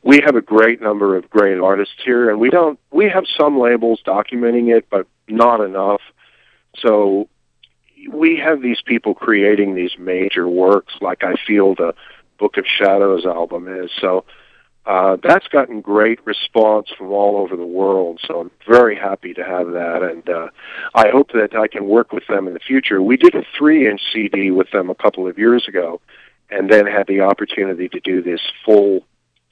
we 0.03 0.21
have 0.25 0.35
a 0.35 0.41
great 0.41 0.81
number 0.81 1.17
of 1.17 1.29
great 1.29 1.59
artists 1.59 1.95
here 2.05 2.29
and 2.29 2.39
we 2.39 2.49
don't 2.49 2.79
we 2.91 3.09
have 3.09 3.25
some 3.37 3.59
labels 3.59 4.01
documenting 4.05 4.75
it 4.75 4.87
but 4.89 5.07
not 5.27 5.59
enough 5.59 6.01
so 6.77 7.27
we 8.11 8.37
have 8.37 8.61
these 8.61 8.81
people 8.81 9.13
creating 9.13 9.75
these 9.75 9.97
major 9.97 10.47
works 10.47 10.93
like 11.01 11.23
i 11.23 11.35
feel 11.45 11.75
the 11.75 11.93
book 12.37 12.57
of 12.57 12.65
shadows 12.65 13.25
album 13.25 13.67
is. 13.67 13.89
So 13.99 14.25
uh, 14.85 15.17
that's 15.21 15.47
gotten 15.49 15.81
great 15.81 16.25
response 16.25 16.89
from 16.97 17.07
all 17.07 17.37
over 17.37 17.57
the 17.57 17.65
world. 17.65 18.19
So 18.25 18.39
i'm 18.39 18.51
very 18.67 18.95
happy 18.95 19.33
to 19.33 19.43
have 19.43 19.71
that. 19.71 20.03
And 20.03 20.29
uh, 20.29 20.47
i 20.95 21.09
hope 21.09 21.31
that 21.33 21.55
i 21.55 21.67
can 21.67 21.87
work 21.87 22.11
with 22.11 22.27
them 22.27 22.47
in 22.47 22.53
the 22.53 22.59
future. 22.59 23.01
We 23.01 23.17
did 23.17 23.35
a 23.35 23.43
three 23.57 23.87
inch 23.87 24.01
cd 24.13 24.51
with 24.51 24.71
them 24.71 24.89
a 24.89 24.95
couple 24.95 25.27
of 25.27 25.37
years 25.37 25.67
ago 25.67 26.01
and 26.49 26.69
then 26.69 26.85
had 26.85 27.07
the 27.07 27.21
opportunity 27.21 27.89
to 27.89 27.99
do 27.99 28.21
this 28.21 28.41
full 28.63 29.05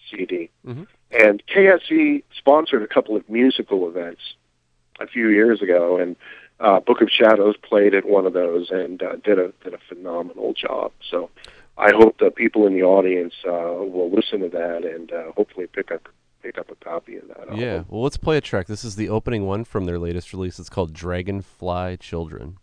CD. 0.09 0.49
Mhm. 0.65 0.87
And 1.11 1.43
KSE 1.47 2.23
sponsored 2.37 2.83
a 2.83 2.87
couple 2.87 3.15
of 3.15 3.29
musical 3.29 3.87
events 3.87 4.21
a 4.99 5.07
few 5.07 5.27
years 5.27 5.61
ago, 5.61 5.97
and 5.97 6.15
uh, 6.59 6.79
Book 6.79 7.01
of 7.01 7.09
Shadows 7.09 7.55
played 7.57 7.93
at 7.93 8.05
one 8.05 8.25
of 8.25 8.33
those 8.33 8.69
and 8.71 9.01
uh, 9.01 9.15
did 9.23 9.39
a 9.39 9.53
did 9.63 9.73
a 9.73 9.79
phenomenal 9.89 10.53
job. 10.53 10.91
So 11.09 11.29
I 11.77 11.91
hope 11.91 12.17
the 12.19 12.31
people 12.31 12.65
in 12.67 12.73
the 12.73 12.83
audience 12.83 13.33
uh, 13.45 13.51
will 13.51 14.09
listen 14.09 14.39
to 14.41 14.49
that 14.49 14.85
and 14.85 15.11
uh, 15.11 15.31
hopefully 15.35 15.67
pick 15.67 15.91
up 15.91 16.07
pick 16.41 16.57
up 16.57 16.69
a 16.69 16.75
copy 16.75 17.17
of 17.17 17.27
that. 17.27 17.39
album. 17.39 17.59
Yeah. 17.59 17.83
Well, 17.87 18.03
let's 18.03 18.17
play 18.17 18.37
a 18.37 18.41
track. 18.41 18.67
This 18.67 18.85
is 18.85 18.95
the 18.95 19.09
opening 19.09 19.45
one 19.45 19.65
from 19.65 19.85
their 19.85 19.99
latest 19.99 20.31
release. 20.31 20.59
It's 20.59 20.69
called 20.69 20.93
Dragonfly 20.93 21.97
Children. 21.97 22.57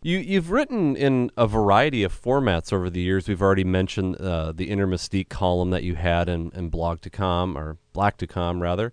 You 0.00 0.18
you've 0.18 0.50
written 0.50 0.94
in 0.96 1.30
a 1.36 1.46
variety 1.46 2.04
of 2.04 2.12
formats 2.18 2.72
over 2.72 2.88
the 2.88 3.00
years. 3.00 3.26
We've 3.26 3.42
already 3.42 3.64
mentioned 3.64 4.16
uh, 4.20 4.52
the 4.52 4.70
Inner 4.70 4.86
Mystique 4.86 5.28
column 5.28 5.70
that 5.70 5.82
you 5.82 5.96
had 5.96 6.28
in, 6.28 6.52
in 6.54 6.68
Blog 6.68 7.00
to 7.00 7.10
Comm 7.10 7.56
or 7.56 7.78
Black 7.92 8.16
to 8.18 8.26
Comm 8.26 8.60
rather. 8.60 8.92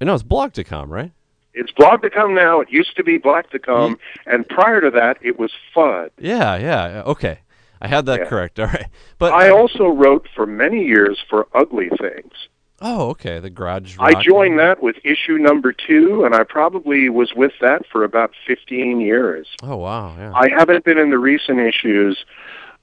No, 0.00 0.14
it's 0.14 0.22
Blog 0.22 0.52
to 0.52 0.62
Comm, 0.62 0.90
right? 0.90 1.10
It's 1.54 1.72
Blog 1.72 2.02
to 2.02 2.10
Comm 2.10 2.36
now. 2.36 2.60
It 2.60 2.70
used 2.70 2.94
to 2.96 3.02
be 3.02 3.18
Black 3.18 3.50
to 3.50 3.58
Comm, 3.58 3.98
and 4.26 4.48
prior 4.48 4.80
to 4.80 4.90
that, 4.92 5.16
it 5.22 5.40
was 5.40 5.50
FUD. 5.74 6.10
Yeah, 6.20 6.56
yeah. 6.56 7.02
Okay, 7.04 7.40
I 7.80 7.88
had 7.88 8.06
that 8.06 8.20
Yeah. 8.20 8.26
correct. 8.26 8.60
All 8.60 8.66
right, 8.66 8.86
but 9.18 9.32
I 9.32 9.50
also 9.50 9.88
wrote 9.88 10.28
for 10.36 10.46
many 10.46 10.84
years 10.84 11.18
for 11.28 11.48
Ugly 11.52 11.88
Things. 12.00 12.32
Oh, 12.80 13.08
okay. 13.10 13.40
The 13.40 13.50
Garage. 13.50 13.96
I 13.98 14.12
Rock. 14.12 14.22
joined 14.22 14.58
that 14.60 14.82
with 14.82 14.96
issue 15.04 15.36
number 15.38 15.72
two, 15.72 16.24
and 16.24 16.34
I 16.34 16.44
probably 16.44 17.08
was 17.08 17.34
with 17.34 17.52
that 17.60 17.84
for 17.90 18.04
about 18.04 18.32
15 18.46 19.00
years. 19.00 19.48
Oh 19.62 19.76
wow, 19.76 20.14
yeah. 20.16 20.32
I 20.34 20.48
haven't 20.48 20.84
been 20.84 20.98
in 20.98 21.10
the 21.10 21.18
recent 21.18 21.58
issues, 21.58 22.24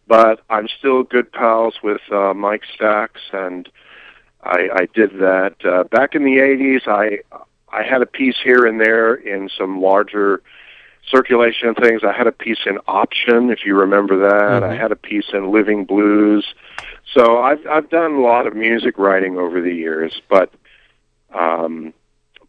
but 0.08 0.42
I'm 0.50 0.68
still 0.68 1.04
good 1.04 1.32
pals 1.32 1.76
with 1.82 2.02
uh, 2.12 2.34
Mike 2.34 2.64
Stax, 2.78 3.10
and 3.32 3.70
I, 4.44 4.70
I 4.74 4.88
did 4.94 5.20
that 5.20 5.56
uh, 5.66 5.86
back 5.86 6.14
in 6.14 6.24
the 6.26 6.38
'80s. 6.38 6.88
I 6.88 7.20
I 7.72 7.84
had 7.84 8.02
a 8.02 8.06
piece 8.06 8.36
here 8.44 8.66
and 8.66 8.80
there 8.82 9.14
in 9.16 9.50
some 9.58 9.82
larger 9.82 10.42
circulation 11.10 11.76
things. 11.76 12.02
I 12.04 12.12
had 12.12 12.28
a 12.28 12.32
piece 12.32 12.60
in 12.66 12.80
Option, 12.88 13.50
if 13.52 13.60
you 13.66 13.76
remember 13.76 14.18
that. 14.30 14.64
I 14.64 14.76
Mhm. 14.76 14.80
had 14.80 14.92
a 14.92 14.96
piece 14.96 15.30
in 15.34 15.52
Living 15.52 15.86
Blues. 15.86 16.54
So 17.16 17.40
I've 17.42 17.66
I've 17.66 17.90
done 17.90 18.14
a 18.14 18.22
lot 18.22 18.46
of 18.46 18.56
music 18.56 18.98
writing 18.98 19.38
over 19.38 19.62
the 19.62 19.74
years, 19.74 20.22
but 20.30 20.54
um, 21.34 21.94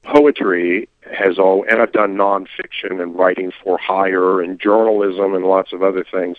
poetry 0.02 0.88
has 1.02 1.38
all, 1.38 1.64
and 1.68 1.80
I've 1.80 1.92
done 1.92 2.16
nonfiction 2.16 3.00
and 3.00 3.16
writing 3.16 3.52
for 3.62 3.78
hire 3.78 4.40
and 4.40 4.58
journalism 4.60 5.34
and 5.34 5.44
lots 5.44 5.72
of 5.72 5.82
other 5.82 6.04
things. 6.04 6.38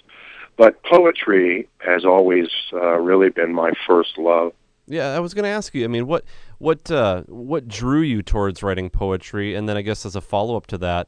But 0.58 0.84
poetry 0.84 1.70
has 1.80 2.04
always 2.04 2.50
uh, 2.74 2.98
really 2.98 3.30
been 3.30 3.54
my 3.54 3.72
first 3.86 4.18
love. 4.18 4.52
Yeah, 4.88 5.16
I 5.16 5.20
was 5.20 5.34
going 5.34 5.44
to 5.44 5.50
ask 5.50 5.74
you. 5.74 5.86
I 5.86 5.88
mean, 5.88 6.06
what 6.06 6.26
what 6.58 6.92
uh, 6.92 7.24
what 7.28 7.68
drew 7.68 8.02
you 8.02 8.22
towards 8.24 8.62
writing 8.62 8.90
poetry? 8.90 9.56
And 9.56 9.70
then 9.70 9.78
I 9.78 9.82
guess 9.84 10.06
as 10.06 10.16
a 10.18 10.22
follow 10.22 10.58
up 10.58 10.68
to 10.68 10.78
that, 10.80 11.08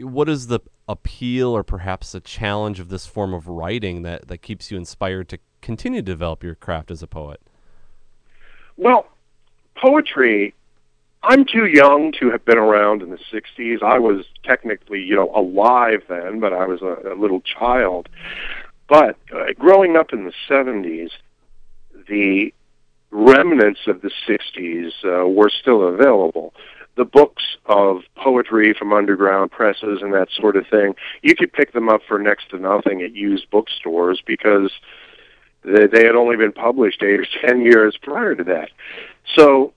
what 0.00 0.28
is 0.30 0.46
the 0.46 0.60
appeal 0.88 1.48
or 1.50 1.62
perhaps 1.62 2.12
the 2.12 2.20
challenge 2.20 2.80
of 2.80 2.88
this 2.88 3.06
form 3.06 3.34
of 3.34 3.46
writing 3.46 4.02
that, 4.02 4.28
that 4.28 4.38
keeps 4.38 4.70
you 4.70 4.76
inspired 4.76 5.28
to 5.28 5.38
continue 5.60 6.00
to 6.00 6.04
develop 6.04 6.42
your 6.42 6.54
craft 6.54 6.90
as 6.90 7.02
a 7.02 7.06
poet? 7.06 7.40
Well, 8.76 9.06
poetry, 9.76 10.54
I'm 11.22 11.44
too 11.44 11.66
young 11.66 12.12
to 12.20 12.30
have 12.30 12.44
been 12.44 12.58
around 12.58 13.02
in 13.02 13.10
the 13.10 13.18
60s. 13.32 13.82
I 13.82 13.98
was 13.98 14.24
technically, 14.44 15.02
you 15.02 15.16
know, 15.16 15.30
alive 15.34 16.02
then, 16.08 16.40
but 16.40 16.52
I 16.52 16.66
was 16.66 16.80
a, 16.80 17.12
a 17.12 17.16
little 17.16 17.40
child. 17.40 18.08
But 18.88 19.16
uh, 19.34 19.52
growing 19.58 19.96
up 19.96 20.12
in 20.12 20.24
the 20.24 20.32
70s, 20.48 21.10
the 22.08 22.54
remnants 23.10 23.80
of 23.86 24.00
the 24.00 24.10
60s 24.28 24.92
uh, 25.04 25.28
were 25.28 25.50
still 25.50 25.86
available. 25.86 26.54
The 26.98 27.04
books 27.04 27.44
of 27.64 28.02
poetry 28.16 28.74
from 28.74 28.92
underground 28.92 29.52
presses 29.52 30.02
and 30.02 30.12
that 30.14 30.28
sort 30.32 30.56
of 30.56 30.66
thing, 30.66 30.96
you 31.22 31.36
could 31.36 31.52
pick 31.52 31.72
them 31.72 31.88
up 31.88 32.00
for 32.08 32.18
next 32.18 32.50
to 32.50 32.58
nothing 32.58 33.02
at 33.02 33.14
used 33.14 33.48
bookstores 33.50 34.20
because 34.26 34.72
they, 35.62 35.86
they 35.86 36.04
had 36.04 36.16
only 36.16 36.36
been 36.36 36.50
published 36.50 37.02
eight 37.04 37.20
or 37.20 37.26
ten 37.40 37.60
years 37.60 37.96
prior 38.02 38.34
to 38.34 38.42
that. 38.42 38.70
So, 39.36 39.72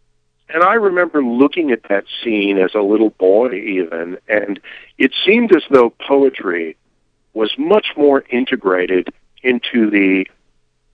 and 0.50 0.64
I 0.64 0.74
remember 0.74 1.24
looking 1.24 1.72
at 1.72 1.84
that 1.90 2.06
scene 2.24 2.58
as 2.58 2.74
a 2.74 2.82
little 2.82 3.12
boy 3.12 3.54
even, 3.54 4.18
and 4.28 4.60
it 4.98 5.14
seemed 5.24 5.56
as 5.56 5.64
though 5.70 5.92
poetry 5.92 6.76
was 7.34 7.54
much 7.58 7.94
more 7.96 8.26
integrated 8.32 9.14
into 9.44 9.92
the 9.92 10.26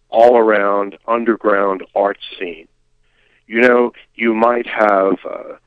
all 0.09 0.37
around 0.37 0.97
underground 1.07 1.83
art 1.95 2.17
scene. 2.37 2.67
You 3.47 3.61
know, 3.61 3.93
you 4.15 4.33
might 4.33 4.67
have 4.67 5.19
a 5.25 5.57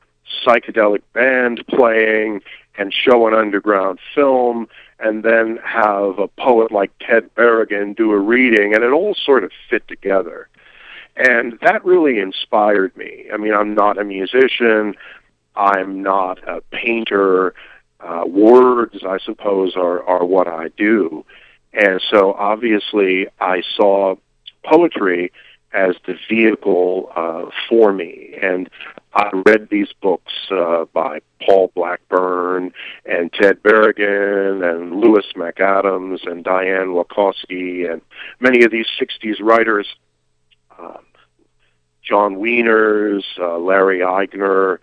psychedelic 0.45 1.01
band 1.13 1.63
playing 1.67 2.41
and 2.77 2.93
show 2.93 3.27
an 3.27 3.33
underground 3.33 3.99
film 4.15 4.67
and 4.99 5.23
then 5.23 5.59
have 5.63 6.19
a 6.19 6.27
poet 6.27 6.71
like 6.71 6.91
Ted 6.99 7.33
Berrigan 7.35 7.95
do 7.95 8.11
a 8.11 8.19
reading 8.19 8.73
and 8.73 8.83
it 8.83 8.91
all 8.91 9.15
sort 9.15 9.43
of 9.43 9.51
fit 9.69 9.87
together. 9.87 10.47
And 11.15 11.59
that 11.61 11.83
really 11.83 12.19
inspired 12.19 12.95
me. 12.95 13.25
I 13.33 13.37
mean, 13.37 13.53
I'm 13.53 13.73
not 13.73 13.97
a 13.97 14.03
musician. 14.03 14.95
I'm 15.55 16.01
not 16.01 16.39
a 16.47 16.61
painter. 16.71 17.53
Uh, 17.99 18.23
words, 18.25 19.03
I 19.05 19.19
suppose, 19.19 19.75
are, 19.75 20.03
are 20.03 20.25
what 20.25 20.47
I 20.47 20.69
do. 20.77 21.25
And 21.73 22.01
so 22.09 22.33
obviously 22.33 23.27
I 23.39 23.61
saw 23.75 24.15
poetry 24.63 25.31
as 25.73 25.95
the 26.05 26.15
vehicle 26.29 27.11
uh, 27.15 27.45
for 27.69 27.93
me. 27.93 28.35
And 28.41 28.69
I 29.13 29.29
read 29.45 29.69
these 29.69 29.89
books 30.01 30.33
uh, 30.51 30.85
by 30.93 31.19
Paul 31.45 31.71
Blackburn 31.75 32.73
and 33.05 33.31
Ted 33.33 33.61
Berrigan 33.63 34.63
and 34.63 34.99
Lewis 34.99 35.25
MacAdams 35.35 36.25
and 36.29 36.43
Diane 36.43 36.89
Wakoski 36.89 37.91
and 37.91 38.01
many 38.39 38.63
of 38.63 38.71
these 38.71 38.87
60s 38.99 39.41
writers, 39.41 39.87
um, 40.79 41.03
John 42.01 42.35
Wieners, 42.35 43.23
uh, 43.39 43.57
Larry 43.57 43.99
Eigner, 43.99 44.79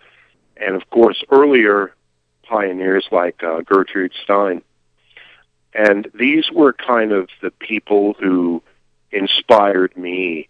and 0.57 0.75
of 0.75 0.89
course 0.89 1.23
earlier 1.31 1.95
pioneers 2.43 3.07
like 3.11 3.43
uh, 3.43 3.61
Gertrude 3.61 4.13
Stein. 4.23 4.61
And 5.73 6.09
these 6.15 6.49
were 6.51 6.73
kind 6.73 7.11
of 7.11 7.29
the 7.41 7.51
people 7.51 8.15
who 8.19 8.63
inspired 9.11 9.95
me 9.95 10.49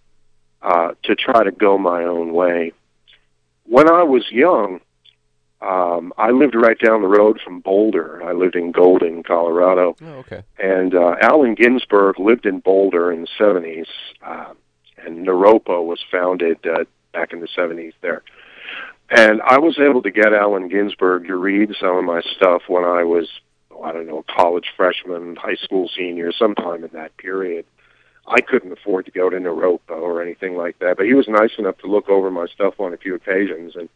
uh, 0.62 0.94
to 1.04 1.16
try 1.16 1.44
to 1.44 1.52
go 1.52 1.78
my 1.78 2.04
own 2.04 2.34
way. 2.34 2.74
When 3.66 3.90
I 3.90 4.04
was 4.04 4.26
young, 4.32 4.82
um, 5.62 6.14
I 6.18 6.32
lived 6.32 6.56
right 6.56 6.78
down 6.80 7.02
the 7.02 7.08
road 7.08 7.40
from 7.44 7.60
Boulder. 7.60 8.24
I 8.24 8.32
lived 8.32 8.56
in 8.56 8.72
Golden, 8.72 9.24
Colorado. 9.24 9.96
Oh, 10.02 10.06
okay. 10.20 10.44
And 10.58 10.96
uh, 10.96 11.16
Allen 11.22 11.56
Ginsberg 11.56 12.18
lived 12.18 12.46
in 12.46 12.60
Boulder 12.60 13.12
in 13.12 13.22
the 13.22 13.28
70s, 13.40 13.88
uh, 14.26 14.54
and 15.06 15.28
Naropa 15.28 15.86
was 15.86 16.00
founded 16.10 16.60
uh, 16.66 16.86
back 17.14 17.34
in 17.34 17.42
the 17.42 17.48
70s 17.58 17.94
there. 18.02 18.24
And 19.10 19.42
I 19.42 19.60
was 19.60 19.78
able 19.80 20.02
to 20.04 20.12
get 20.12 20.34
Allen 20.34 20.70
Ginsberg 20.70 21.28
to 21.28 21.36
read 21.36 21.74
some 21.80 21.98
of 21.98 22.04
my 22.06 22.22
stuff 22.38 22.64
when 22.68 22.84
I 22.84 23.04
was, 23.04 23.28
oh, 23.72 23.82
I 23.82 23.92
don't 23.92 24.08
know, 24.08 24.24
college 24.30 24.68
freshman, 24.78 25.36
high 25.36 25.56
school 25.56 25.90
senior, 25.98 26.32
sometime 26.32 26.84
in 26.84 26.92
that 26.94 27.18
period. 27.18 27.66
I 28.30 28.42
couldn't 28.42 28.72
afford 28.72 29.06
to 29.06 29.12
go 29.12 29.30
to 29.30 29.38
Naropa 29.38 29.92
or 29.92 30.22
anything 30.22 30.56
like 30.56 30.78
that, 30.80 30.98
but 30.98 31.08
he 31.08 31.14
was 31.16 31.28
nice 31.28 31.52
enough 31.58 31.78
to 31.80 31.88
look 31.88 32.10
over 32.10 32.30
my 32.30 32.46
stuff 32.48 32.80
on 32.80 32.94
a 32.94 32.98
few 32.98 33.16
occasions 33.16 33.76
and 33.76 33.90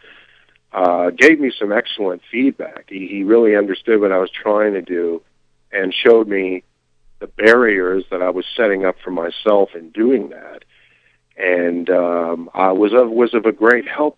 uh, 0.71 1.11
gave 1.11 1.39
me 1.39 1.51
some 1.57 1.71
excellent 1.71 2.21
feedback. 2.31 2.85
He, 2.89 3.07
he 3.07 3.23
really 3.23 3.55
understood 3.55 4.01
what 4.01 4.11
I 4.11 4.17
was 4.17 4.31
trying 4.31 4.73
to 4.73 4.81
do 4.81 5.21
and 5.71 5.93
showed 5.93 6.27
me 6.27 6.63
the 7.19 7.27
barriers 7.27 8.03
that 8.09 8.21
I 8.21 8.31
was 8.31 8.45
setting 8.57 8.85
up 8.85 8.95
for 9.03 9.11
myself 9.11 9.75
in 9.75 9.89
doing 9.91 10.29
that. 10.29 10.63
And 11.37 11.89
um, 11.89 12.49
I 12.53 12.71
was 12.71 12.91
of 12.93 13.09
was 13.09 13.33
of 13.33 13.45
a 13.45 13.51
great 13.51 13.87
help 13.87 14.17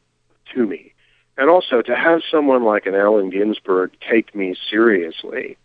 to 0.53 0.65
me. 0.65 0.93
And 1.37 1.49
also 1.49 1.81
to 1.81 1.95
have 1.95 2.21
someone 2.31 2.63
like 2.63 2.85
an 2.85 2.95
Allen 2.95 3.29
Ginsberg 3.29 3.91
take 3.99 4.33
me 4.33 4.55
seriously, 4.69 5.57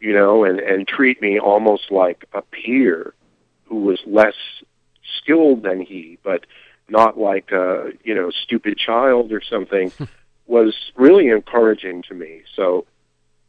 you 0.00 0.12
know, 0.12 0.44
and, 0.44 0.58
and 0.58 0.86
treat 0.86 1.22
me 1.22 1.38
almost 1.38 1.92
like 1.92 2.26
a 2.32 2.42
peer 2.42 3.14
who 3.68 3.80
was 3.82 4.00
less 4.06 4.34
skilled 5.18 5.62
than 5.62 5.80
he, 5.80 6.18
but 6.22 6.46
not 6.88 7.18
like 7.18 7.50
a 7.52 7.92
you 8.04 8.14
know 8.14 8.30
stupid 8.30 8.78
child 8.78 9.32
or 9.32 9.42
something, 9.42 9.92
was 10.46 10.74
really 10.96 11.28
encouraging 11.28 12.02
to 12.08 12.14
me. 12.14 12.42
So 12.56 12.86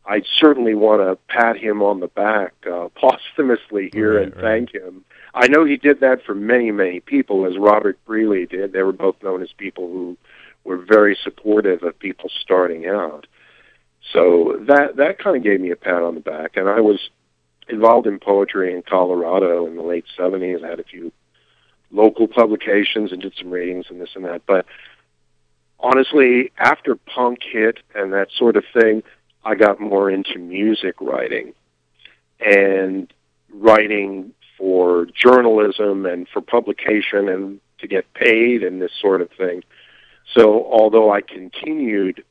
I 0.06 0.24
certainly 0.38 0.74
want 0.76 1.02
to 1.02 1.18
pat 1.34 1.58
him 1.58 1.82
on 1.82 2.00
the 2.00 2.08
back 2.08 2.54
uh, 2.70 2.90
posthumously 2.96 3.92
here 3.94 4.16
Right, 4.16 4.24
and 4.24 4.36
right. 4.36 4.42
thank 4.42 4.74
him. 4.74 5.06
I 5.34 5.48
know 5.48 5.64
he 5.64 5.78
did 5.78 6.00
that 6.00 6.24
for 6.26 6.34
many, 6.34 6.72
many 6.72 7.00
people, 7.00 7.46
as 7.46 7.58
Robert 7.58 8.00
Creeley 8.08 8.50
did. 8.50 8.74
They 8.74 8.82
were 8.82 8.92
both 8.92 9.22
known 9.22 9.44
as 9.44 9.50
people 9.56 9.88
who 9.88 10.18
were 10.64 10.78
very 10.78 11.18
supportive 11.24 11.84
of 11.84 12.00
people 12.00 12.30
starting 12.42 12.88
out. 12.88 13.28
So 14.14 14.58
that 14.68 14.96
that 14.96 15.20
kind 15.20 15.38
of 15.38 15.44
gave 15.44 15.62
me 15.62 15.70
a 15.72 15.76
pat 15.76 16.02
on 16.02 16.16
the 16.16 16.22
back, 16.22 16.58
and 16.58 16.68
I 16.68 16.80
was 16.82 17.00
involved 17.70 18.08
in 18.08 18.20
poetry 18.20 18.74
in 18.74 18.82
Colorado 18.82 19.68
in 19.68 19.76
the 19.76 19.84
late 19.84 20.06
'70s. 20.18 20.64
I 20.64 20.70
had 20.70 20.80
a 20.80 20.84
few 20.84 21.12
local 21.92 22.28
publications 22.28 23.12
and 23.12 23.22
did 23.22 23.34
some 23.38 23.50
readings 23.50 23.86
and 23.90 24.00
this 24.00 24.10
and 24.16 24.26
that. 24.26 24.46
But 24.46 24.66
honestly, 25.80 26.52
after 26.58 26.96
punk 26.96 27.40
hit 27.44 27.80
and 27.96 28.14
that 28.14 28.30
sort 28.38 28.56
of 28.58 28.64
thing, 28.74 29.04
I 29.44 29.56
got 29.56 29.80
more 29.80 30.10
into 30.10 30.38
music 30.38 30.96
writing 31.02 31.54
and 32.40 33.12
writing 33.52 34.34
for 34.58 35.08
journalism 35.16 36.06
and 36.06 36.28
for 36.28 36.42
publication 36.42 37.30
and 37.30 37.60
to 37.80 37.88
get 37.88 38.14
paid 38.14 38.64
and 38.64 38.82
this 38.82 38.92
sort 39.00 39.22
of 39.22 39.32
thing. 39.32 39.64
So 40.36 40.66
although 40.72 41.12
I 41.12 41.22
continued 41.22 42.24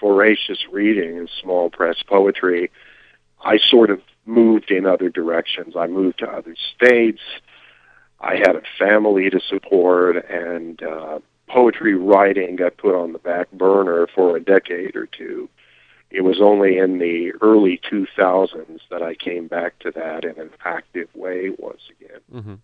voracious 0.00 0.58
reading 0.70 1.18
and 1.18 1.30
small 1.42 1.68
press 1.70 2.02
poetry, 2.06 2.70
I 3.44 3.58
sort 3.58 3.90
of 3.90 4.00
moved 4.26 4.70
in 4.70 4.86
other 4.86 5.08
directions. 5.08 5.74
I 5.76 5.86
moved 5.86 6.18
to 6.18 6.28
other 6.28 6.54
states. 6.74 7.20
I 8.20 8.36
had 8.36 8.56
a 8.56 8.62
family 8.78 9.30
to 9.30 9.40
support, 9.40 10.16
and 10.28 10.82
uh, 10.82 11.18
poetry 11.48 11.94
writing 11.94 12.56
got 12.56 12.76
put 12.76 12.94
on 12.94 13.12
the 13.12 13.18
back 13.18 13.50
burner 13.52 14.06
for 14.14 14.36
a 14.36 14.40
decade 14.40 14.96
or 14.96 15.06
two. 15.06 15.48
It 16.10 16.22
was 16.22 16.40
only 16.40 16.78
in 16.78 16.98
the 16.98 17.32
early 17.42 17.80
2000s 17.90 18.80
that 18.90 19.02
I 19.02 19.14
came 19.14 19.48
back 19.48 19.78
to 19.80 19.90
that 19.92 20.24
in 20.24 20.40
an 20.40 20.50
active 20.64 21.08
way 21.14 21.50
once 21.58 21.82
again. 21.90 22.20
hmm 22.30 22.54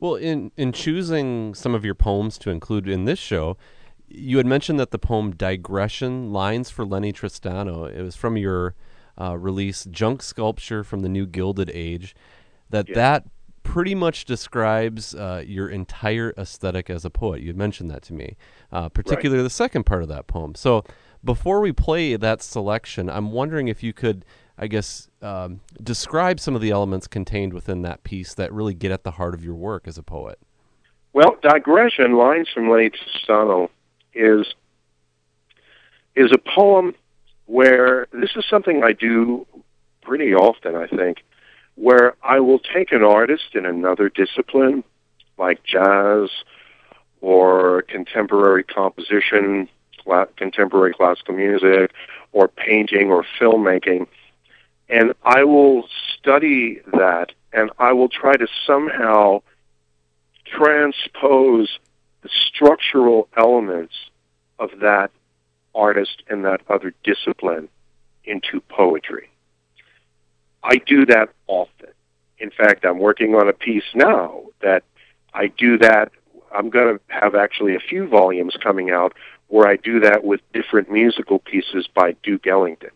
Well, 0.00 0.14
in 0.14 0.52
in 0.56 0.72
choosing 0.72 1.54
some 1.54 1.74
of 1.74 1.84
your 1.84 1.94
poems 1.94 2.38
to 2.38 2.50
include 2.50 2.88
in 2.88 3.04
this 3.04 3.18
show, 3.18 3.56
you 4.08 4.36
had 4.38 4.46
mentioned 4.46 4.78
that 4.80 4.92
the 4.92 4.98
poem 4.98 5.32
"Digression: 5.32 6.32
Lines 6.32 6.70
for 6.70 6.84
Lennie 6.86 7.12
Tristano" 7.12 7.92
it 7.92 8.02
was 8.02 8.16
from 8.16 8.36
your 8.36 8.74
uh, 9.20 9.36
release 9.36 9.84
"Junk 9.90 10.22
Sculpture 10.22 10.84
from 10.84 11.00
the 11.00 11.08
New 11.08 11.26
Gilded 11.26 11.70
Age." 11.72 12.14
That 12.70 12.88
Yeah. 12.88 12.94
that 12.94 13.24
pretty 13.62 13.94
much 13.94 14.24
describes 14.24 15.14
uh, 15.14 15.42
your 15.46 15.68
entire 15.68 16.32
aesthetic 16.38 16.88
as 16.88 17.04
a 17.04 17.10
poet. 17.10 17.42
You 17.42 17.52
mentioned 17.52 17.90
that 17.90 18.02
to 18.04 18.14
me, 18.14 18.36
uh, 18.72 18.88
particularly 18.88 19.42
the 19.42 19.50
second 19.50 19.84
part 19.84 20.02
of 20.02 20.08
that 20.08 20.26
poem. 20.26 20.54
So, 20.54 20.84
before 21.22 21.60
we 21.60 21.72
play 21.72 22.16
that 22.16 22.40
selection, 22.42 23.10
I'm 23.10 23.30
wondering 23.30 23.68
if 23.68 23.82
you 23.82 23.92
could, 23.92 24.24
I 24.56 24.68
guess, 24.68 25.10
um, 25.20 25.60
describe 25.82 26.40
some 26.40 26.54
of 26.54 26.62
the 26.62 26.70
elements 26.70 27.06
contained 27.06 27.52
within 27.52 27.82
that 27.82 28.04
piece 28.04 28.32
that 28.34 28.52
really 28.52 28.72
get 28.72 28.90
at 28.90 29.04
the 29.04 29.12
heart 29.12 29.34
of 29.34 29.44
your 29.44 29.54
work 29.54 29.86
as 29.86 29.98
a 29.98 30.02
poet. 30.02 30.38
Well, 31.12 31.36
digression 31.42 32.16
lines 32.16 32.48
from 32.52 32.70
Lennie 32.70 32.90
Tristano 32.90 33.68
is 34.14 34.46
is 36.14 36.32
a 36.32 36.38
poem 36.54 36.94
where 37.48 38.06
this 38.12 38.30
is 38.36 38.44
something 38.48 38.84
I 38.84 38.92
do 38.92 39.46
pretty 40.02 40.34
often. 40.34 40.76
I 40.76 40.86
think 40.86 41.24
where 41.74 42.14
I 42.22 42.40
will 42.40 42.58
take 42.58 42.92
an 42.92 43.02
artist 43.02 43.54
in 43.54 43.64
another 43.64 44.10
discipline 44.10 44.84
like 45.38 45.64
jazz 45.64 46.28
or 47.20 47.82
contemporary 47.82 48.64
composition, 48.64 49.68
contemporary 50.36 50.92
classical 50.92 51.34
music, 51.34 51.92
or 52.32 52.48
painting 52.48 53.10
or 53.10 53.24
filmmaking. 53.40 54.06
And 54.90 55.14
I 55.22 55.44
will 55.44 55.88
study 56.18 56.80
that 56.92 57.32
and 57.52 57.70
I 57.78 57.92
will 57.92 58.08
try 58.08 58.34
to 58.34 58.46
somehow 58.66 59.40
transpose 60.44 61.78
the 62.22 62.28
structural 62.28 63.28
elements 63.36 63.94
of 64.58 64.70
that 64.80 65.10
artist 65.78 66.22
and 66.28 66.44
that 66.44 66.60
other 66.68 66.92
discipline 67.04 67.68
into 68.24 68.60
poetry. 68.68 69.30
I 70.62 70.76
do 70.76 71.06
that 71.06 71.30
often. 71.46 71.90
In 72.38 72.50
fact, 72.50 72.84
I'm 72.84 72.98
working 72.98 73.34
on 73.34 73.48
a 73.48 73.52
piece 73.52 73.84
now 73.94 74.42
that 74.60 74.82
I 75.32 75.46
do 75.46 75.78
that. 75.78 76.10
I'm 76.54 76.68
going 76.68 76.98
to 76.98 77.00
have 77.08 77.34
actually 77.34 77.76
a 77.76 77.80
few 77.80 78.06
volumes 78.08 78.56
coming 78.62 78.90
out 78.90 79.14
where 79.48 79.66
I 79.66 79.76
do 79.76 80.00
that 80.00 80.24
with 80.24 80.40
different 80.52 80.90
musical 80.90 81.38
pieces 81.38 81.88
by 81.94 82.12
Duke 82.22 82.46
Ellington. 82.46 82.90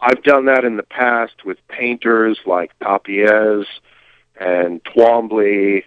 I've 0.00 0.22
done 0.22 0.46
that 0.46 0.64
in 0.64 0.76
the 0.76 0.82
past 0.82 1.44
with 1.44 1.58
painters 1.68 2.38
like 2.46 2.78
Tapies 2.80 3.64
and 4.38 4.82
Twombly. 4.84 5.84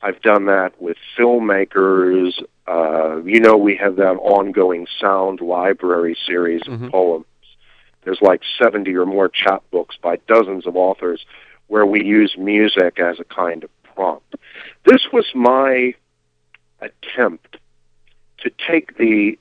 I've 0.00 0.22
done 0.22 0.46
that 0.46 0.80
with 0.80 0.96
filmmakers. 1.18 2.32
Uh, 2.66 3.22
you 3.24 3.40
know, 3.40 3.56
we 3.56 3.76
have 3.76 3.96
that 3.96 4.16
ongoing 4.20 4.86
sound 5.00 5.40
library 5.40 6.16
series 6.26 6.62
of 6.66 6.74
mm-hmm. 6.74 6.88
poems. 6.88 7.26
There's 8.04 8.20
like 8.20 8.42
70 8.60 8.94
or 8.96 9.06
more 9.06 9.28
chapbooks 9.28 10.00
by 10.00 10.16
dozens 10.28 10.66
of 10.66 10.76
authors 10.76 11.24
where 11.68 11.86
we 11.86 12.04
use 12.04 12.34
music 12.36 12.98
as 12.98 13.18
a 13.20 13.24
kind 13.24 13.64
of 13.64 13.70
prompt. 13.82 14.34
This 14.84 15.06
was 15.12 15.26
my 15.34 15.94
attempt 16.80 17.56
to 18.38 18.50
take 18.68 18.96
the 18.98 19.38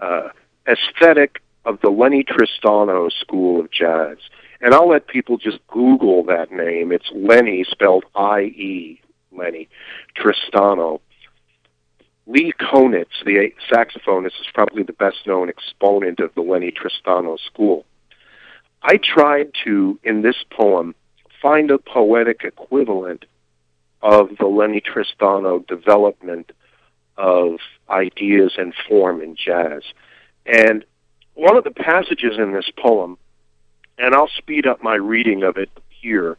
uh, 0.00 0.28
aesthetic 0.66 1.42
of 1.64 1.80
the 1.80 1.90
Lennie 1.90 2.24
Tristano 2.24 3.10
School 3.12 3.60
of 3.60 3.70
Jazz. 3.70 4.18
And 4.60 4.74
I'll 4.74 4.88
let 4.88 5.06
people 5.06 5.36
just 5.36 5.58
Google 5.68 6.24
that 6.24 6.50
name. 6.50 6.92
It's 6.92 7.10
Lennie, 7.14 7.64
spelled 7.68 8.04
I-E, 8.14 9.00
Lennie 9.32 9.68
Tristano. 10.16 11.00
Lee 12.26 12.52
Konitz, 12.58 13.22
the 13.24 13.52
saxophonist, 13.70 14.40
is 14.40 14.46
probably 14.54 14.82
the 14.82 14.94
best 14.94 15.26
known 15.26 15.48
exponent 15.48 16.20
of 16.20 16.34
the 16.34 16.40
Lennie 16.40 16.72
Tristano 16.72 17.38
school. 17.38 17.84
I 18.82 18.96
tried 18.96 19.52
to, 19.64 19.98
in 20.02 20.22
this 20.22 20.36
poem, 20.50 20.94
find 21.40 21.70
a 21.70 21.78
poetic 21.78 22.42
equivalent 22.44 23.26
of 24.02 24.30
the 24.38 24.46
Lennie 24.46 24.82
Tristano 24.82 25.66
development 25.66 26.52
of 27.16 27.58
ideas 27.88 28.54
and 28.56 28.74
form 28.88 29.20
in 29.20 29.36
jazz. 29.36 29.82
And 30.46 30.84
one 31.34 31.56
of 31.56 31.64
the 31.64 31.70
passages 31.70 32.38
in 32.38 32.52
this 32.52 32.70
poem, 32.76 33.18
and 33.98 34.14
I'll 34.14 34.28
speed 34.28 34.66
up 34.66 34.82
my 34.82 34.94
reading 34.94 35.42
of 35.42 35.56
it 35.56 35.70
here, 35.88 36.36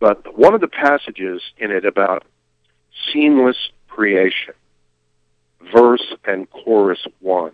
but 0.00 0.36
one 0.36 0.54
of 0.54 0.60
the 0.60 0.68
passages 0.68 1.40
in 1.56 1.70
it 1.70 1.84
about 1.84 2.24
seamless 3.12 3.56
creation, 3.88 4.54
verse 5.72 6.14
and 6.24 6.50
chorus 6.50 7.06
one, 7.20 7.52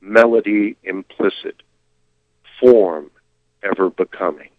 melody 0.00 0.76
implicit, 0.82 1.62
form 2.60 3.10
ever 3.62 3.90
becoming, 3.90 4.50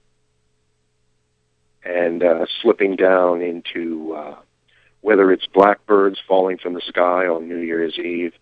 and 1.83 2.23
uh, 2.23 2.45
slipping 2.61 2.95
down 2.95 3.41
into 3.41 4.13
uh, 4.13 4.35
whether 5.01 5.31
it's 5.31 5.47
blackbirds 5.47 6.19
falling 6.27 6.57
from 6.57 6.73
the 6.73 6.81
sky 6.81 7.27
on 7.27 7.47
New 7.47 7.57
Year's 7.57 7.97
Eve, 7.97 8.33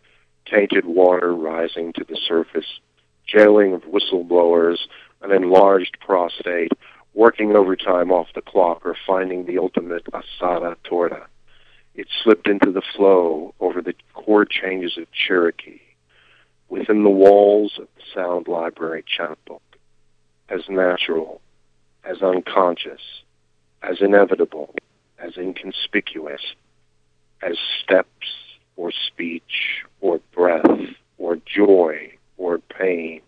tainted 0.45 0.85
water 0.85 1.33
rising 1.33 1.93
to 1.93 2.03
the 2.03 2.19
surface, 2.27 2.79
jailing 3.25 3.73
of 3.73 3.83
whistleblowers, 3.83 4.77
an 5.21 5.31
enlarged 5.31 5.97
prostate, 5.99 6.71
working 7.13 7.55
overtime 7.55 8.11
off 8.11 8.27
the 8.35 8.41
clock, 8.41 8.85
or 8.85 8.95
finding 9.07 9.45
the 9.45 9.57
ultimate 9.57 10.05
asada 10.11 10.75
torta. 10.83 11.27
It 11.95 12.07
slipped 12.23 12.47
into 12.47 12.71
the 12.71 12.81
flow 12.95 13.53
over 13.59 13.81
the 13.81 13.95
chord 14.13 14.49
changes 14.49 14.97
of 14.97 15.11
Cherokee, 15.11 15.81
within 16.69 17.03
the 17.03 17.09
walls 17.09 17.73
of 17.79 17.87
the 17.95 18.03
Sound 18.13 18.47
Library 18.47 19.03
chapbook, 19.05 19.61
as 20.49 20.61
natural, 20.69 21.41
as 22.03 22.21
unconscious, 22.21 23.01
as 23.81 24.01
inevitable, 24.01 24.73
as 25.17 25.37
inconspicuous, 25.37 26.41
as 27.41 27.57
steps 27.83 28.27
or 28.75 28.91
speech 28.91 29.83
or 30.01 30.19
breath 30.33 30.79
or 31.17 31.37
joy 31.45 32.11
or 32.37 32.59
pain 32.59 33.21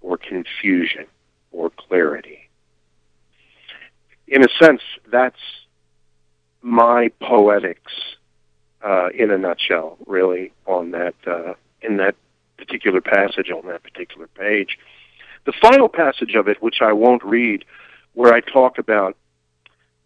or 0.00 0.18
confusion 0.18 1.06
or 1.52 1.70
clarity. 1.70 2.48
In 4.28 4.42
a 4.44 4.48
sense, 4.60 4.82
that's 5.10 5.36
my 6.62 7.10
poetics 7.20 7.92
uh, 8.82 9.08
in 9.10 9.30
a 9.30 9.38
nutshell, 9.38 9.98
really, 10.06 10.52
on 10.66 10.92
that 10.92 11.14
uh, 11.26 11.54
in 11.82 11.96
that 11.98 12.14
particular 12.56 13.00
passage 13.00 13.50
on 13.50 13.66
that 13.66 13.82
particular 13.82 14.28
page. 14.28 14.78
The 15.44 15.52
final 15.60 15.88
passage 15.88 16.34
of 16.36 16.46
it, 16.48 16.62
which 16.62 16.80
I 16.80 16.92
won't 16.92 17.24
read, 17.24 17.64
where 18.14 18.32
I 18.32 18.40
talk 18.40 18.78
about 18.78 19.16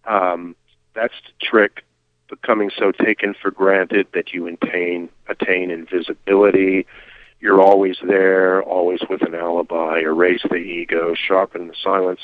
um, 0.06 0.56
that's 0.94 1.14
the 1.26 1.46
trick 1.46 1.84
becoming 2.28 2.70
so 2.76 2.90
taken 2.90 3.34
for 3.40 3.50
granted 3.50 4.08
that 4.14 4.32
you 4.32 4.46
attain 4.46 5.08
attain 5.28 5.70
invisibility. 5.70 6.86
You're 7.38 7.60
always 7.60 7.98
there, 8.02 8.62
always 8.62 9.00
with 9.08 9.22
an 9.22 9.34
alibi. 9.34 10.00
Erase 10.00 10.42
the 10.48 10.56
ego, 10.56 11.14
sharpen 11.14 11.68
the 11.68 11.74
silence. 11.82 12.20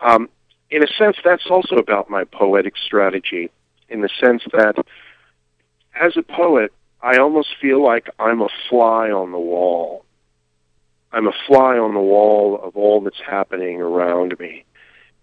Um, 0.00 0.30
in 0.70 0.82
a 0.82 0.86
sense, 0.86 1.16
that's 1.24 1.46
also 1.50 1.76
about 1.76 2.10
my 2.10 2.24
poetic 2.24 2.74
strategy. 2.76 3.50
In 3.88 4.02
the 4.02 4.08
sense 4.20 4.42
that, 4.52 4.76
as 6.00 6.16
a 6.16 6.22
poet, 6.22 6.72
I 7.02 7.16
almost 7.16 7.48
feel 7.60 7.82
like 7.82 8.08
I'm 8.18 8.40
a 8.40 8.48
fly 8.68 9.10
on 9.10 9.32
the 9.32 9.38
wall. 9.38 10.04
I'm 11.12 11.26
a 11.26 11.32
fly 11.46 11.76
on 11.76 11.94
the 11.94 12.00
wall 12.00 12.60
of 12.62 12.76
all 12.76 13.00
that's 13.00 13.20
happening 13.26 13.80
around 13.80 14.38
me. 14.38 14.64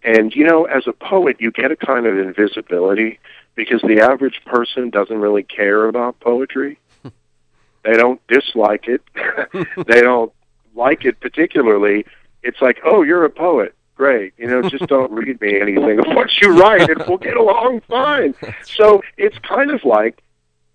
And 0.04 0.36
you 0.36 0.44
know, 0.46 0.66
as 0.66 0.86
a 0.86 0.94
poet, 0.94 1.38
you 1.40 1.52
get 1.52 1.72
a 1.72 1.76
kind 1.76 2.06
of 2.06 2.18
invisibility 2.18 3.20
because 3.56 3.82
the 3.82 4.02
average 4.02 4.42
person 4.46 4.90
doesn't 4.90 5.18
really 5.18 5.44
care 5.44 5.88
about 5.88 6.20
poetry. 6.20 6.78
they 7.84 7.94
don't 7.94 8.22
dislike 8.28 8.88
it. 8.88 9.02
they 9.88 10.02
don't 10.02 10.34
like 10.76 11.06
it 11.06 11.20
particularly. 11.22 12.06
It's 12.44 12.62
like, 12.62 12.80
oh, 12.86 13.02
you're 13.02 13.26
a 13.26 13.30
poet. 13.30 13.74
Great. 13.98 14.34
You 14.38 14.48
know, 14.48 14.62
just 14.62 14.86
don't 14.86 15.12
read 15.20 15.42
me 15.42 15.60
anything 15.60 16.00
of 16.00 16.06
what 16.06 16.30
you 16.40 16.58
write 16.58 16.88
and 16.88 17.04
we'll 17.08 17.18
get 17.18 17.36
along 17.36 17.82
fine. 17.82 18.36
So 18.64 19.02
it's 19.18 19.38
kind 19.40 19.72
of 19.72 19.84
like 19.84 20.22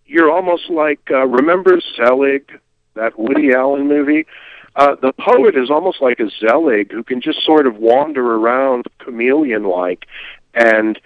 you're 0.06 0.30
almost 0.30 0.68
like 0.68 1.00
uh, 1.10 1.26
remember 1.26 1.80
Zelig, 1.96 2.60
that 2.94 3.16
Woody 3.18 3.52
Allen 3.52 3.86
movie? 3.86 4.26
Uh, 4.74 4.96
the 5.00 5.12
poet 5.12 5.56
is 5.56 5.70
almost 5.70 6.02
like 6.02 6.18
a 6.18 6.28
Zelig 6.40 6.90
who 6.90 7.04
can 7.04 7.20
just 7.20 7.44
sort 7.44 7.66
of 7.66 7.76
wander 7.76 8.34
around 8.34 8.86
chameleon 8.98 9.64
like 9.64 10.06
and 10.54 11.00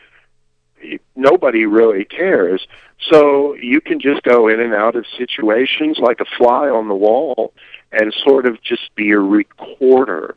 nobody 1.14 1.66
really 1.66 2.04
cares. 2.04 2.66
So 3.10 3.54
you 3.54 3.82
can 3.82 4.00
just 4.00 4.22
go 4.22 4.48
in 4.48 4.58
and 4.60 4.72
out 4.72 4.96
of 4.96 5.04
situations 5.18 5.98
like 5.98 6.20
a 6.20 6.24
fly 6.38 6.68
on 6.68 6.88
the 6.88 6.94
wall 6.94 7.52
and 7.92 8.14
sort 8.24 8.46
of 8.46 8.62
just 8.62 8.94
be 8.94 9.10
a 9.10 9.18
recorder 9.18 10.36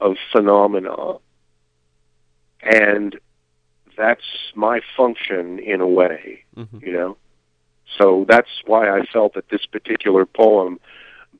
of 0.00 0.16
phenomena. 0.32 1.14
And 2.62 3.18
that's 3.96 4.22
my 4.54 4.80
function 4.96 5.58
in 5.58 5.80
a 5.80 5.86
way, 5.86 6.44
mm-hmm. 6.56 6.78
you 6.84 6.92
know? 6.92 7.16
So 7.98 8.26
that's 8.28 8.48
why 8.66 8.88
I 8.90 9.06
felt 9.06 9.34
that 9.34 9.48
this 9.48 9.64
particular 9.66 10.26
poem 10.26 10.80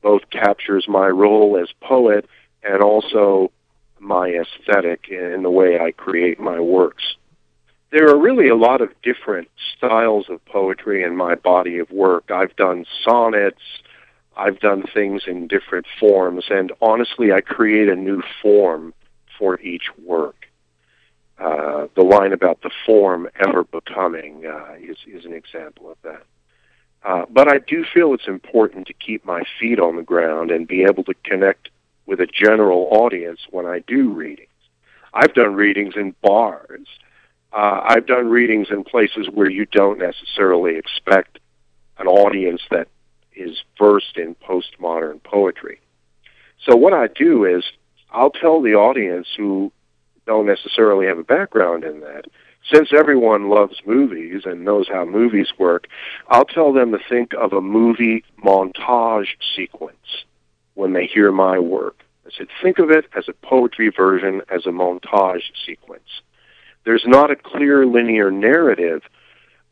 both 0.02 0.22
captures 0.30 0.86
my 0.88 1.08
role 1.08 1.58
as 1.60 1.68
poet 1.80 2.28
and 2.62 2.82
also 2.82 3.50
my 3.98 4.28
aesthetic 4.28 5.08
in 5.08 5.42
the 5.42 5.50
way 5.50 5.80
I 5.80 5.90
create 5.90 6.38
my 6.38 6.60
works 6.60 7.16
there 7.90 8.08
are 8.08 8.18
really 8.18 8.48
a 8.48 8.56
lot 8.56 8.80
of 8.80 8.90
different 9.02 9.48
styles 9.76 10.26
of 10.28 10.44
poetry 10.44 11.02
in 11.02 11.16
my 11.16 11.34
body 11.34 11.78
of 11.78 11.90
work. 11.90 12.30
I've 12.30 12.54
done 12.56 12.84
sonnets, 13.04 13.62
I've 14.36 14.60
done 14.60 14.84
things 14.92 15.22
in 15.26 15.46
different 15.46 15.86
forms, 15.98 16.44
and 16.50 16.72
honestly, 16.82 17.32
I 17.32 17.40
create 17.40 17.88
a 17.88 17.96
new 17.96 18.22
form 18.42 18.92
for 19.38 19.58
each 19.60 19.90
work. 20.04 20.46
Uh, 21.38 21.86
the 21.94 22.02
line 22.02 22.32
about 22.32 22.60
the 22.62 22.70
form 22.84 23.28
ever 23.38 23.64
becoming 23.64 24.46
uh, 24.46 24.74
is, 24.80 24.96
is 25.06 25.24
an 25.24 25.32
example 25.32 25.90
of 25.90 25.96
that. 26.02 26.22
Uh, 27.02 27.24
but 27.30 27.52
I 27.52 27.58
do 27.58 27.84
feel 27.94 28.14
it's 28.14 28.26
important 28.26 28.86
to 28.88 28.92
keep 28.92 29.24
my 29.24 29.42
feet 29.60 29.78
on 29.78 29.96
the 29.96 30.02
ground 30.02 30.50
and 30.50 30.66
be 30.66 30.82
able 30.82 31.04
to 31.04 31.14
connect 31.24 31.68
with 32.06 32.20
a 32.20 32.26
general 32.26 32.88
audience 32.90 33.40
when 33.50 33.66
I 33.66 33.80
do 33.80 34.10
readings. 34.10 34.48
I've 35.12 35.34
done 35.34 35.54
readings 35.54 35.94
in 35.96 36.14
bars. 36.22 36.86
Uh, 37.52 37.80
I've 37.84 38.06
done 38.06 38.28
readings 38.28 38.68
in 38.70 38.84
places 38.84 39.28
where 39.32 39.50
you 39.50 39.66
don't 39.66 39.98
necessarily 39.98 40.76
expect 40.76 41.38
an 41.98 42.06
audience 42.06 42.60
that 42.70 42.88
is 43.36 43.62
versed 43.78 44.16
in 44.16 44.34
postmodern 44.34 45.22
poetry. 45.22 45.80
So 46.64 46.74
what 46.74 46.92
I 46.92 47.06
do 47.08 47.44
is 47.44 47.64
I'll 48.10 48.30
tell 48.30 48.62
the 48.62 48.74
audience 48.74 49.28
who 49.36 49.70
don't 50.26 50.46
necessarily 50.46 51.06
have 51.06 51.18
a 51.18 51.24
background 51.24 51.84
in 51.84 52.00
that, 52.00 52.24
since 52.72 52.88
everyone 52.92 53.48
loves 53.48 53.80
movies 53.86 54.42
and 54.44 54.64
knows 54.64 54.88
how 54.88 55.04
movies 55.04 55.52
work, 55.58 55.86
I'll 56.28 56.44
tell 56.44 56.72
them 56.72 56.90
to 56.92 56.98
think 57.08 57.32
of 57.34 57.52
a 57.52 57.60
movie 57.60 58.24
montage 58.44 59.28
sequence 59.54 60.24
when 60.74 60.92
they 60.92 61.06
hear 61.06 61.30
my 61.30 61.58
work. 61.58 62.02
I 62.26 62.30
said, 62.36 62.48
think 62.60 62.80
of 62.80 62.90
it 62.90 63.06
as 63.16 63.28
a 63.28 63.46
poetry 63.46 63.90
version, 63.96 64.42
as 64.50 64.66
a 64.66 64.70
montage 64.70 65.42
sequence. 65.64 66.22
There's 66.84 67.04
not 67.06 67.30
a 67.30 67.36
clear 67.36 67.86
linear 67.86 68.32
narrative, 68.32 69.02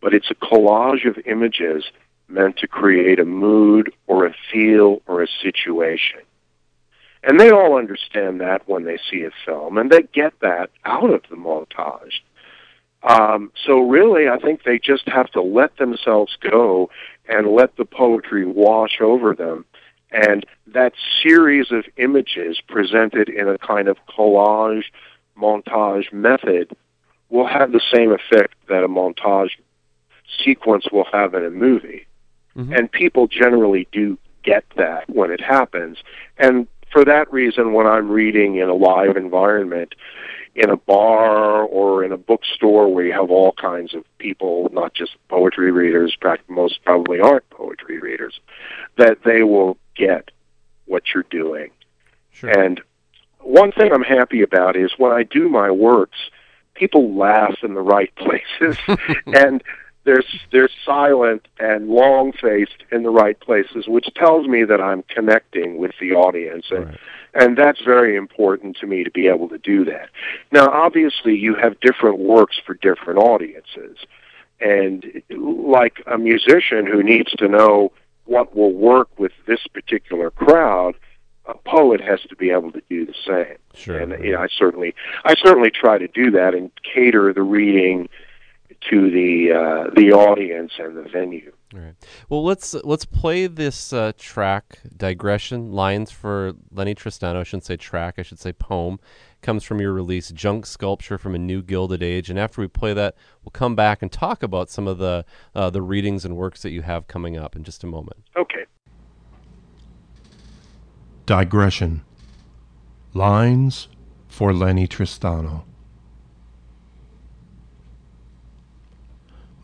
but 0.00 0.14
it's 0.14 0.30
a 0.30 0.34
collage 0.34 1.08
of 1.08 1.18
images 1.26 1.84
meant 2.28 2.58
to 2.58 2.68
create 2.68 3.20
a 3.20 3.24
mood 3.24 3.92
or 4.06 4.26
a 4.26 4.34
feel 4.52 5.02
or 5.06 5.22
a 5.22 5.28
situation. 5.42 6.20
And 7.22 7.40
they 7.40 7.50
all 7.50 7.76
understand 7.78 8.40
that 8.40 8.68
when 8.68 8.84
they 8.84 8.98
see 9.10 9.22
a 9.22 9.30
film, 9.46 9.78
and 9.78 9.90
they 9.90 10.02
get 10.02 10.38
that 10.40 10.70
out 10.84 11.10
of 11.10 11.22
the 11.30 11.36
montage. 11.36 12.20
Um, 13.02 13.50
so 13.66 13.80
really, 13.80 14.28
I 14.28 14.38
think 14.38 14.62
they 14.62 14.78
just 14.78 15.06
have 15.08 15.30
to 15.32 15.42
let 15.42 15.76
themselves 15.76 16.36
go 16.40 16.90
and 17.28 17.48
let 17.48 17.76
the 17.76 17.84
poetry 17.84 18.44
wash 18.44 19.00
over 19.00 19.34
them. 19.34 19.64
And 20.10 20.46
that 20.68 20.92
series 21.22 21.70
of 21.70 21.84
images 21.96 22.60
presented 22.66 23.28
in 23.28 23.48
a 23.48 23.58
kind 23.58 23.88
of 23.88 23.96
collage 24.06 24.84
montage 25.36 26.12
method 26.12 26.76
will 27.28 27.46
have 27.46 27.72
the 27.72 27.80
same 27.92 28.12
effect 28.12 28.54
that 28.68 28.84
a 28.84 28.88
montage 28.88 29.50
sequence 30.44 30.86
will 30.92 31.06
have 31.12 31.34
in 31.34 31.44
a 31.44 31.50
movie. 31.50 32.06
Mm-hmm. 32.56 32.72
And 32.72 32.92
people 32.92 33.26
generally 33.26 33.88
do 33.92 34.18
get 34.42 34.64
that 34.76 35.08
when 35.08 35.30
it 35.30 35.40
happens. 35.40 35.98
And 36.38 36.66
for 36.92 37.04
that 37.04 37.32
reason, 37.32 37.72
when 37.72 37.86
I'm 37.86 38.10
reading 38.10 38.56
in 38.56 38.68
a 38.68 38.74
live 38.74 39.16
environment, 39.16 39.94
in 40.54 40.70
a 40.70 40.76
bar 40.76 41.62
or 41.62 42.04
in 42.04 42.12
a 42.12 42.16
bookstore 42.16 42.92
where 42.92 43.04
you 43.04 43.12
have 43.12 43.30
all 43.30 43.52
kinds 43.52 43.94
of 43.94 44.04
people, 44.18 44.68
not 44.72 44.94
just 44.94 45.16
poetry 45.28 45.72
readers, 45.72 46.16
most 46.48 46.84
probably 46.84 47.18
aren't 47.20 47.48
poetry 47.50 47.98
readers, 47.98 48.38
that 48.96 49.18
they 49.24 49.42
will 49.42 49.76
get 49.96 50.30
what 50.84 51.02
you're 51.12 51.26
doing. 51.30 51.70
Sure. 52.30 52.50
And 52.50 52.80
one 53.40 53.72
thing 53.72 53.92
I'm 53.92 54.02
happy 54.02 54.42
about 54.42 54.76
is 54.76 54.92
when 54.96 55.12
I 55.12 55.24
do 55.24 55.48
my 55.48 55.70
works, 55.70 56.18
people 56.74 57.14
laugh 57.16 57.56
in 57.62 57.74
the 57.74 57.80
right 57.80 58.14
places 58.16 58.78
and 59.26 59.62
they're 60.04 60.22
they're 60.52 60.68
silent 60.84 61.48
and 61.58 61.88
long 61.88 62.32
faced 62.32 62.84
in 62.92 63.02
the 63.02 63.10
right 63.10 63.38
places, 63.40 63.86
which 63.88 64.06
tells 64.14 64.46
me 64.46 64.64
that 64.64 64.80
I'm 64.80 65.02
connecting 65.04 65.78
with 65.78 65.92
the 66.00 66.12
audience, 66.12 66.66
and 66.70 66.86
right. 66.86 66.98
and 67.34 67.56
that's 67.56 67.80
very 67.80 68.16
important 68.16 68.76
to 68.78 68.86
me 68.86 69.04
to 69.04 69.10
be 69.10 69.26
able 69.26 69.48
to 69.48 69.58
do 69.58 69.84
that. 69.86 70.10
Now, 70.52 70.68
obviously, 70.70 71.36
you 71.36 71.54
have 71.54 71.80
different 71.80 72.18
works 72.18 72.60
for 72.64 72.74
different 72.74 73.18
audiences, 73.18 73.98
and 74.60 75.22
like 75.30 76.02
a 76.06 76.18
musician 76.18 76.86
who 76.86 77.02
needs 77.02 77.32
to 77.32 77.48
know 77.48 77.92
what 78.26 78.54
will 78.54 78.72
work 78.72 79.08
with 79.18 79.32
this 79.46 79.66
particular 79.72 80.30
crowd, 80.30 80.94
a 81.46 81.54
poet 81.54 82.00
has 82.00 82.20
to 82.22 82.36
be 82.36 82.50
able 82.50 82.72
to 82.72 82.82
do 82.88 83.04
the 83.06 83.14
same. 83.26 83.56
Sure. 83.74 83.98
And 83.98 84.24
you 84.24 84.32
know, 84.32 84.40
I 84.40 84.48
certainly 84.48 84.94
I 85.24 85.34
certainly 85.34 85.70
try 85.70 85.98
to 85.98 86.08
do 86.08 86.30
that 86.32 86.54
and 86.54 86.70
cater 86.82 87.32
the 87.32 87.42
reading 87.42 88.08
to 88.90 89.10
the 89.10 89.52
uh, 89.52 89.90
the 89.94 90.12
audience 90.12 90.72
and 90.78 90.96
the 90.96 91.02
venue. 91.02 91.52
All 91.74 91.80
right. 91.80 91.94
Well, 92.28 92.44
let's 92.44 92.74
let's 92.74 93.04
play 93.04 93.46
this 93.46 93.92
uh, 93.92 94.12
track 94.16 94.80
digression 94.96 95.72
lines 95.72 96.10
for 96.10 96.54
Lennie 96.70 96.94
Tristano. 96.94 97.40
I 97.40 97.42
shouldn't 97.42 97.64
say 97.64 97.76
track. 97.76 98.14
I 98.18 98.22
should 98.22 98.38
say 98.38 98.52
poem. 98.52 99.00
Comes 99.42 99.62
from 99.62 99.78
your 99.80 99.92
release, 99.92 100.30
Junk 100.30 100.64
Sculpture 100.64 101.18
from 101.18 101.34
a 101.34 101.38
New 101.38 101.62
Gilded 101.62 102.02
Age. 102.02 102.30
And 102.30 102.38
after 102.38 102.62
we 102.62 102.68
play 102.68 102.94
that, 102.94 103.14
we'll 103.42 103.50
come 103.50 103.74
back 103.74 104.00
and 104.00 104.10
talk 104.10 104.42
about 104.42 104.70
some 104.70 104.88
of 104.88 104.98
the 104.98 105.24
uh, 105.54 105.70
the 105.70 105.82
readings 105.82 106.24
and 106.24 106.36
works 106.36 106.62
that 106.62 106.70
you 106.70 106.82
have 106.82 107.08
coming 107.08 107.36
up 107.36 107.54
in 107.56 107.64
just 107.64 107.84
a 107.84 107.86
moment. 107.86 108.24
Okay. 108.36 108.64
Digression. 111.26 112.02
Lines 113.12 113.88
for 114.28 114.52
Lennie 114.52 114.88
Tristano. 114.88 115.64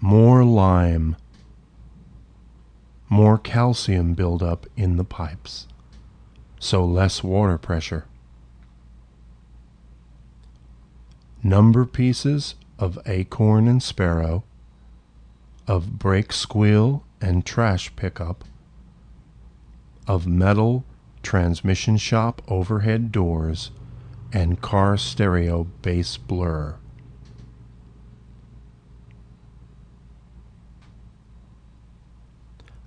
More 0.00 0.44
lime, 0.44 1.14
more 3.10 3.36
calcium 3.36 4.14
buildup 4.14 4.66
in 4.76 4.96
the 4.96 5.04
pipes, 5.04 5.66
so 6.58 6.84
less 6.84 7.22
water 7.22 7.58
pressure. 7.58 8.06
Number 11.42 11.84
pieces 11.84 12.54
of 12.78 12.98
acorn 13.06 13.68
and 13.68 13.82
sparrow, 13.82 14.44
of 15.66 15.98
brake 15.98 16.32
squeal 16.32 17.04
and 17.20 17.44
trash 17.44 17.94
pickup, 17.94 18.44
of 20.06 20.26
metal 20.26 20.84
transmission 21.22 21.98
shop 21.98 22.40
overhead 22.48 23.12
doors 23.12 23.70
and 24.32 24.60
car 24.62 24.96
stereo 24.96 25.64
bass 25.82 26.16
blur. 26.16 26.76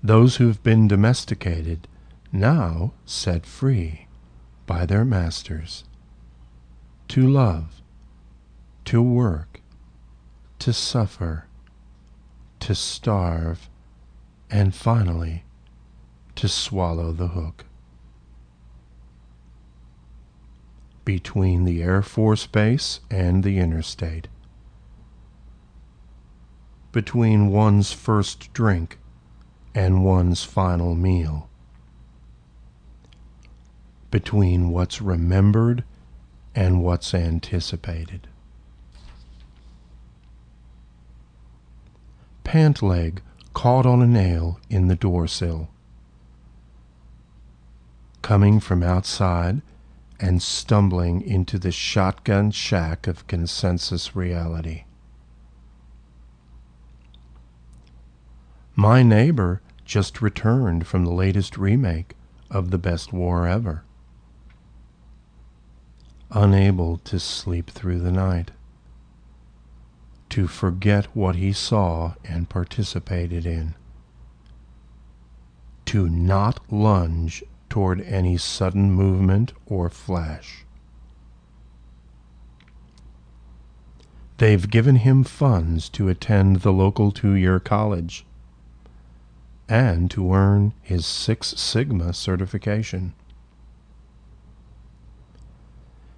Those 0.03 0.35
who've 0.35 0.61
been 0.63 0.85
domesticated, 0.85 1.87
now 2.29 2.91
set 3.05 3.45
free 3.45 4.07
by 4.65 4.85
their 4.85 5.05
masters, 5.05 5.85
to 7.07 7.25
love, 7.25 7.81
to 8.83 9.01
work, 9.01 9.61
to 10.59 10.73
suffer, 10.73 11.45
to 12.59 12.75
starve, 12.75 13.69
and 14.49 14.75
finally 14.75 15.45
to 16.35 16.49
swallow 16.49 17.13
the 17.13 17.29
hook. 17.29 17.63
Between 21.05 21.63
the 21.63 21.81
Air 21.81 22.01
Force 22.01 22.45
Base 22.45 22.99
and 23.09 23.43
the 23.43 23.57
interstate. 23.57 24.27
Between 26.91 27.47
one's 27.47 27.93
first 27.93 28.51
drink 28.53 28.99
and 29.75 30.03
one's 30.03 30.43
final 30.43 30.95
meal. 30.95 31.49
Between 34.11 34.69
what's 34.69 35.01
remembered 35.01 35.83
and 36.53 36.83
what's 36.83 37.13
anticipated. 37.13 38.27
Pant 42.43 42.83
leg 42.83 43.21
caught 43.53 43.85
on 43.85 44.01
a 44.01 44.07
nail 44.07 44.59
in 44.69 44.87
the 44.87 44.95
door 44.95 45.27
sill. 45.27 45.69
Coming 48.21 48.59
from 48.59 48.83
outside 48.83 49.61
and 50.19 50.41
stumbling 50.41 51.21
into 51.21 51.57
the 51.57 51.71
shotgun 51.71 52.51
shack 52.51 53.07
of 53.07 53.27
consensus 53.27 54.15
reality. 54.15 54.83
My 58.75 59.03
neighbor 59.03 59.61
just 59.85 60.21
returned 60.21 60.87
from 60.87 61.05
the 61.05 61.11
latest 61.11 61.57
remake 61.57 62.15
of 62.49 62.71
The 62.71 62.77
Best 62.77 63.11
War 63.11 63.47
Ever. 63.47 63.83
Unable 66.31 66.97
to 66.99 67.19
sleep 67.19 67.69
through 67.69 67.99
the 67.99 68.11
night. 68.11 68.51
To 70.29 70.47
forget 70.47 71.05
what 71.15 71.35
he 71.35 71.53
saw 71.53 72.13
and 72.23 72.49
participated 72.49 73.45
in. 73.45 73.75
To 75.85 76.09
not 76.09 76.59
lunge 76.71 77.43
toward 77.69 78.01
any 78.01 78.37
sudden 78.37 78.91
movement 78.91 79.53
or 79.65 79.89
flash. 79.89 80.65
They've 84.37 84.69
given 84.69 84.97
him 84.97 85.23
funds 85.23 85.89
to 85.89 86.09
attend 86.09 86.57
the 86.57 86.73
local 86.73 87.11
two 87.11 87.33
year 87.33 87.59
college 87.59 88.25
and 89.67 90.11
to 90.11 90.33
earn 90.33 90.73
his 90.81 91.05
Six 91.05 91.49
Sigma 91.59 92.13
certification. 92.13 93.13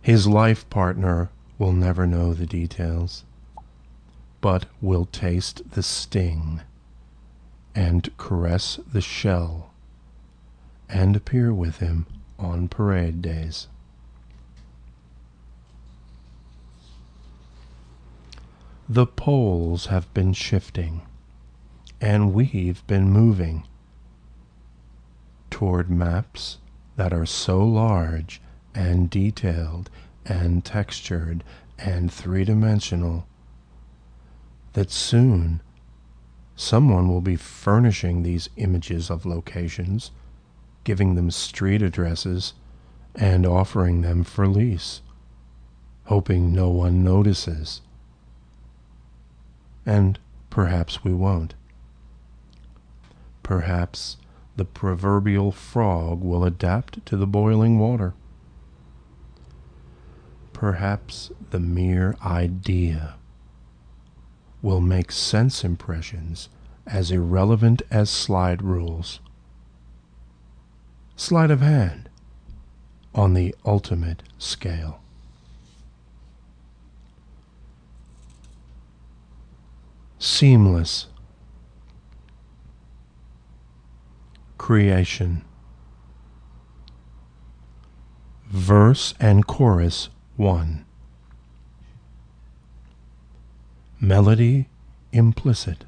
His 0.02 0.28
life 0.28 0.70
partner 0.70 1.30
will 1.58 1.74
never 1.74 2.06
know 2.06 2.34
the 2.34 2.46
details, 2.46 3.24
but 4.42 4.66
will 4.82 5.06
taste 5.06 5.72
the 5.72 5.84
sting 5.84 6.62
and 7.74 8.16
caress 8.18 8.80
the 8.92 9.02
shell 9.02 9.72
and 10.88 11.16
appear 11.16 11.54
with 11.54 11.78
him 11.78 12.06
on 12.38 12.68
parade 12.68 13.22
days. 13.22 13.68
The 18.88 19.08
poles 19.08 19.88
have 19.88 20.14
been 20.14 20.34
shifting 20.34 21.02
and 22.02 22.34
we've 22.34 22.86
been 22.88 23.10
moving 23.10 23.66
toward 25.50 25.90
maps 25.90 26.58
that 26.96 27.14
are 27.14 27.26
so 27.26 27.64
large 27.64 28.42
and 28.74 29.10
detailed 29.10 29.90
and 30.26 30.66
textured 30.66 31.44
and 31.78 32.12
three 32.12 32.44
dimensional 32.44 33.28
that 34.74 34.92
soon 34.92 35.62
someone 36.56 37.08
will 37.08 37.22
be 37.22 37.36
furnishing 37.36 38.24
these 38.24 38.50
images 38.58 39.10
of 39.10 39.26
locations, 39.26 40.12
giving 40.84 41.16
them 41.16 41.32
street 41.32 41.82
addresses, 41.82 42.54
and 43.14 43.46
offering 43.46 44.02
them 44.02 44.24
for 44.24 44.48
lease, 44.48 45.02
hoping 46.06 46.54
no 46.54 46.70
one 46.70 47.04
notices. 47.04 47.82
And 49.86 50.20
perhaps 50.50 51.04
we 51.04 51.14
won't. 51.14 51.56
Perhaps 53.46 54.18
the 54.56 54.66
proverbial 54.66 55.52
frog 55.52 56.24
will 56.24 56.44
adapt 56.44 57.06
to 57.06 57.16
the 57.16 57.28
boiling 57.28 57.78
water. 57.78 58.16
Perhaps 60.52 61.30
the 61.52 61.60
mere 61.60 62.16
idea 62.26 63.18
will 64.64 64.82
make 64.82 65.12
sense 65.12 65.64
impressions 65.64 66.50
as 66.88 67.12
irrelevant 67.12 67.84
as 67.92 68.10
slide 68.10 68.64
rules. 68.64 69.20
Sleight 71.16 71.52
of 71.52 71.62
hand 71.62 72.10
on 73.14 73.36
the 73.36 73.54
ultimate 73.64 74.24
scale. 74.40 75.02
Seamless 80.18 81.06
creation. 84.66 85.46
Verse 88.48 89.14
and 89.20 89.46
chorus 89.46 90.10
1. 90.38 90.84
Melody 94.02 94.68
implicit. 95.12 95.86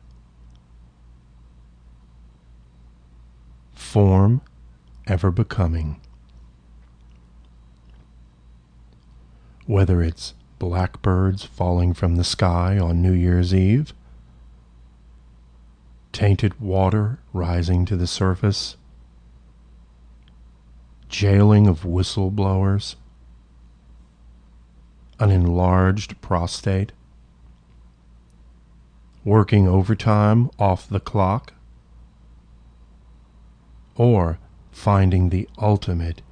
Form 3.74 4.42
ever 5.08 5.32
becoming. 5.32 6.00
Whether 9.66 10.04
it's 10.04 10.36
blackbirds 10.60 11.44
falling 11.44 11.96
from 11.96 12.16
the 12.16 12.24
sky 12.24 12.78
on 12.78 13.02
New 13.02 13.14
Year's 13.14 13.56
Eve, 13.56 13.92
tainted 16.18 16.60
water 16.60 17.20
rising 17.32 17.86
to 17.86 17.96
the 17.96 18.08
surface, 18.08 18.76
jailing 21.08 21.68
of 21.68 21.84
whistleblowers, 21.84 22.96
an 25.20 25.30
enlarged 25.30 26.20
prostate, 26.20 26.92
working 29.24 29.68
overtime 29.68 30.50
off 30.58 30.90
the 30.90 31.00
clock, 31.00 31.54
or 33.96 34.40
finding 34.72 35.30
the 35.30 35.48
ultimate 35.60 36.24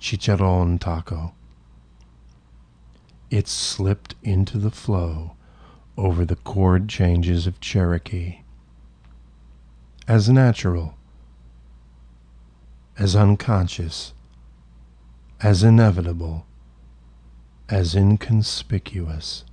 chicharron 0.00 0.80
taco. 0.80 1.34
It 3.30 3.48
slipped 3.48 4.14
into 4.22 4.56
the 4.56 4.70
flow 4.70 5.36
over 5.98 6.24
the 6.24 6.36
chord 6.36 6.88
changes 6.88 7.46
of 7.46 7.60
Cherokee. 7.60 8.45
As 10.08 10.28
natural, 10.28 10.94
as 12.96 13.16
unconscious, 13.16 14.12
as 15.40 15.64
inevitable, 15.64 16.46
as 17.68 17.96
inconspicuous, 17.96 19.44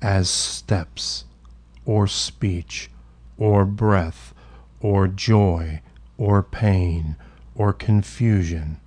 as 0.00 0.30
steps, 0.30 1.24
or 1.84 2.06
speech, 2.06 2.88
or 3.36 3.64
breath, 3.64 4.32
or 4.78 5.08
joy, 5.08 5.80
or 6.16 6.40
pain, 6.40 7.16
or 7.56 7.72
confusion, 7.72 8.78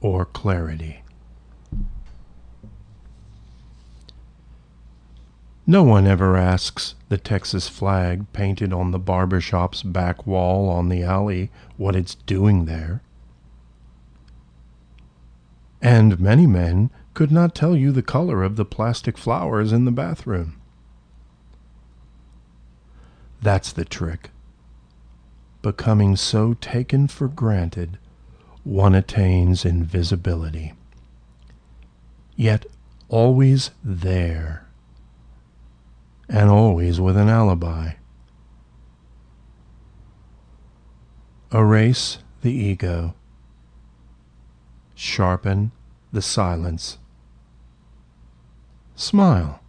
or 0.00 0.24
clarity. 0.24 1.01
No 5.72 5.82
one 5.82 6.06
ever 6.06 6.36
asks 6.36 6.96
the 7.08 7.16
Texas 7.16 7.66
flag 7.66 8.30
painted 8.34 8.74
on 8.74 8.90
the 8.90 8.98
barber 8.98 9.40
shop's 9.40 9.82
back 9.82 10.26
wall 10.26 10.68
on 10.68 10.90
the 10.90 11.02
alley 11.02 11.50
what 11.78 11.96
it's 11.96 12.14
doing 12.14 12.66
there. 12.66 13.00
And 15.80 16.20
many 16.20 16.46
men 16.46 16.90
could 17.14 17.32
not 17.32 17.54
tell 17.54 17.74
you 17.74 17.90
the 17.90 18.02
color 18.02 18.42
of 18.42 18.56
the 18.56 18.66
plastic 18.66 19.16
flowers 19.16 19.72
in 19.72 19.86
the 19.86 19.90
bathroom. 19.90 20.60
That's 23.40 23.72
the 23.72 23.86
trick. 23.86 24.28
Becoming 25.62 26.16
so 26.16 26.52
taken 26.52 27.08
for 27.08 27.28
granted, 27.28 27.96
one 28.62 28.94
attains 28.94 29.64
invisibility. 29.64 30.74
Yet 32.36 32.66
always 33.08 33.70
there 33.82 34.61
and 36.28 36.50
always 36.50 37.00
with 37.00 37.16
an 37.16 37.28
alibi. 37.28 37.92
Erase 41.52 42.18
the 42.40 42.52
ego. 42.52 43.14
Sharpen 44.94 45.72
the 46.12 46.22
silence. 46.22 46.98
Smile. 48.94 49.60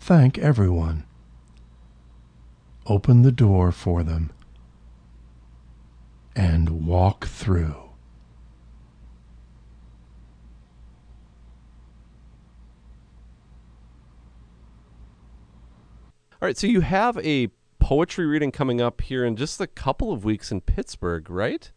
Thank 0.00 0.38
everyone. 0.38 1.04
Open 2.86 3.22
the 3.22 3.32
door 3.32 3.70
for 3.70 4.02
them 4.02 4.32
and 6.34 6.86
walk 6.86 7.26
through. 7.26 7.91
All 16.42 16.46
right, 16.46 16.58
so 16.58 16.66
you 16.66 16.80
have 16.80 17.16
a 17.18 17.50
poetry 17.78 18.26
reading 18.26 18.50
coming 18.50 18.80
up 18.80 19.00
here 19.02 19.24
in 19.24 19.36
just 19.36 19.60
a 19.60 19.66
couple 19.68 20.10
of 20.10 20.24
weeks 20.24 20.50
in 20.50 20.60
Pittsburgh, 20.60 21.30
right? 21.30 21.70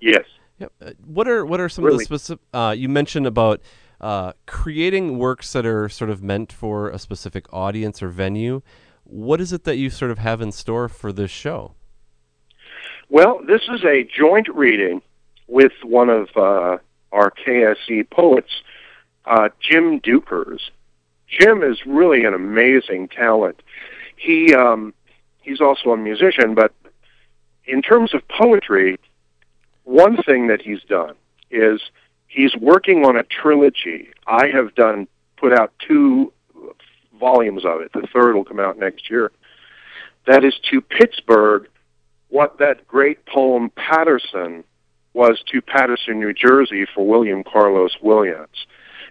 Yes. 0.00 0.24
Yep. 0.60 0.72
Uh, 0.80 0.90
what 1.04 1.26
are 1.26 1.44
what 1.44 1.58
are 1.58 1.68
some 1.68 1.84
really? 1.84 1.96
of 1.96 1.98
the 1.98 2.04
specific? 2.04 2.44
Uh, 2.54 2.72
you 2.78 2.88
mentioned 2.88 3.26
about 3.26 3.60
uh, 4.00 4.34
creating 4.46 5.18
works 5.18 5.52
that 5.54 5.66
are 5.66 5.88
sort 5.88 6.10
of 6.10 6.22
meant 6.22 6.52
for 6.52 6.90
a 6.90 6.98
specific 7.00 7.52
audience 7.52 8.04
or 8.04 8.08
venue. 8.08 8.62
What 9.02 9.40
is 9.40 9.52
it 9.52 9.64
that 9.64 9.78
you 9.78 9.90
sort 9.90 10.12
of 10.12 10.18
have 10.18 10.40
in 10.40 10.52
store 10.52 10.88
for 10.88 11.12
this 11.12 11.32
show? 11.32 11.74
Well, 13.08 13.40
this 13.44 13.62
is 13.62 13.82
a 13.82 14.04
joint 14.16 14.46
reading 14.54 15.02
with 15.48 15.72
one 15.82 16.08
of 16.08 16.28
uh, 16.36 16.78
our 17.10 17.32
KSE 17.44 18.08
poets, 18.10 18.62
uh, 19.24 19.48
Jim 19.58 19.98
Dukers. 19.98 20.60
Jim 21.26 21.64
is 21.64 21.84
really 21.84 22.24
an 22.24 22.34
amazing 22.34 23.08
talent 23.08 23.60
he 24.24 24.54
um, 24.54 24.94
he's 25.42 25.60
also 25.60 25.90
a 25.90 25.96
musician, 25.96 26.54
but 26.54 26.72
in 27.66 27.82
terms 27.82 28.14
of 28.14 28.26
poetry, 28.28 28.98
one 29.84 30.22
thing 30.22 30.48
that 30.48 30.62
he's 30.62 30.82
done 30.88 31.14
is 31.50 31.80
he's 32.26 32.56
working 32.56 33.04
on 33.04 33.16
a 33.16 33.22
trilogy. 33.22 34.08
I 34.26 34.46
have 34.48 34.74
done 34.74 35.06
put 35.36 35.52
out 35.52 35.72
two 35.86 36.32
volumes 37.18 37.64
of 37.64 37.80
it. 37.80 37.92
The 37.92 38.06
third 38.12 38.34
will 38.34 38.44
come 38.44 38.60
out 38.60 38.78
next 38.78 39.10
year. 39.10 39.30
That 40.26 40.44
is 40.44 40.54
to 40.70 40.80
Pittsburgh 40.80 41.68
what 42.28 42.58
that 42.58 42.88
great 42.88 43.24
poem 43.26 43.70
Paterson 43.76 44.64
was 45.12 45.40
to 45.52 45.62
Paterson, 45.62 46.18
New 46.18 46.32
Jersey 46.32 46.86
for 46.92 47.06
William 47.06 47.44
Carlos 47.44 47.96
Williams. 48.02 48.66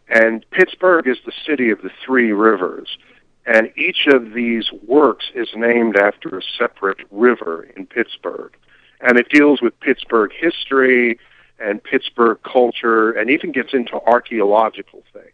And 0.09 0.45
Pittsburgh 0.51 1.07
is 1.07 1.17
the 1.25 1.31
city 1.45 1.69
of 1.69 1.81
the 1.81 1.91
three 2.05 2.33
rivers. 2.33 2.97
And 3.45 3.71
each 3.75 4.07
of 4.07 4.33
these 4.33 4.71
works 4.87 5.25
is 5.35 5.49
named 5.55 5.97
after 5.97 6.37
a 6.37 6.41
separate 6.57 6.99
river 7.11 7.67
in 7.75 7.85
Pittsburgh. 7.85 8.55
And 9.01 9.17
it 9.19 9.27
deals 9.29 9.61
with 9.61 9.77
Pittsburgh 9.81 10.31
history 10.33 11.19
and 11.59 11.83
Pittsburgh 11.83 12.39
culture 12.43 13.11
and 13.11 13.29
even 13.29 13.51
gets 13.51 13.73
into 13.73 13.99
archaeological 14.05 15.03
things. 15.11 15.27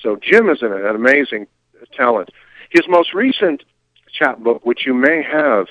So 0.00 0.16
Jim 0.16 0.48
is 0.48 0.62
an, 0.62 0.72
an 0.72 0.94
amazing 0.94 1.46
talent. 1.92 2.30
His 2.70 2.82
most 2.88 3.12
recent 3.12 3.64
chapbook, 4.12 4.64
which 4.64 4.86
you 4.86 4.94
may 4.94 5.22
have, 5.22 5.66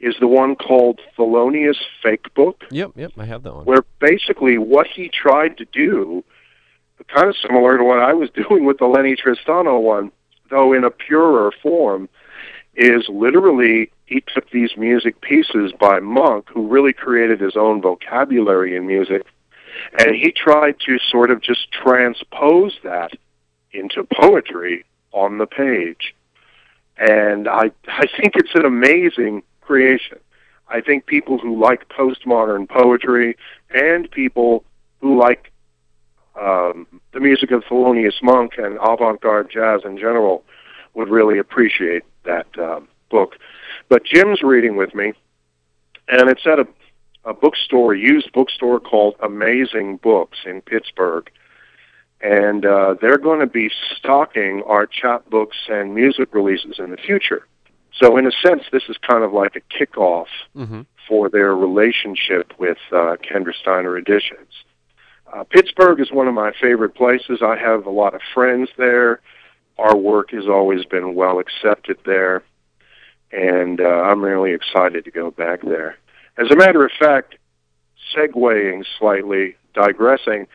is 0.00 0.14
the 0.20 0.28
one 0.28 0.54
called 0.54 1.00
Thelonious 1.16 1.78
Fake 2.02 2.32
Book. 2.34 2.64
Yep, 2.70 2.92
yep, 2.94 3.12
I 3.18 3.24
have 3.24 3.42
that 3.42 3.54
one. 3.54 3.64
Where 3.64 3.82
basically 4.00 4.56
what 4.58 4.86
he 4.86 5.08
tried 5.08 5.56
to 5.58 5.64
do, 5.64 6.24
kind 7.08 7.28
of 7.28 7.36
similar 7.36 7.78
to 7.78 7.84
what 7.84 7.98
I 7.98 8.14
was 8.14 8.30
doing 8.48 8.64
with 8.64 8.78
the 8.78 8.86
Lennie 8.86 9.16
Tristano 9.16 9.80
one, 9.80 10.12
though 10.50 10.72
in 10.72 10.84
a 10.84 10.90
purer 10.90 11.52
form, 11.62 12.08
is 12.74 13.08
literally 13.08 13.90
he 14.06 14.22
took 14.34 14.50
these 14.50 14.76
music 14.76 15.20
pieces 15.20 15.72
by 15.78 16.00
Monk, 16.00 16.46
who 16.48 16.66
really 16.68 16.92
created 16.92 17.40
his 17.40 17.56
own 17.56 17.82
vocabulary 17.82 18.74
in 18.76 18.86
music, 18.86 19.26
And 19.98 20.14
he 20.14 20.32
tried 20.32 20.76
to 20.86 20.98
sort 20.98 21.30
of 21.30 21.40
just 21.40 21.70
transpose 21.72 22.78
that 22.84 23.12
into 23.72 24.04
poetry 24.04 24.84
on 25.12 25.38
the 25.38 25.46
page. 25.46 26.14
And 26.96 27.48
I, 27.48 27.70
I 27.86 28.06
think 28.16 28.34
it's 28.34 28.54
an 28.54 28.64
amazing 28.64 29.42
creation. 29.60 30.18
I 30.68 30.80
think 30.80 31.06
people 31.06 31.38
who 31.38 31.60
like 31.60 31.88
postmodern 31.88 32.68
poetry 32.68 33.36
and 33.70 34.10
people 34.10 34.64
who 35.00 35.18
like 35.18 35.52
um, 36.40 36.86
the 37.12 37.20
music 37.20 37.50
of 37.50 37.62
Thelonious 37.64 38.22
Monk 38.22 38.52
and 38.58 38.78
avant-garde 38.82 39.50
jazz 39.50 39.82
in 39.84 39.98
general 39.98 40.44
would 40.94 41.08
really 41.08 41.38
appreciate 41.38 42.04
that 42.24 42.46
um, 42.58 42.88
book. 43.10 43.36
But 43.88 44.04
Jim's 44.04 44.42
reading 44.42 44.76
with 44.76 44.94
me, 44.94 45.12
and 46.08 46.28
it's 46.28 46.46
at 46.46 46.58
a, 46.58 46.66
a 47.24 47.34
bookstore, 47.34 47.94
a 47.94 47.98
used 47.98 48.32
bookstore 48.32 48.80
called 48.80 49.16
Amazing 49.22 49.98
Books 49.98 50.38
in 50.44 50.60
Pittsburgh. 50.60 51.30
And 52.20 52.66
uh, 52.66 52.96
they're 53.00 53.18
going 53.18 53.40
to 53.40 53.46
be 53.46 53.70
stocking 53.96 54.62
our 54.66 54.88
chapbooks 54.88 55.68
and 55.68 55.94
music 55.94 56.34
releases 56.34 56.78
in 56.78 56.90
the 56.90 56.96
future. 56.96 57.46
So, 57.92 58.16
in 58.16 58.26
a 58.26 58.32
sense, 58.32 58.64
this 58.72 58.84
is 58.88 58.96
kind 58.98 59.22
of 59.22 59.32
like 59.32 59.56
a 59.56 59.60
kickoff 59.60 60.26
mm-hmm. 60.56 60.82
for 61.06 61.28
their 61.28 61.54
relationship 61.54 62.52
with 62.58 62.78
uh, 62.90 63.16
Kendra 63.22 63.54
Steiner 63.54 63.96
Editions. 63.96 64.50
Uh, 65.32 65.44
Pittsburgh 65.44 66.00
is 66.00 66.10
one 66.10 66.28
of 66.28 66.34
my 66.34 66.52
favorite 66.60 66.94
places. 66.94 67.40
I 67.42 67.56
have 67.56 67.86
a 67.86 67.90
lot 67.90 68.14
of 68.14 68.20
friends 68.34 68.70
there. 68.76 69.20
Our 69.78 69.96
work 69.96 70.30
has 70.32 70.46
always 70.46 70.84
been 70.84 71.14
well 71.14 71.38
accepted 71.38 71.98
there, 72.04 72.42
and 73.30 73.80
uh, 73.80 73.84
I'm 73.84 74.22
really 74.22 74.52
excited 74.52 75.04
to 75.04 75.10
go 75.10 75.30
back 75.30 75.62
there. 75.62 75.96
As 76.36 76.50
a 76.50 76.56
matter 76.56 76.84
of 76.84 76.90
fact, 76.98 77.36
segueing 78.14 78.84
slightly, 78.98 79.56
digressing, 79.74 80.46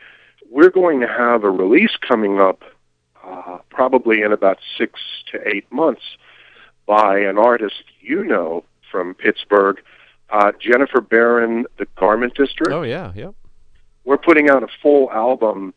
we're 0.49 0.69
going 0.69 0.99
to 1.01 1.07
have 1.07 1.43
a 1.43 1.49
release 1.49 1.95
coming 2.05 2.39
up 2.39 2.63
uh, 3.23 3.59
probably 3.69 4.21
in 4.21 4.33
about 4.33 4.59
six 4.77 4.99
to 5.31 5.39
eight 5.47 5.71
months 5.71 6.03
by 6.85 7.19
an 7.19 7.37
artist 7.37 7.83
you 8.01 8.23
know 8.23 8.65
from 8.91 9.13
Pittsburgh, 9.13 9.81
uh, 10.29 10.51
Jennifer 10.59 10.99
Baron, 10.99 11.65
The 11.77 11.87
Garment 11.95 12.35
District. 12.35 12.71
Oh, 12.71 12.81
yeah, 12.81 13.13
yeah 13.15 13.29
we're 14.05 14.17
putting 14.17 14.49
out 14.49 14.63
a 14.63 14.67
full 14.81 15.11
album 15.11 15.73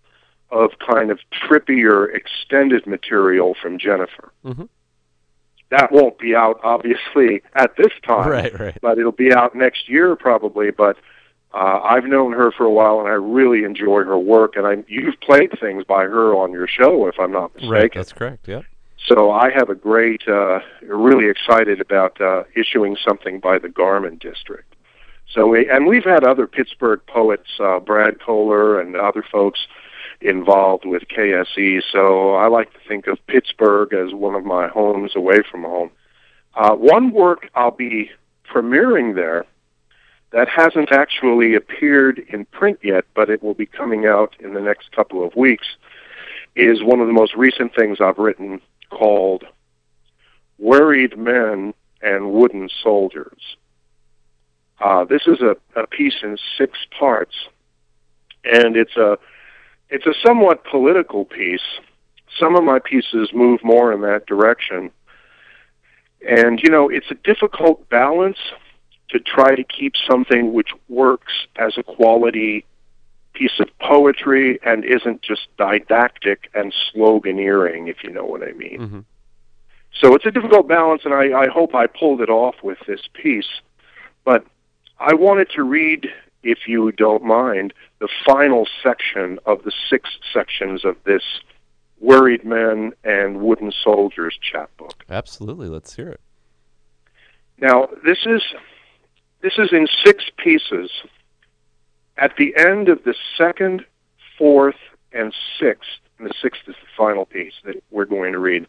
of 0.50 0.70
kind 0.78 1.10
of 1.10 1.18
trippier 1.32 2.14
extended 2.14 2.86
material 2.86 3.56
from 3.60 3.78
Jennifer. 3.78 4.32
Mm-hmm. 4.44 4.64
That 5.70 5.90
won't 5.90 6.18
be 6.18 6.34
out 6.34 6.60
obviously 6.62 7.42
at 7.54 7.76
this 7.76 7.92
time, 8.06 8.28
right, 8.28 8.58
right. 8.58 8.78
but 8.80 8.98
it'll 8.98 9.10
be 9.10 9.32
out 9.32 9.54
next 9.56 9.88
year 9.88 10.14
probably. 10.14 10.70
But 10.70 10.96
uh, 11.52 11.80
I've 11.82 12.04
known 12.04 12.32
her 12.32 12.52
for 12.52 12.64
a 12.64 12.70
while, 12.70 13.00
and 13.00 13.08
I 13.08 13.12
really 13.12 13.64
enjoy 13.64 14.04
her 14.04 14.18
work. 14.18 14.56
And 14.56 14.66
I, 14.66 14.84
you've 14.86 15.18
played 15.20 15.58
things 15.58 15.84
by 15.84 16.04
her 16.04 16.34
on 16.34 16.52
your 16.52 16.68
show, 16.68 17.06
if 17.08 17.18
I'm 17.18 17.32
not 17.32 17.54
mistaken. 17.54 17.70
Right, 17.70 17.92
that's 17.92 18.12
correct. 18.12 18.46
Yeah. 18.46 18.62
So 19.06 19.30
I 19.30 19.50
have 19.50 19.70
a 19.70 19.74
great, 19.74 20.26
uh, 20.28 20.60
really 20.82 21.28
excited 21.28 21.80
about 21.80 22.20
uh, 22.20 22.44
issuing 22.54 22.96
something 23.06 23.40
by 23.40 23.58
the 23.58 23.68
Garment 23.68 24.20
District. 24.20 24.65
So 25.36 25.46
we, 25.46 25.68
and 25.68 25.86
we've 25.86 26.04
had 26.04 26.24
other 26.24 26.46
Pittsburgh 26.46 27.00
poets, 27.06 27.50
uh, 27.60 27.78
Brad 27.78 28.20
Kohler 28.20 28.80
and 28.80 28.96
other 28.96 29.22
folks 29.22 29.60
involved 30.22 30.86
with 30.86 31.02
KSE. 31.08 31.82
So 31.92 32.34
I 32.34 32.46
like 32.46 32.72
to 32.72 32.78
think 32.88 33.06
of 33.06 33.18
Pittsburgh 33.26 33.92
as 33.92 34.14
one 34.14 34.34
of 34.34 34.46
my 34.46 34.68
homes 34.68 35.14
away 35.14 35.42
from 35.50 35.62
home. 35.64 35.90
Uh, 36.54 36.74
one 36.74 37.12
work 37.12 37.50
I'll 37.54 37.70
be 37.70 38.10
premiering 38.50 39.14
there 39.14 39.44
that 40.30 40.48
hasn't 40.48 40.90
actually 40.90 41.54
appeared 41.54 42.18
in 42.30 42.46
print 42.46 42.78
yet, 42.82 43.04
but 43.14 43.28
it 43.28 43.42
will 43.42 43.54
be 43.54 43.66
coming 43.66 44.06
out 44.06 44.34
in 44.40 44.54
the 44.54 44.60
next 44.62 44.90
couple 44.92 45.22
of 45.22 45.36
weeks, 45.36 45.66
is 46.54 46.82
one 46.82 47.00
of 47.00 47.08
the 47.08 47.12
most 47.12 47.34
recent 47.34 47.74
things 47.74 47.98
I've 48.00 48.16
written 48.16 48.62
called 48.88 49.44
Worried 50.58 51.18
Men 51.18 51.74
and 52.00 52.32
Wooden 52.32 52.70
Soldiers. 52.82 53.56
Uh, 54.80 55.04
this 55.04 55.22
is 55.26 55.40
a, 55.40 55.56
a 55.74 55.86
piece 55.86 56.16
in 56.22 56.36
six 56.58 56.78
parts, 56.98 57.34
and 58.44 58.76
it's 58.76 58.96
a 58.96 59.18
it's 59.88 60.06
a 60.06 60.14
somewhat 60.24 60.64
political 60.64 61.24
piece. 61.24 61.80
Some 62.38 62.56
of 62.56 62.64
my 62.64 62.78
pieces 62.78 63.30
move 63.32 63.60
more 63.62 63.92
in 63.92 64.02
that 64.02 64.26
direction, 64.26 64.90
and 66.28 66.60
you 66.62 66.70
know 66.70 66.88
it's 66.88 67.10
a 67.10 67.14
difficult 67.14 67.88
balance 67.88 68.38
to 69.10 69.18
try 69.20 69.54
to 69.54 69.64
keep 69.64 69.94
something 70.10 70.52
which 70.52 70.70
works 70.88 71.32
as 71.56 71.78
a 71.78 71.82
quality 71.82 72.64
piece 73.32 73.60
of 73.60 73.68
poetry 73.78 74.58
and 74.64 74.84
isn't 74.84 75.22
just 75.22 75.46
didactic 75.58 76.50
and 76.54 76.74
sloganeering, 76.92 77.88
if 77.88 78.02
you 78.02 78.10
know 78.10 78.24
what 78.24 78.42
I 78.42 78.52
mean. 78.52 78.78
Mm-hmm. 78.80 79.00
So 80.00 80.14
it's 80.14 80.26
a 80.26 80.30
difficult 80.30 80.68
balance, 80.68 81.02
and 81.04 81.14
I, 81.14 81.38
I 81.38 81.48
hope 81.48 81.74
I 81.74 81.86
pulled 81.86 82.20
it 82.20 82.28
off 82.28 82.56
with 82.62 82.78
this 82.86 83.00
piece. 83.14 83.48
But 84.24 84.44
I 84.98 85.14
wanted 85.14 85.50
to 85.50 85.62
read, 85.62 86.08
if 86.42 86.66
you 86.66 86.92
don't 86.92 87.24
mind, 87.24 87.74
the 87.98 88.08
final 88.24 88.66
section 88.82 89.38
of 89.46 89.62
the 89.64 89.72
six 89.88 90.10
sections 90.32 90.84
of 90.84 90.96
this 91.04 91.22
Worried 92.00 92.44
Men 92.44 92.92
and 93.04 93.40
Wooden 93.40 93.72
Soldiers 93.72 94.38
chapbook. 94.40 95.04
Absolutely, 95.08 95.68
let's 95.68 95.96
hear 95.96 96.08
it. 96.08 96.20
Now, 97.58 97.88
this 98.04 98.18
is 98.26 98.42
this 99.40 99.54
is 99.58 99.72
in 99.72 99.86
six 100.04 100.24
pieces. 100.36 100.90
At 102.18 102.36
the 102.36 102.54
end 102.56 102.88
of 102.88 103.04
the 103.04 103.14
second, 103.36 103.84
fourth, 104.38 104.76
and 105.12 105.34
sixth, 105.58 106.00
and 106.18 106.28
the 106.28 106.34
sixth 106.40 106.62
is 106.66 106.74
the 106.74 106.88
final 106.96 107.26
piece 107.26 107.52
that 107.64 107.82
we're 107.90 108.04
going 108.04 108.32
to 108.32 108.38
read. 108.38 108.66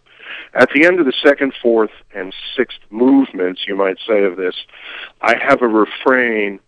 At 0.53 0.69
the 0.73 0.85
end 0.85 0.99
of 0.99 1.05
the 1.05 1.13
second, 1.23 1.53
fourth, 1.61 1.91
and 2.13 2.33
sixth 2.55 2.79
movements, 2.89 3.61
you 3.67 3.75
might 3.75 3.97
say, 4.07 4.23
of 4.23 4.37
this, 4.37 4.55
I 5.21 5.35
have 5.37 5.61
a 5.61 5.67
refrain 5.67 6.59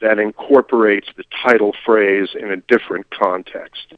that 0.00 0.18
incorporates 0.18 1.08
the 1.16 1.24
title 1.42 1.74
phrase 1.84 2.30
in 2.38 2.50
a 2.50 2.56
different 2.56 3.08
context. 3.10 3.94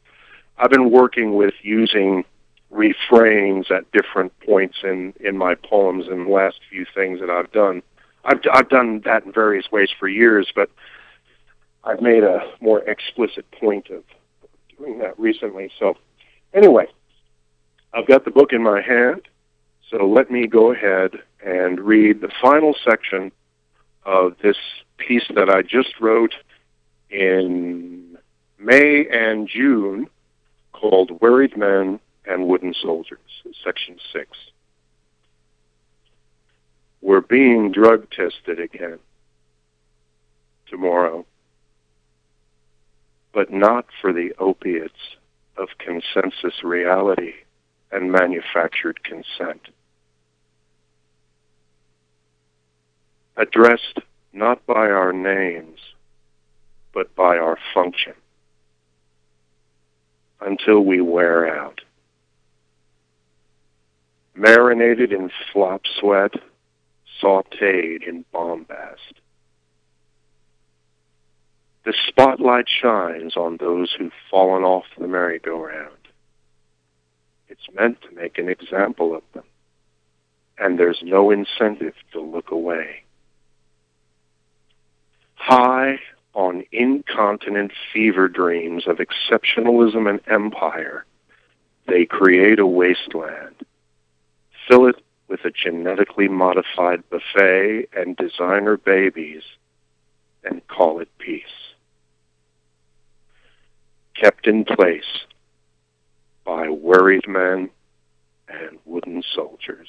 I've 0.58 0.70
been 0.70 0.90
working 0.90 1.34
with 1.34 1.54
using 1.62 2.24
refrains 2.70 3.70
at 3.70 3.90
different 3.92 4.32
points 4.40 4.78
in, 4.84 5.14
in 5.20 5.36
my 5.36 5.54
poems 5.54 6.06
in 6.06 6.24
the 6.24 6.30
last 6.30 6.60
few 6.70 6.84
things 6.94 7.20
that 7.20 7.30
I've 7.30 7.50
done. 7.52 7.82
I've, 8.24 8.40
I've 8.52 8.68
done 8.68 9.00
that 9.04 9.24
in 9.24 9.32
various 9.32 9.70
ways 9.72 9.88
for 9.98 10.08
years, 10.08 10.52
but 10.54 10.70
I've 11.84 12.02
made 12.02 12.24
a 12.24 12.40
more 12.60 12.80
explicit 12.80 13.50
point 13.52 13.88
of 13.88 14.04
doing 14.76 14.98
that 14.98 15.18
recently. 15.18 15.70
So, 15.78 15.96
anyway, 16.52 16.86
I've 17.92 18.06
got 18.06 18.24
the 18.24 18.30
book 18.30 18.52
in 18.52 18.62
my 18.62 18.80
hand, 18.80 19.22
so 19.90 20.06
let 20.06 20.30
me 20.30 20.46
go 20.46 20.72
ahead 20.72 21.12
and 21.44 21.80
read 21.80 22.20
the 22.20 22.30
final 22.40 22.74
section 22.84 23.32
of 24.04 24.36
this 24.42 24.56
piece 24.98 25.26
that 25.34 25.48
I 25.48 25.62
just 25.62 26.00
wrote 26.00 26.34
in 27.10 28.18
May 28.58 29.06
and 29.08 29.48
June 29.48 30.08
called 30.72 31.20
Worried 31.20 31.56
Men 31.56 32.00
and 32.26 32.46
Wooden 32.46 32.74
Soldiers, 32.74 33.18
section 33.64 33.96
6. 34.12 34.28
We're 37.00 37.20
being 37.20 37.72
drug 37.72 38.10
tested 38.10 38.60
again 38.60 38.98
tomorrow, 40.68 41.24
but 43.32 43.52
not 43.52 43.86
for 44.00 44.12
the 44.12 44.34
opiates 44.38 45.16
of 45.58 45.68
consensus 45.78 46.62
reality 46.62 47.32
and 47.90 48.12
manufactured 48.12 49.02
consent. 49.02 49.68
Addressed 53.36 54.00
not 54.32 54.64
by 54.66 54.90
our 54.90 55.12
names, 55.12 55.78
but 56.92 57.14
by 57.14 57.36
our 57.36 57.58
function, 57.74 58.14
until 60.40 60.80
we 60.80 61.00
wear 61.00 61.48
out. 61.58 61.80
Marinated 64.34 65.12
in 65.12 65.30
flop 65.52 65.82
sweat, 65.98 66.32
sauteed 67.20 68.06
in 68.06 68.24
bombast. 68.32 69.14
The 71.88 71.94
spotlight 72.06 72.66
shines 72.68 73.34
on 73.34 73.56
those 73.56 73.94
who've 73.96 74.12
fallen 74.30 74.62
off 74.62 74.84
the 74.98 75.08
merry-go-round. 75.08 75.96
It's 77.48 77.66
meant 77.74 78.02
to 78.02 78.14
make 78.14 78.36
an 78.36 78.50
example 78.50 79.16
of 79.16 79.22
them. 79.32 79.44
And 80.58 80.78
there's 80.78 81.00
no 81.02 81.30
incentive 81.30 81.94
to 82.12 82.20
look 82.20 82.50
away. 82.50 83.04
High 85.36 85.98
on 86.34 86.64
incontinent 86.72 87.72
fever 87.90 88.28
dreams 88.28 88.86
of 88.86 88.98
exceptionalism 88.98 90.10
and 90.10 90.20
empire, 90.26 91.06
they 91.86 92.04
create 92.04 92.58
a 92.58 92.66
wasteland. 92.66 93.54
Fill 94.68 94.88
it 94.88 95.02
with 95.26 95.42
a 95.46 95.50
genetically 95.50 96.28
modified 96.28 97.02
buffet 97.08 97.86
and 97.96 98.14
designer 98.14 98.76
babies 98.76 99.42
and 100.44 100.60
call 100.68 101.00
it 101.00 101.08
peace. 101.16 101.67
Kept 104.20 104.46
in 104.46 104.64
place 104.64 105.24
by 106.44 106.68
worried 106.68 107.28
men 107.28 107.70
and 108.48 108.78
wooden 108.84 109.22
soldiers. 109.34 109.88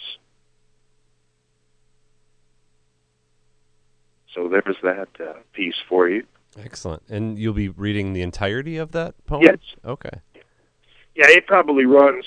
So 4.33 4.47
there's 4.47 4.77
that 4.83 5.09
uh, 5.19 5.39
piece 5.53 5.75
for 5.87 6.07
you. 6.09 6.23
Excellent. 6.57 7.03
And 7.09 7.37
you'll 7.37 7.53
be 7.53 7.69
reading 7.69 8.13
the 8.13 8.21
entirety 8.21 8.77
of 8.77 8.91
that 8.91 9.15
poem? 9.25 9.43
Yes. 9.43 9.57
Okay. 9.83 10.21
Yeah, 11.15 11.27
it 11.29 11.47
probably 11.47 11.85
runs 11.85 12.25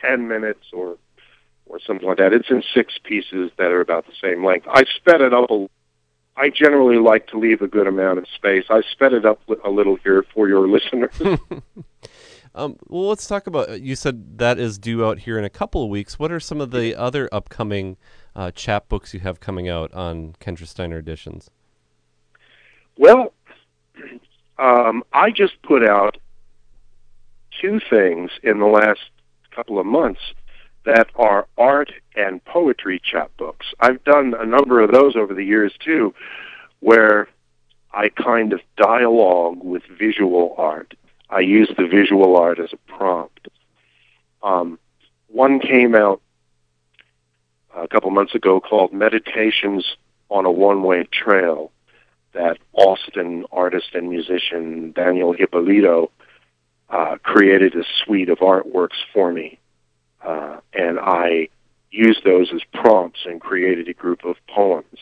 10 0.00 0.28
minutes 0.28 0.66
or 0.72 0.98
or 1.68 1.80
something 1.84 2.06
like 2.06 2.18
that. 2.18 2.32
It's 2.32 2.48
in 2.48 2.62
six 2.74 2.94
pieces 3.02 3.50
that 3.58 3.72
are 3.72 3.80
about 3.80 4.06
the 4.06 4.12
same 4.22 4.44
length. 4.44 4.66
I 4.70 4.84
sped 4.96 5.20
it 5.20 5.34
up 5.34 5.50
a 5.50 5.66
I 6.36 6.50
generally 6.50 6.98
like 6.98 7.28
to 7.28 7.38
leave 7.38 7.62
a 7.62 7.68
good 7.68 7.86
amount 7.86 8.18
of 8.18 8.26
space. 8.34 8.64
I 8.68 8.82
sped 8.92 9.14
it 9.14 9.24
up 9.24 9.40
a 9.64 9.70
little 9.70 9.96
here 9.96 10.24
for 10.34 10.48
your 10.48 10.68
listeners. 10.68 11.14
um, 12.54 12.76
well, 12.88 13.08
let's 13.08 13.26
talk 13.26 13.46
about. 13.46 13.80
You 13.80 13.96
said 13.96 14.38
that 14.38 14.58
is 14.58 14.78
due 14.78 15.04
out 15.04 15.20
here 15.20 15.38
in 15.38 15.44
a 15.44 15.50
couple 15.50 15.82
of 15.82 15.88
weeks. 15.88 16.18
What 16.18 16.30
are 16.30 16.40
some 16.40 16.60
of 16.60 16.70
the 16.70 16.94
other 16.94 17.28
upcoming 17.32 17.96
uh, 18.34 18.50
chapbooks 18.54 19.14
you 19.14 19.20
have 19.20 19.40
coming 19.40 19.68
out 19.68 19.92
on 19.94 20.34
Kendra 20.40 20.66
Steiner 20.66 20.98
editions? 20.98 21.50
Well, 22.98 23.32
um, 24.58 25.04
I 25.12 25.30
just 25.30 25.60
put 25.62 25.88
out 25.88 26.18
two 27.60 27.80
things 27.88 28.30
in 28.42 28.58
the 28.58 28.66
last 28.66 29.00
couple 29.50 29.78
of 29.78 29.86
months 29.86 30.20
that 30.86 31.08
are 31.16 31.46
art 31.58 31.92
and 32.14 32.42
poetry 32.44 33.00
chapbooks. 33.00 33.66
I've 33.80 34.02
done 34.04 34.34
a 34.38 34.46
number 34.46 34.80
of 34.80 34.92
those 34.92 35.16
over 35.16 35.34
the 35.34 35.44
years 35.44 35.72
too, 35.84 36.14
where 36.80 37.28
I 37.92 38.08
kind 38.08 38.52
of 38.52 38.60
dialogue 38.76 39.58
with 39.62 39.82
visual 39.98 40.54
art. 40.56 40.94
I 41.28 41.40
use 41.40 41.68
the 41.76 41.86
visual 41.86 42.36
art 42.36 42.58
as 42.60 42.72
a 42.72 42.76
prompt. 42.90 43.48
Um, 44.42 44.78
one 45.26 45.58
came 45.58 45.94
out 45.94 46.22
a 47.76 47.88
couple 47.88 48.10
months 48.10 48.34
ago 48.34 48.60
called 48.60 48.92
Meditations 48.92 49.96
on 50.30 50.46
a 50.46 50.50
One 50.50 50.82
Way 50.82 51.04
Trail 51.12 51.72
that 52.32 52.58
Austin 52.72 53.44
artist 53.50 53.88
and 53.94 54.08
musician 54.08 54.92
Daniel 54.92 55.32
Hippolito 55.32 56.10
uh, 56.90 57.16
created 57.22 57.74
a 57.74 57.82
suite 58.04 58.28
of 58.28 58.38
artworks 58.38 58.98
for 59.12 59.32
me. 59.32 59.58
Uh, 60.26 60.58
and 60.72 60.98
I 60.98 61.48
used 61.90 62.24
those 62.24 62.52
as 62.52 62.60
prompts 62.74 63.20
and 63.24 63.40
created 63.40 63.88
a 63.88 63.94
group 63.94 64.24
of 64.24 64.36
poems. 64.48 64.98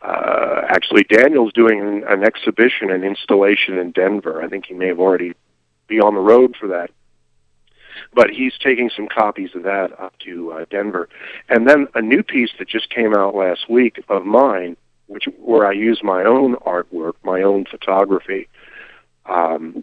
Uh, 0.00 0.62
actually, 0.68 1.02
Daniel's 1.04 1.52
doing 1.52 1.80
an, 1.80 2.04
an 2.06 2.22
exhibition, 2.22 2.90
an 2.90 3.02
installation 3.02 3.76
in 3.78 3.90
Denver. 3.90 4.40
I 4.40 4.48
think 4.48 4.66
he 4.66 4.74
may 4.74 4.86
have 4.86 5.00
already 5.00 5.34
be 5.88 6.00
on 6.00 6.14
the 6.14 6.20
road 6.20 6.54
for 6.58 6.68
that. 6.68 6.90
But 8.14 8.30
he's 8.30 8.56
taking 8.62 8.90
some 8.94 9.08
copies 9.08 9.50
of 9.56 9.64
that 9.64 9.98
up 9.98 10.14
to 10.20 10.52
uh, 10.52 10.64
Denver. 10.70 11.08
And 11.48 11.68
then 11.68 11.88
a 11.94 12.00
new 12.00 12.22
piece 12.22 12.50
that 12.60 12.68
just 12.68 12.90
came 12.90 13.12
out 13.12 13.34
last 13.34 13.68
week 13.68 14.02
of 14.08 14.24
mine, 14.24 14.76
which 15.08 15.24
where 15.40 15.66
I 15.66 15.72
use 15.72 16.00
my 16.04 16.22
own 16.22 16.54
artwork, 16.56 17.14
my 17.24 17.42
own 17.42 17.64
photography, 17.64 18.46
um, 19.26 19.82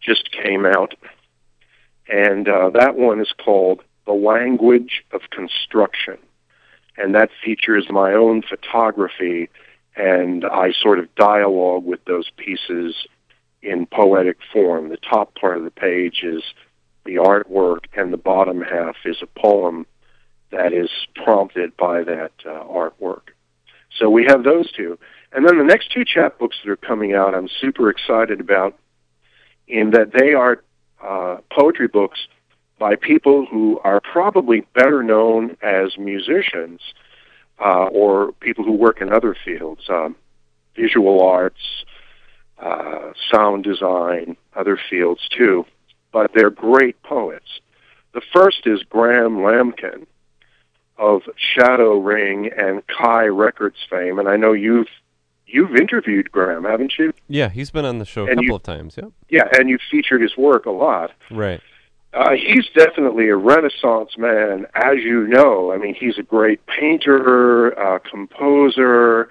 just 0.00 0.30
came 0.30 0.64
out 0.64 0.94
and 2.10 2.48
uh, 2.48 2.70
that 2.70 2.96
one 2.96 3.20
is 3.20 3.32
called 3.42 3.82
The 4.04 4.12
Language 4.12 5.04
of 5.12 5.22
Construction. 5.30 6.18
And 6.96 7.14
that 7.14 7.30
features 7.42 7.86
my 7.88 8.12
own 8.12 8.42
photography, 8.42 9.48
and 9.96 10.44
I 10.44 10.72
sort 10.72 10.98
of 10.98 11.14
dialogue 11.14 11.84
with 11.84 12.04
those 12.04 12.30
pieces 12.36 12.94
in 13.62 13.86
poetic 13.86 14.38
form. 14.52 14.88
The 14.88 14.96
top 14.96 15.34
part 15.34 15.56
of 15.56 15.64
the 15.64 15.70
page 15.70 16.22
is 16.22 16.42
the 17.04 17.16
artwork, 17.16 17.84
and 17.94 18.12
the 18.12 18.18
bottom 18.18 18.60
half 18.60 18.96
is 19.04 19.22
a 19.22 19.40
poem 19.40 19.86
that 20.50 20.72
is 20.72 20.90
prompted 21.14 21.76
by 21.76 22.02
that 22.02 22.32
uh, 22.44 22.64
artwork. 22.64 23.30
So 23.98 24.10
we 24.10 24.24
have 24.24 24.42
those 24.42 24.70
two. 24.72 24.98
And 25.32 25.46
then 25.46 25.58
the 25.58 25.64
next 25.64 25.92
two 25.92 26.04
chapbooks 26.04 26.56
that 26.64 26.70
are 26.70 26.76
coming 26.76 27.14
out, 27.14 27.36
I'm 27.36 27.48
super 27.60 27.88
excited 27.88 28.40
about 28.40 28.76
in 29.68 29.90
that 29.92 30.12
they 30.12 30.34
are 30.34 30.64
uh, 31.02 31.38
poetry 31.50 31.88
books 31.88 32.18
by 32.78 32.96
people 32.96 33.46
who 33.46 33.78
are 33.84 34.00
probably 34.00 34.62
better 34.74 35.02
known 35.02 35.56
as 35.62 35.96
musicians 35.98 36.80
uh, 37.58 37.84
or 37.86 38.32
people 38.40 38.64
who 38.64 38.72
work 38.72 39.00
in 39.00 39.12
other 39.12 39.36
fields, 39.44 39.82
um, 39.88 40.16
visual 40.74 41.22
arts, 41.22 41.84
uh, 42.58 43.12
sound 43.32 43.64
design, 43.64 44.36
other 44.56 44.78
fields 44.88 45.20
too. 45.36 45.64
But 46.12 46.32
they're 46.34 46.50
great 46.50 47.00
poets. 47.02 47.60
The 48.14 48.22
first 48.32 48.66
is 48.66 48.82
Graham 48.82 49.42
Lambkin 49.44 50.06
of 50.96 51.22
Shadow 51.36 51.98
Ring 51.98 52.50
and 52.56 52.82
Kye 52.86 53.26
Records 53.26 53.76
fame, 53.88 54.18
and 54.18 54.28
I 54.28 54.36
know 54.36 54.52
you've 54.52 54.88
you've 55.52 55.74
interviewed 55.76 56.30
Graham, 56.30 56.64
haven't 56.64 56.94
you? 56.98 57.12
Yeah, 57.28 57.48
he's 57.48 57.70
been 57.70 57.84
on 57.84 57.98
the 57.98 58.04
show 58.04 58.22
a 58.22 58.26
and 58.26 58.36
couple 58.36 58.44
you, 58.44 58.54
of 58.54 58.62
times. 58.62 58.96
Yeah. 58.96 59.08
Yeah, 59.28 59.48
and 59.58 59.68
you've 59.68 59.80
featured 59.90 60.22
his 60.22 60.36
work 60.36 60.66
a 60.66 60.70
lot. 60.70 61.12
Right. 61.30 61.60
Uh, 62.12 62.32
he's 62.32 62.66
definitely 62.74 63.28
a 63.28 63.36
Renaissance 63.36 64.18
man, 64.18 64.66
as 64.74 64.98
you 64.98 65.26
know. 65.28 65.72
I 65.72 65.78
mean, 65.78 65.94
he's 65.94 66.18
a 66.18 66.22
great 66.22 66.64
painter, 66.66 67.78
uh, 67.78 68.00
composer, 68.00 69.30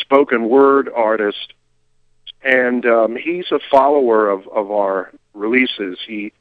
spoken 0.00 0.48
word 0.48 0.88
artist, 0.94 1.54
and 2.42 2.86
um, 2.86 3.16
he's 3.16 3.50
a 3.50 3.58
follower 3.70 4.30
of, 4.30 4.46
of 4.48 4.70
our 4.70 5.10
releases. 5.34 5.98
He 6.06 6.32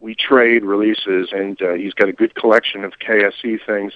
we 0.00 0.14
trade 0.14 0.64
releases, 0.64 1.28
and 1.30 1.60
uh, 1.60 1.74
he's 1.74 1.92
got 1.92 2.08
a 2.08 2.12
good 2.12 2.34
collection 2.34 2.84
of 2.84 2.94
KSE 2.98 3.64
things. 3.66 3.92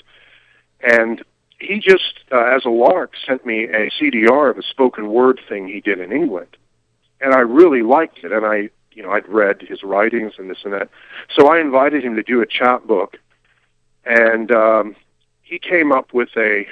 And 0.80 1.24
he 1.66 1.78
just, 1.78 2.20
uh, 2.32 2.44
as 2.54 2.64
a 2.64 2.70
lark, 2.70 3.12
sent 3.26 3.44
me 3.44 3.64
a 3.64 3.90
CDR 3.90 4.50
of 4.50 4.58
a 4.58 4.62
spoken 4.62 5.08
word 5.08 5.40
thing 5.48 5.68
he 5.68 5.80
did 5.80 6.00
in 6.00 6.12
England, 6.12 6.56
and 7.20 7.34
I 7.34 7.40
really 7.40 7.82
liked 7.82 8.18
it. 8.22 8.32
And 8.32 8.44
I, 8.44 8.70
you 8.92 9.02
know, 9.02 9.10
I'd 9.10 9.28
read 9.28 9.62
his 9.62 9.82
writings 9.82 10.34
and 10.38 10.50
this 10.50 10.58
and 10.64 10.72
that, 10.72 10.88
so 11.34 11.48
I 11.48 11.60
invited 11.60 12.04
him 12.04 12.16
to 12.16 12.22
do 12.22 12.40
a 12.40 12.46
chapbook, 12.46 13.18
and 14.04 14.50
um, 14.52 14.96
he 15.42 15.58
came 15.58 15.92
up 15.92 16.12
with 16.12 16.30
a 16.36 16.66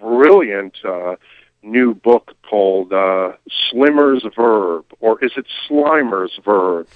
brilliant 0.00 0.76
uh, 0.84 1.16
new 1.62 1.94
book 1.94 2.32
called 2.48 2.92
uh, 2.92 3.32
Slimmer's 3.70 4.24
Verb, 4.36 4.84
or 5.00 5.22
is 5.24 5.32
it 5.36 5.46
Slimer's 5.68 6.38
Verb? 6.44 6.86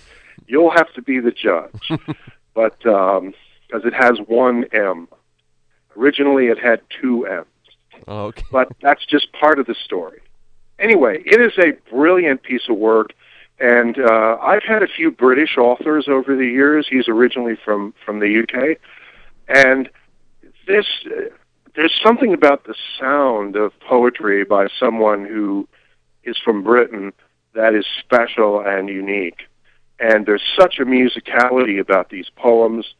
You'll 0.46 0.70
have 0.70 0.92
to 0.94 1.02
be 1.02 1.20
the 1.20 1.32
judge, 1.32 1.90
but 2.54 2.78
because 2.78 3.22
um, 3.22 3.34
it 3.84 3.94
has 3.94 4.18
one 4.26 4.64
M. 4.72 5.08
Originally, 5.98 6.46
it 6.46 6.58
had 6.58 6.80
two 7.00 7.26
M's. 7.26 7.46
Oh, 8.06 8.26
okay. 8.26 8.42
But 8.52 8.68
that's 8.80 9.04
just 9.04 9.32
part 9.32 9.58
of 9.58 9.66
the 9.66 9.74
story. 9.84 10.20
Anyway, 10.78 11.22
it 11.26 11.40
is 11.40 11.52
a 11.58 11.72
brilliant 11.90 12.42
piece 12.42 12.68
of 12.68 12.76
work, 12.76 13.12
and 13.58 13.98
uh, 13.98 14.38
I've 14.40 14.62
had 14.62 14.82
a 14.82 14.86
few 14.86 15.10
British 15.10 15.58
authors 15.58 16.06
over 16.08 16.36
the 16.36 16.46
years. 16.46 16.86
He's 16.88 17.08
originally 17.08 17.56
from 17.64 17.94
from 18.04 18.20
the 18.20 18.42
UK, 18.42 18.78
and 19.48 19.88
this 20.66 20.86
uh, 21.06 21.34
there's 21.74 21.98
something 22.02 22.32
about 22.32 22.64
the 22.64 22.74
sound 23.00 23.56
of 23.56 23.72
poetry 23.80 24.44
by 24.44 24.68
someone 24.78 25.24
who 25.24 25.68
is 26.22 26.36
from 26.44 26.62
Britain 26.62 27.12
that 27.54 27.74
is 27.74 27.84
special 27.98 28.60
and 28.60 28.88
unique. 28.88 29.42
And 29.98 30.26
there's 30.26 30.42
such 30.56 30.78
a 30.78 30.84
musicality 30.84 31.80
about 31.80 32.10
these 32.10 32.30
poems. 32.36 32.94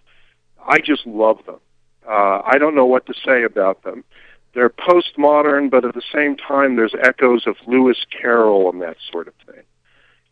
I 0.66 0.80
just 0.80 1.06
love 1.06 1.38
them. 1.46 1.60
Uh, 2.08 2.42
I 2.44 2.58
don't 2.58 2.74
know 2.74 2.86
what 2.86 3.06
to 3.06 3.14
say 3.24 3.42
about 3.42 3.82
them. 3.82 4.04
They're 4.54 4.70
postmodern, 4.70 5.70
but 5.70 5.84
at 5.84 5.94
the 5.94 6.02
same 6.12 6.36
time, 6.36 6.76
there's 6.76 6.94
echoes 7.00 7.46
of 7.46 7.56
Lewis 7.66 7.98
Carroll 8.10 8.70
and 8.70 8.80
that 8.82 8.96
sort 9.12 9.28
of 9.28 9.34
thing. 9.46 9.62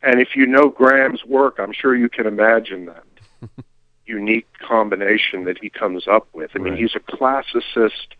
And 0.03 0.21
if 0.21 0.35
you 0.35 0.47
know 0.47 0.69
Graham's 0.69 1.25
work, 1.25 1.57
I'm 1.59 1.73
sure 1.73 1.95
you 1.95 2.09
can 2.09 2.27
imagine 2.27 2.87
that 2.87 3.05
unique 4.07 4.47
combination 4.59 5.45
that 5.45 5.59
he 5.61 5.69
comes 5.69 6.09
up 6.09 6.29
with. 6.33 6.51
I 6.55 6.59
mean, 6.59 6.75
right. 6.75 6.83
he's 6.83 6.95
a 6.95 7.01
classicist, 7.01 8.15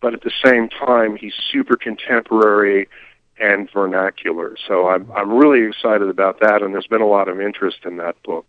but 0.00 0.12
at 0.12 0.22
the 0.22 0.32
same 0.44 0.68
time, 0.68 1.16
he's 1.16 1.34
super 1.50 1.76
contemporary 1.76 2.88
and 3.40 3.70
vernacular. 3.70 4.56
So 4.66 4.88
I'm 4.88 5.10
I'm 5.12 5.32
really 5.32 5.66
excited 5.66 6.08
about 6.08 6.40
that, 6.40 6.62
and 6.62 6.74
there's 6.74 6.86
been 6.86 7.00
a 7.00 7.06
lot 7.06 7.28
of 7.28 7.40
interest 7.40 7.78
in 7.84 7.96
that 7.98 8.20
book. 8.22 8.46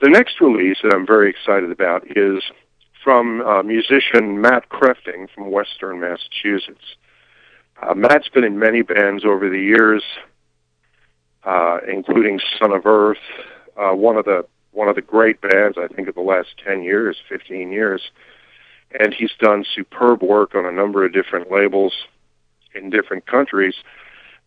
The 0.00 0.08
next 0.08 0.40
release 0.40 0.78
that 0.82 0.92
I'm 0.92 1.06
very 1.06 1.30
excited 1.30 1.70
about 1.70 2.04
is 2.16 2.42
from 3.04 3.42
uh, 3.42 3.62
musician 3.62 4.40
Matt 4.40 4.70
Krefting 4.70 5.28
from 5.34 5.50
Western 5.50 6.00
Massachusetts. 6.00 6.96
Uh, 7.80 7.94
Matt's 7.94 8.28
been 8.28 8.44
in 8.44 8.58
many 8.58 8.80
bands 8.80 9.24
over 9.26 9.50
the 9.50 9.60
years, 9.60 10.02
uh, 11.44 11.78
including 11.86 12.40
Son 12.58 12.72
of 12.72 12.86
Earth, 12.86 13.18
uh, 13.76 13.92
one 13.92 14.16
of 14.16 14.24
the 14.24 14.46
one 14.72 14.88
of 14.88 14.96
the 14.96 15.02
great 15.02 15.40
bands 15.40 15.76
I 15.78 15.86
think 15.86 16.08
of 16.08 16.16
the 16.16 16.20
last 16.20 16.48
ten 16.64 16.82
years, 16.82 17.16
fifteen 17.28 17.70
years, 17.70 18.00
and 18.98 19.12
he's 19.12 19.32
done 19.38 19.64
superb 19.74 20.22
work 20.22 20.54
on 20.54 20.64
a 20.64 20.72
number 20.72 21.04
of 21.04 21.12
different 21.12 21.52
labels 21.52 21.92
in 22.74 22.90
different 22.90 23.26
countries. 23.26 23.74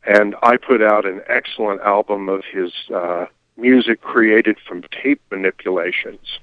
And 0.04 0.36
I 0.42 0.58
put 0.58 0.82
out 0.82 1.06
an 1.06 1.22
excellent 1.28 1.82
album 1.82 2.28
of 2.28 2.44
his 2.52 2.72
uh, 2.94 3.28
music 3.56 4.02
created 4.02 4.58
from 4.68 4.84
tape 5.04 5.22
manipulations. 5.32 6.40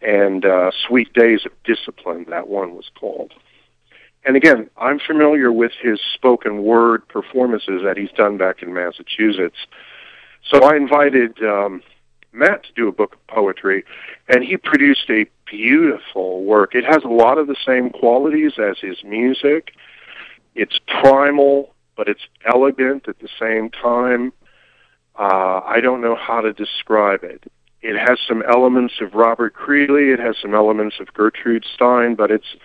And 0.00 0.44
uh, 0.44 0.70
Sweet 0.86 1.12
Days 1.12 1.44
of 1.44 1.52
Discipline, 1.64 2.26
that 2.28 2.48
one 2.48 2.74
was 2.74 2.90
called. 2.98 3.32
And 4.24 4.36
again, 4.36 4.68
I'm 4.76 4.98
familiar 4.98 5.50
with 5.52 5.72
his 5.80 6.00
spoken 6.14 6.62
word 6.62 7.06
performances 7.08 7.82
that 7.84 7.96
he's 7.96 8.10
done 8.12 8.36
back 8.36 8.62
in 8.62 8.74
Massachusetts. 8.74 9.56
So 10.50 10.64
I 10.64 10.76
invited 10.76 11.42
um, 11.42 11.82
Matt 12.32 12.64
to 12.64 12.72
do 12.74 12.88
a 12.88 12.92
book 12.92 13.14
of 13.14 13.26
poetry, 13.26 13.84
and 14.28 14.44
he 14.44 14.56
produced 14.56 15.08
a 15.10 15.26
beautiful 15.46 16.44
work. 16.44 16.74
It 16.74 16.84
has 16.84 17.02
a 17.04 17.08
lot 17.08 17.38
of 17.38 17.46
the 17.46 17.56
same 17.66 17.90
qualities 17.90 18.52
as 18.58 18.78
his 18.80 19.02
music. 19.02 19.72
It's 20.54 20.78
primal, 20.86 21.74
but 21.96 22.08
it's 22.08 22.26
elegant 22.44 23.08
at 23.08 23.18
the 23.20 23.28
same 23.40 23.70
time. 23.70 24.32
Uh, 25.18 25.60
I 25.64 25.80
don't 25.80 26.00
know 26.00 26.16
how 26.16 26.40
to 26.40 26.52
describe 26.52 27.24
it. 27.24 27.50
It 27.80 27.96
has 27.96 28.18
some 28.26 28.42
elements 28.42 28.94
of 29.00 29.14
Robert 29.14 29.54
Creeley. 29.54 30.12
It 30.12 30.18
has 30.18 30.36
some 30.40 30.54
elements 30.54 30.96
of 31.00 31.12
Gertrude 31.14 31.64
Stein, 31.74 32.14
but 32.14 32.30
it's 32.30 32.56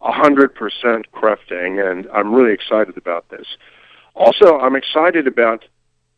a 0.00 0.12
hundred 0.12 0.54
percent 0.54 1.10
Krefting, 1.12 1.84
and 1.84 2.08
I'm 2.14 2.32
really 2.34 2.52
excited 2.52 2.96
about 2.96 3.28
this. 3.28 3.46
Also, 4.14 4.58
I'm 4.58 4.76
excited 4.76 5.26
about 5.26 5.64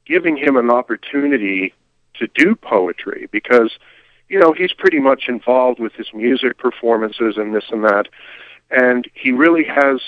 giving 0.07 0.37
him 0.37 0.57
an 0.57 0.71
opportunity 0.71 1.75
to 2.15 2.29
do 2.35 2.55
poetry 2.55 3.29
because, 3.31 3.73
you 4.29 4.39
know, 4.39 4.53
he's 4.53 4.73
pretty 4.73 4.99
much 4.99 5.25
involved 5.29 5.81
with 5.81 5.93
his 5.95 6.09
music 6.13 6.59
performances 6.59 7.37
and 7.37 7.55
this 7.55 7.65
and 7.71 7.85
that, 7.85 8.09
and 8.71 9.09
he 9.15 9.33
really 9.33 9.65
has 9.65 10.01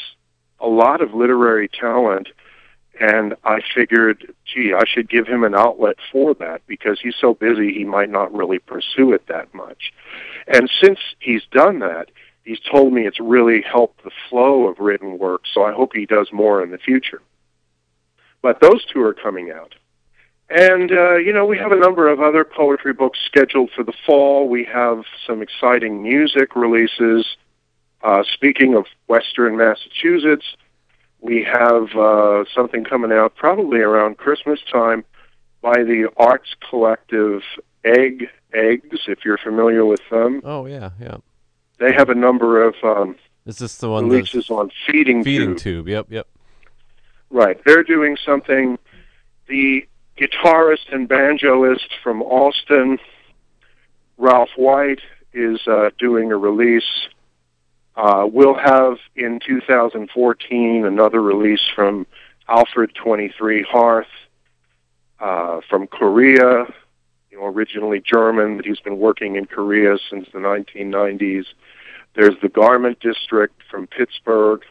a 0.60 0.68
lot 0.68 1.00
of 1.00 1.14
literary 1.14 1.68
talent. 1.68 2.28
And 3.00 3.34
I 3.44 3.60
figured, 3.74 4.32
gee, 4.44 4.72
I 4.72 4.84
should 4.86 5.08
give 5.08 5.26
him 5.26 5.42
an 5.42 5.54
outlet 5.54 5.96
for 6.12 6.34
that 6.34 6.62
because 6.66 7.00
he's 7.00 7.16
so 7.20 7.34
busy 7.34 7.72
he 7.72 7.84
might 7.84 8.10
not 8.10 8.32
really 8.32 8.60
pursue 8.60 9.12
it 9.12 9.26
that 9.26 9.52
much. 9.52 9.92
And 10.46 10.70
since 10.80 10.98
he's 11.18 11.42
done 11.50 11.80
that, 11.80 12.10
he's 12.44 12.60
told 12.60 12.92
me 12.92 13.06
it's 13.06 13.20
really 13.20 13.62
helped 13.62 14.04
the 14.04 14.10
flow 14.28 14.68
of 14.68 14.78
written 14.78 15.18
work, 15.18 15.42
so 15.52 15.64
I 15.64 15.72
hope 15.72 15.92
he 15.92 16.06
does 16.06 16.28
more 16.32 16.62
in 16.62 16.70
the 16.70 16.78
future. 16.78 17.22
But 18.42 18.60
those 18.60 18.84
two 18.84 19.00
are 19.02 19.14
coming 19.14 19.50
out. 19.50 19.74
And, 20.50 20.92
uh, 20.92 21.16
you 21.16 21.32
know, 21.32 21.46
we 21.46 21.56
have 21.58 21.72
a 21.72 21.76
number 21.76 22.08
of 22.08 22.20
other 22.20 22.44
poetry 22.44 22.92
books 22.92 23.18
scheduled 23.24 23.70
for 23.74 23.82
the 23.82 23.94
fall. 24.06 24.48
We 24.48 24.64
have 24.64 25.04
some 25.26 25.42
exciting 25.42 26.02
music 26.02 26.54
releases. 26.54 27.26
Uh, 28.02 28.22
speaking 28.34 28.74
of 28.74 28.84
Western 29.06 29.56
Massachusetts, 29.56 30.44
we 31.24 31.42
have 31.42 31.88
uh, 31.96 32.44
something 32.54 32.84
coming 32.84 33.10
out 33.10 33.34
probably 33.34 33.80
around 33.80 34.18
Christmas 34.18 34.60
time 34.70 35.04
by 35.62 35.82
the 35.82 36.10
arts 36.18 36.54
collective 36.68 37.40
Egg 37.82 38.28
Eggs, 38.52 39.00
if 39.08 39.24
you're 39.24 39.38
familiar 39.38 39.86
with 39.86 40.02
them. 40.10 40.42
Oh, 40.44 40.66
yeah, 40.66 40.90
yeah. 41.00 41.16
They 41.78 41.92
have 41.94 42.10
a 42.10 42.14
number 42.14 42.62
of 42.62 42.74
um, 42.84 43.16
Is 43.46 43.56
this 43.56 43.78
the 43.78 43.88
one 43.88 44.10
releases 44.10 44.50
on 44.50 44.70
Feeding, 44.86 45.24
feeding 45.24 45.56
Tube. 45.56 45.86
tube? 45.86 45.88
Yep, 45.88 46.06
yep. 46.10 46.26
Right. 47.30 47.58
They're 47.64 47.82
doing 47.82 48.18
something. 48.24 48.78
The 49.48 49.86
guitarist 50.18 50.92
and 50.92 51.08
banjoist 51.08 51.88
from 52.02 52.20
Austin, 52.22 52.98
Ralph 54.18 54.50
White, 54.56 55.00
is 55.32 55.66
uh, 55.66 55.88
doing 55.98 56.30
a 56.32 56.36
release. 56.36 57.08
Uh, 57.96 58.26
we'll 58.30 58.58
have 58.58 58.98
in 59.14 59.40
2014 59.46 60.84
another 60.84 61.22
release 61.22 61.62
from 61.74 62.06
Alfred 62.48 62.94
23 62.94 63.62
Harth 63.62 64.06
uh, 65.20 65.60
from 65.68 65.86
Korea, 65.86 66.66
you 67.30 67.38
know, 67.38 67.46
originally 67.46 68.00
German, 68.00 68.56
but 68.56 68.66
he's 68.66 68.80
been 68.80 68.98
working 68.98 69.36
in 69.36 69.46
Korea 69.46 69.96
since 70.10 70.26
the 70.32 70.38
1990s. 70.38 71.44
There's 72.14 72.34
the 72.42 72.48
Garment 72.48 73.00
District 73.00 73.54
from 73.70 73.86
Pittsburgh, 73.86 74.62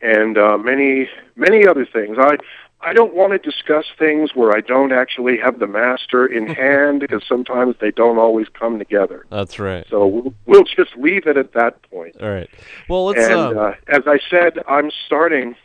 and 0.00 0.36
uh, 0.36 0.58
many 0.58 1.08
many 1.36 1.66
other 1.66 1.86
things. 1.86 2.16
I 2.18 2.36
I 2.84 2.92
don't 2.92 3.14
want 3.14 3.32
to 3.32 3.38
discuss 3.38 3.86
things 3.98 4.34
where 4.34 4.54
I 4.54 4.60
don't 4.60 4.92
actually 4.92 5.38
have 5.38 5.58
the 5.58 5.66
master 5.66 6.26
in 6.26 6.46
hand 6.54 7.00
because 7.00 7.22
sometimes 7.26 7.76
they 7.80 7.90
don't 7.90 8.18
always 8.18 8.46
come 8.48 8.78
together. 8.78 9.24
That's 9.30 9.58
right. 9.58 9.86
So 9.88 10.06
we'll, 10.06 10.34
we'll 10.46 10.64
just 10.64 10.94
leave 10.96 11.26
it 11.26 11.36
at 11.36 11.52
that 11.54 11.82
point. 11.90 12.16
All 12.20 12.30
right. 12.30 12.50
Well, 12.88 13.06
let's. 13.06 13.20
And 13.20 13.56
uh, 13.56 13.60
uh, 13.60 13.74
as 13.88 14.02
I 14.06 14.18
said, 14.28 14.58
I'm 14.68 14.90
starting 15.06 15.56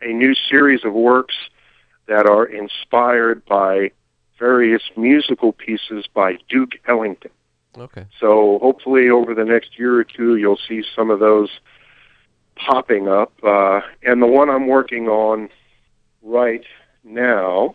a 0.00 0.08
new 0.12 0.34
series 0.34 0.84
of 0.84 0.92
works 0.92 1.34
that 2.06 2.26
are 2.26 2.44
inspired 2.46 3.44
by 3.44 3.90
various 4.38 4.82
musical 4.96 5.52
pieces 5.52 6.06
by 6.14 6.38
Duke 6.48 6.72
Ellington. 6.86 7.32
okay. 7.76 8.06
So 8.20 8.58
hopefully 8.60 9.10
over 9.10 9.34
the 9.34 9.44
next 9.44 9.78
year 9.78 9.96
or 9.98 10.04
two, 10.04 10.36
you'll 10.36 10.60
see 10.68 10.84
some 10.94 11.10
of 11.10 11.18
those 11.18 11.50
popping 12.54 13.08
up. 13.08 13.32
Uh, 13.42 13.80
and 14.02 14.22
the 14.22 14.26
one 14.26 14.48
I'm 14.48 14.68
working 14.68 15.08
on 15.08 15.48
right 16.22 16.64
now 17.04 17.74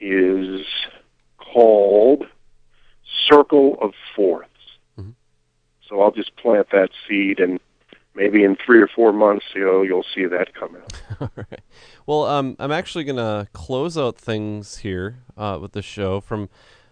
is 0.00 0.64
called 1.38 2.24
Circle 3.28 3.76
of 3.80 3.92
Fourths. 4.16 4.48
Mhm. 4.98 5.14
So 5.88 6.00
I'll 6.00 6.10
just 6.10 6.34
plant 6.36 6.68
that 6.70 6.90
seed, 7.08 7.40
and 7.40 7.60
maybe 8.14 8.44
in 8.44 8.56
three 8.56 8.80
or 8.80 8.88
four 8.88 9.12
months, 9.12 9.44
you 9.54 9.64
know, 9.64 9.82
you'll 9.82 10.04
see 10.14 10.26
that 10.26 10.54
come 10.54 10.76
out. 10.76 11.02
All 11.20 11.30
right. 11.36 11.60
Well, 12.06 12.24
um, 12.24 12.56
I'm 12.58 12.72
actually 12.72 13.04
gonna 13.04 13.48
close 13.52 13.96
out 13.96 14.16
things 14.18 14.78
here 14.78 15.18
uh, 15.36 15.58
with 15.60 15.72
the 15.72 15.82
show 15.82 16.20
from 16.20 16.48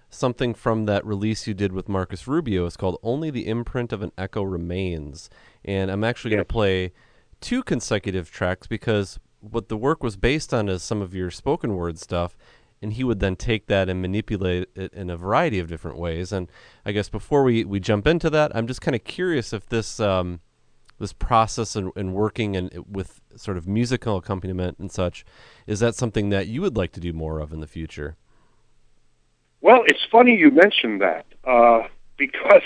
something 0.09 0.55
from 0.55 0.87
that 0.87 1.05
release 1.07 1.47
you 1.47 1.55
did 1.55 1.73
with 1.73 1.89
Marcus 1.89 2.27
Rubio. 2.27 2.67
It's 2.67 2.77
called 2.77 2.99
"Only 3.03 3.31
the 3.31 3.47
Imprint 3.47 3.93
of 3.93 4.03
an 4.03 4.13
Echo 4.19 4.43
Remains," 4.43 5.31
and 5.65 5.91
I'm 5.91 6.05
actually 6.05 6.31
gonna 6.31 6.43
Yes. 6.43 6.49
play 6.49 6.93
two 7.41 7.63
consecutive 7.63 8.31
tracks 8.31 8.67
because 8.67 9.19
what 9.41 9.69
the 9.69 9.77
work 9.77 10.03
was 10.03 10.17
based 10.17 10.55
on 10.55 10.69
is 10.69 10.83
some 10.83 11.03
of 11.03 11.15
your 11.15 11.31
spoken 11.31 11.75
word 11.75 11.99
stuff. 11.99 12.37
And 12.83 12.95
he 12.95 13.05
would 13.05 13.21
then 13.21 13.37
take 13.37 13.67
that 13.67 13.91
and 13.91 14.01
manipulate 14.01 14.69
it 14.75 14.95
in 14.95 15.11
a 15.11 15.17
variety 15.17 15.59
of 15.59 15.69
different 15.69 15.99
ways. 15.99 16.33
And 16.33 16.51
I 16.87 16.93
guess 16.93 17.11
before 17.11 17.43
we, 17.43 17.63
we 17.63 17.79
jump 17.79 18.07
into 18.07 18.31
that, 18.31 18.57
I'm 18.57 18.67
just 18.67 18.81
kind 18.81 18.95
of 18.95 19.05
curious 19.05 19.53
if 19.53 19.67
this 19.67 20.01
um, 20.01 20.41
this 20.99 21.13
process 21.13 21.75
and, 21.75 21.91
and 21.97 22.15
working 22.15 22.57
and 22.57 22.85
with 22.89 23.21
sort 23.35 23.57
of 23.57 23.67
musical 23.67 24.17
accompaniment 24.17 24.79
and 24.79 24.93
such 24.93 25.25
is 25.67 25.81
that 25.81 25.95
something 25.95 26.29
that 26.29 26.47
you 26.47 26.61
would 26.61 26.77
like 26.77 26.93
to 26.93 27.01
do 27.01 27.13
more 27.13 27.41
of 27.41 27.53
in 27.53 27.61
the 27.61 27.67
future 27.67 28.17
Well, 29.63 29.83
it's 29.87 30.05
funny 30.13 30.37
you 30.37 30.51
mentioned 30.51 31.01
that 31.01 31.25
uh, 31.45 31.89
because 32.17 32.63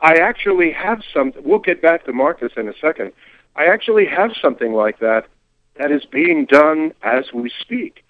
I 0.00 0.16
actually 0.16 0.72
have 0.72 1.00
some. 1.14 1.32
We'll 1.42 1.60
get 1.60 1.80
back 1.80 2.04
to 2.04 2.12
Marcus 2.12 2.52
in 2.56 2.68
a 2.68 2.74
second. 2.80 3.12
I 3.54 3.66
actually 3.66 4.06
have 4.06 4.32
something 4.42 4.72
like 4.72 4.98
that 4.98 5.26
that 5.78 5.90
is 5.92 6.04
being 6.06 6.46
done 6.46 6.92
as 7.02 7.32
we 7.32 7.50
speak. 7.60 8.04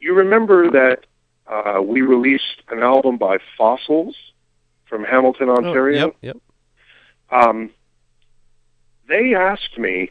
You 0.00 0.14
remember 0.14 0.70
that 0.70 1.06
uh, 1.46 1.80
we 1.82 2.02
released 2.02 2.62
an 2.68 2.82
album 2.82 3.16
by 3.16 3.38
Fossils 3.56 4.16
from 4.86 5.04
Hamilton, 5.04 5.48
Ontario. 5.48 5.98
Oh, 6.00 6.06
yep 6.06 6.16
yep 6.22 6.36
um, 7.30 7.70
they 9.08 9.34
asked 9.34 9.78
me 9.78 10.10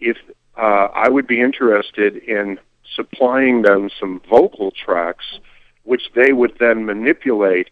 if 0.00 0.16
uh, 0.56 0.88
I 0.94 1.08
would 1.08 1.26
be 1.26 1.40
interested 1.40 2.16
in 2.16 2.58
supplying 2.94 3.62
them 3.62 3.90
some 3.98 4.20
vocal 4.28 4.70
tracks, 4.70 5.38
which 5.84 6.10
they 6.14 6.32
would 6.32 6.56
then 6.60 6.84
manipulate 6.84 7.70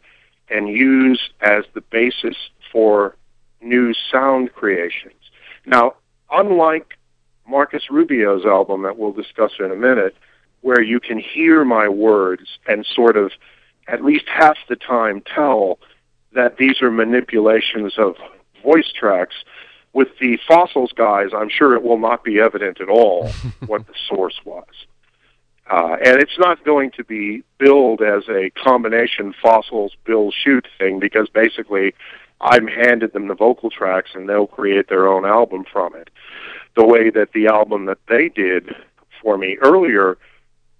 and 0.48 0.68
use 0.68 1.30
as 1.40 1.64
the 1.74 1.80
basis 1.80 2.36
for 2.70 3.16
new 3.60 3.94
sound 4.10 4.52
creations. 4.52 5.14
Now, 5.64 5.94
unlike 6.30 6.98
Marcus 7.52 7.90
Rubio's 7.90 8.46
album 8.46 8.82
that 8.84 8.96
we'll 8.96 9.12
discuss 9.12 9.52
in 9.60 9.70
a 9.70 9.76
minute, 9.76 10.16
where 10.62 10.80
you 10.80 10.98
can 10.98 11.18
hear 11.18 11.66
my 11.66 11.86
words 11.86 12.58
and 12.66 12.86
sort 12.86 13.14
of 13.14 13.30
at 13.86 14.02
least 14.02 14.24
half 14.26 14.56
the 14.70 14.76
time 14.76 15.20
tell 15.20 15.78
that 16.32 16.56
these 16.56 16.80
are 16.80 16.90
manipulations 16.90 17.92
of 17.98 18.14
voice 18.62 18.90
tracks. 18.98 19.34
With 19.92 20.08
the 20.18 20.38
fossils 20.48 20.92
guys, 20.92 21.28
I'm 21.36 21.50
sure 21.50 21.74
it 21.74 21.82
will 21.82 21.98
not 21.98 22.24
be 22.24 22.40
evident 22.40 22.80
at 22.80 22.88
all 22.88 23.28
what 23.66 23.86
the 23.86 23.94
source 24.08 24.40
was. 24.46 24.64
Uh, 25.70 25.96
and 26.02 26.22
it's 26.22 26.38
not 26.38 26.64
going 26.64 26.90
to 26.92 27.04
be 27.04 27.42
billed 27.58 28.00
as 28.00 28.22
a 28.30 28.48
combination 28.50 29.34
fossils 29.42 29.92
Bill 30.06 30.30
Shute 30.30 30.68
thing 30.78 30.98
because 30.98 31.28
basically 31.28 31.92
I've 32.40 32.66
handed 32.66 33.12
them 33.12 33.28
the 33.28 33.34
vocal 33.34 33.68
tracks 33.68 34.10
and 34.14 34.26
they'll 34.26 34.46
create 34.46 34.88
their 34.88 35.06
own 35.06 35.26
album 35.26 35.64
from 35.70 35.94
it. 35.94 36.08
The 36.74 36.84
way 36.84 37.10
that 37.10 37.32
the 37.32 37.46
album 37.48 37.86
that 37.86 37.98
they 38.08 38.28
did 38.28 38.74
for 39.20 39.36
me 39.36 39.58
earlier 39.62 40.18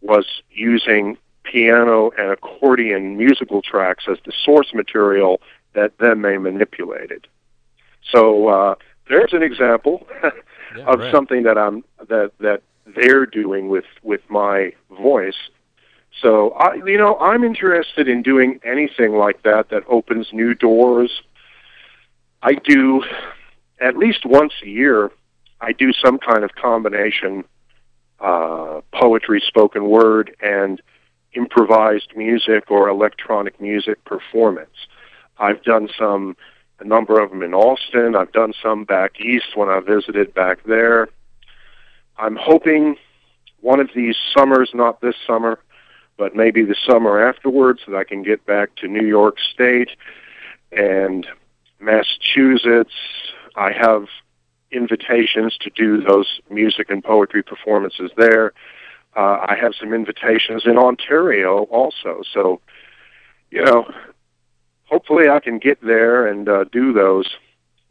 was 0.01 0.27
using 0.51 1.16
piano 1.44 2.10
and 2.19 2.31
accordion 2.31 3.16
musical 3.16 3.62
tracks 3.62 4.05
as 4.10 4.19
the 4.24 4.32
source 4.44 4.73
material 4.74 5.40
that 5.74 5.93
then 5.98 6.23
they 6.23 6.39
manipulated. 6.39 7.27
So 8.10 8.48
uh, 8.48 8.74
there's 9.09 9.32
an 9.32 9.43
example 9.43 10.06
yeah, 10.23 10.85
of 10.85 11.01
right. 11.01 11.12
something 11.12 11.43
that 11.44 11.59
I'm 11.59 11.85
that 12.09 12.32
that 12.40 12.62
they're 12.86 13.27
doing 13.27 13.69
with 13.69 13.85
with 14.02 14.20
my 14.28 14.73
voice. 14.90 15.36
So 16.20 16.51
I, 16.51 16.74
you 16.74 16.98
know, 16.98 17.19
I'm 17.19 17.43
interested 17.43 18.06
in 18.09 18.23
doing 18.23 18.60
anything 18.64 19.12
like 19.12 19.43
that 19.43 19.70
that 19.70 19.85
opens 19.89 20.28
new 20.32 20.55
doors. 20.55 21.23
I 22.43 22.55
do 22.55 23.02
at 23.81 23.97
least 23.97 24.27
once 24.27 24.52
a 24.62 24.69
year. 24.69 25.10
I 25.62 25.72
do 25.72 25.93
some 25.93 26.18
kind 26.18 26.43
of 26.43 26.56
combination 26.56 27.44
uh, 28.18 28.80
poetry, 28.93 29.40
spoken 29.47 29.89
word, 29.89 30.34
and 30.43 30.82
improvised 31.34 32.12
music 32.16 32.70
or 32.70 32.89
electronic 32.89 33.60
music 33.60 34.05
performance. 34.05 34.74
I've 35.39 35.62
done 35.62 35.89
some, 35.97 36.36
a 36.80 36.84
number 36.84 37.20
of 37.20 37.30
them 37.30 37.43
in 37.43 37.55
Austin. 37.55 38.16
I've 38.16 38.32
done 38.32 38.52
some 38.60 38.84
back 38.84 39.20
east 39.20 39.56
when 39.56 39.68
I 39.68 39.80
visited 39.80 40.34
back 40.34 40.64
there. 40.64 41.09
I'm 42.18 42.36
hoping 42.36 42.97
one 43.60 43.78
of 43.78 43.89
these 43.94 44.16
summers, 44.36 44.70
not 44.74 45.01
this 45.01 45.14
summer, 45.26 45.60
but 46.18 46.34
maybe 46.34 46.64
the 46.64 46.76
summer 46.86 47.24
afterwards, 47.24 47.80
that 47.86 47.97
I 47.97 48.05
can 48.05 48.22
get 48.22 48.44
back 48.44 48.74
to 48.76 48.89
New 48.89 49.06
York 49.06 49.39
State 49.55 49.90
and 50.72 51.26
Massachusetts. 51.80 52.94
I 53.56 53.72
have 53.72 54.06
invitations 54.73 55.57
to 55.61 55.70
do 55.70 56.01
those 56.01 56.40
music 56.51 56.90
and 56.90 57.03
poetry 57.05 57.43
performances 57.43 58.11
there. 58.16 58.53
Uh, 59.15 59.47
I 59.49 59.57
have 59.61 59.74
some 59.78 59.93
invitations 59.93 60.62
in 60.65 60.78
Ontario 60.78 61.65
also. 61.65 62.23
So, 62.32 62.61
you 63.51 63.62
know, 63.65 63.93
hopefully 64.85 65.28
I 65.28 65.40
can 65.40 65.59
get 65.59 65.81
there 65.82 66.27
and 66.27 66.49
uh, 66.49 66.65
do 66.73 66.93
those. 66.93 67.28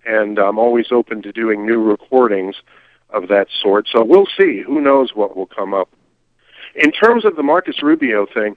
And 0.06 0.40
I'm 0.40 0.58
always 0.58 0.92
open 0.92 1.22
to 1.22 1.32
doing 1.32 1.66
new 1.66 1.80
recordings 1.80 2.56
of 3.12 3.28
that 3.28 3.48
sort. 3.62 3.88
So 3.92 4.04
we'll 4.04 4.28
see. 4.38 4.62
Who 4.62 4.82
knows 4.82 5.12
what 5.14 5.38
will 5.38 5.46
come 5.46 5.74
up. 5.74 5.90
In 6.76 6.92
terms 6.92 7.26
of 7.26 7.36
the 7.36 7.44
Marcus 7.44 7.84
Rubio 7.84 8.26
thing, 8.26 8.56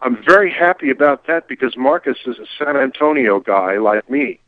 I'm 0.00 0.22
very 0.24 0.52
happy 0.52 0.90
about 0.90 1.26
that 1.26 1.48
because 1.48 1.76
Marcus 1.76 2.18
is 2.24 2.38
a 2.38 2.46
San 2.56 2.76
Antonio 2.76 3.40
guy 3.40 3.78
like 3.78 4.08
me. 4.08 4.38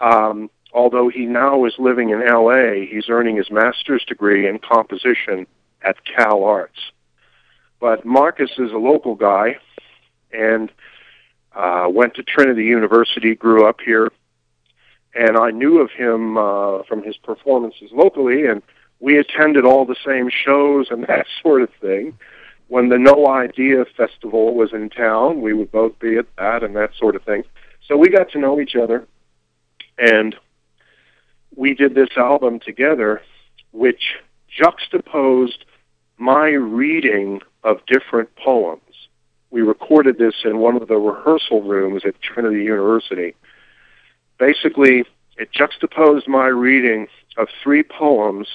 Um, 0.00 0.50
although 0.72 1.08
he 1.08 1.26
now 1.26 1.64
is 1.64 1.74
living 1.78 2.10
in 2.10 2.24
LA, 2.24 2.86
he's 2.88 3.08
earning 3.08 3.36
his 3.36 3.50
master's 3.50 4.04
degree 4.04 4.48
in 4.48 4.58
composition 4.58 5.46
at 5.82 5.96
Cal 6.04 6.44
Arts. 6.44 6.78
But 7.80 8.04
Marcus 8.04 8.50
is 8.58 8.72
a 8.72 8.78
local 8.78 9.14
guy 9.14 9.58
and 10.32 10.70
uh, 11.54 11.88
went 11.90 12.14
to 12.14 12.22
Trinity 12.22 12.64
University, 12.64 13.34
grew 13.34 13.66
up 13.66 13.80
here, 13.84 14.10
and 15.14 15.36
I 15.36 15.50
knew 15.50 15.80
of 15.80 15.90
him 15.90 16.36
uh, 16.38 16.82
from 16.84 17.02
his 17.02 17.16
performances 17.16 17.90
locally, 17.92 18.46
and 18.46 18.62
we 19.00 19.18
attended 19.18 19.64
all 19.64 19.84
the 19.84 19.96
same 20.06 20.30
shows 20.30 20.88
and 20.90 21.04
that 21.08 21.26
sort 21.42 21.62
of 21.62 21.70
thing. 21.80 22.16
When 22.68 22.88
the 22.88 22.98
No 22.98 23.26
Idea 23.26 23.84
Festival 23.96 24.54
was 24.54 24.72
in 24.72 24.90
town, 24.90 25.40
we 25.40 25.52
would 25.52 25.72
both 25.72 25.98
be 25.98 26.16
at 26.18 26.26
that 26.36 26.62
and 26.62 26.76
that 26.76 26.90
sort 26.96 27.16
of 27.16 27.24
thing. 27.24 27.42
So 27.88 27.96
we 27.96 28.08
got 28.08 28.30
to 28.32 28.38
know 28.38 28.60
each 28.60 28.76
other, 28.76 29.08
and 29.98 30.36
we 31.56 31.74
did 31.74 31.94
this 31.94 32.10
album 32.16 32.60
together, 32.60 33.22
which 33.72 34.16
juxtaposed 34.48 35.64
my 36.18 36.48
reading 36.48 37.40
of 37.64 37.78
different 37.86 38.34
poems. 38.36 38.80
We 39.50 39.62
recorded 39.62 40.18
this 40.18 40.34
in 40.44 40.58
one 40.58 40.76
of 40.76 40.88
the 40.88 40.96
rehearsal 40.96 41.62
rooms 41.62 42.02
at 42.04 42.20
Trinity 42.22 42.62
University. 42.64 43.34
Basically, 44.38 45.04
it 45.36 45.52
juxtaposed 45.52 46.28
my 46.28 46.46
reading 46.46 47.08
of 47.36 47.48
three 47.62 47.82
poems 47.82 48.46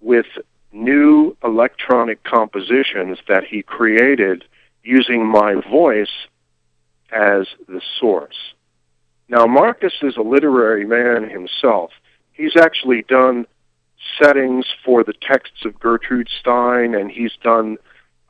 with 0.00 0.26
new 0.72 1.36
electronic 1.44 2.24
compositions 2.24 3.18
that 3.28 3.44
he 3.44 3.62
created 3.62 4.44
using 4.82 5.26
my 5.26 5.54
voice 5.70 6.26
as 7.12 7.46
the 7.68 7.80
source. 8.00 8.54
Now, 9.28 9.46
Marcus 9.46 9.94
is 10.02 10.16
a 10.16 10.22
literary 10.22 10.84
man 10.84 11.28
himself. 11.28 11.90
He's 12.32 12.56
actually 12.56 13.02
done 13.02 13.46
settings 14.20 14.66
for 14.84 15.04
the 15.04 15.14
texts 15.14 15.64
of 15.64 15.78
Gertrude 15.78 16.28
Stein, 16.40 16.94
and 16.94 17.10
he's 17.10 17.32
done 17.42 17.78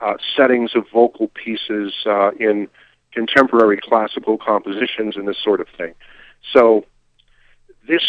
uh, 0.01 0.14
settings 0.36 0.74
of 0.74 0.85
vocal 0.93 1.28
pieces 1.28 1.94
uh, 2.06 2.32
in 2.32 2.69
contemporary 3.12 3.78
classical 3.78 4.39
compositions 4.39 5.16
and 5.16 5.27
this 5.27 5.39
sort 5.43 5.60
of 5.60 5.69
thing. 5.77 5.94
So, 6.52 6.85
this 7.86 8.05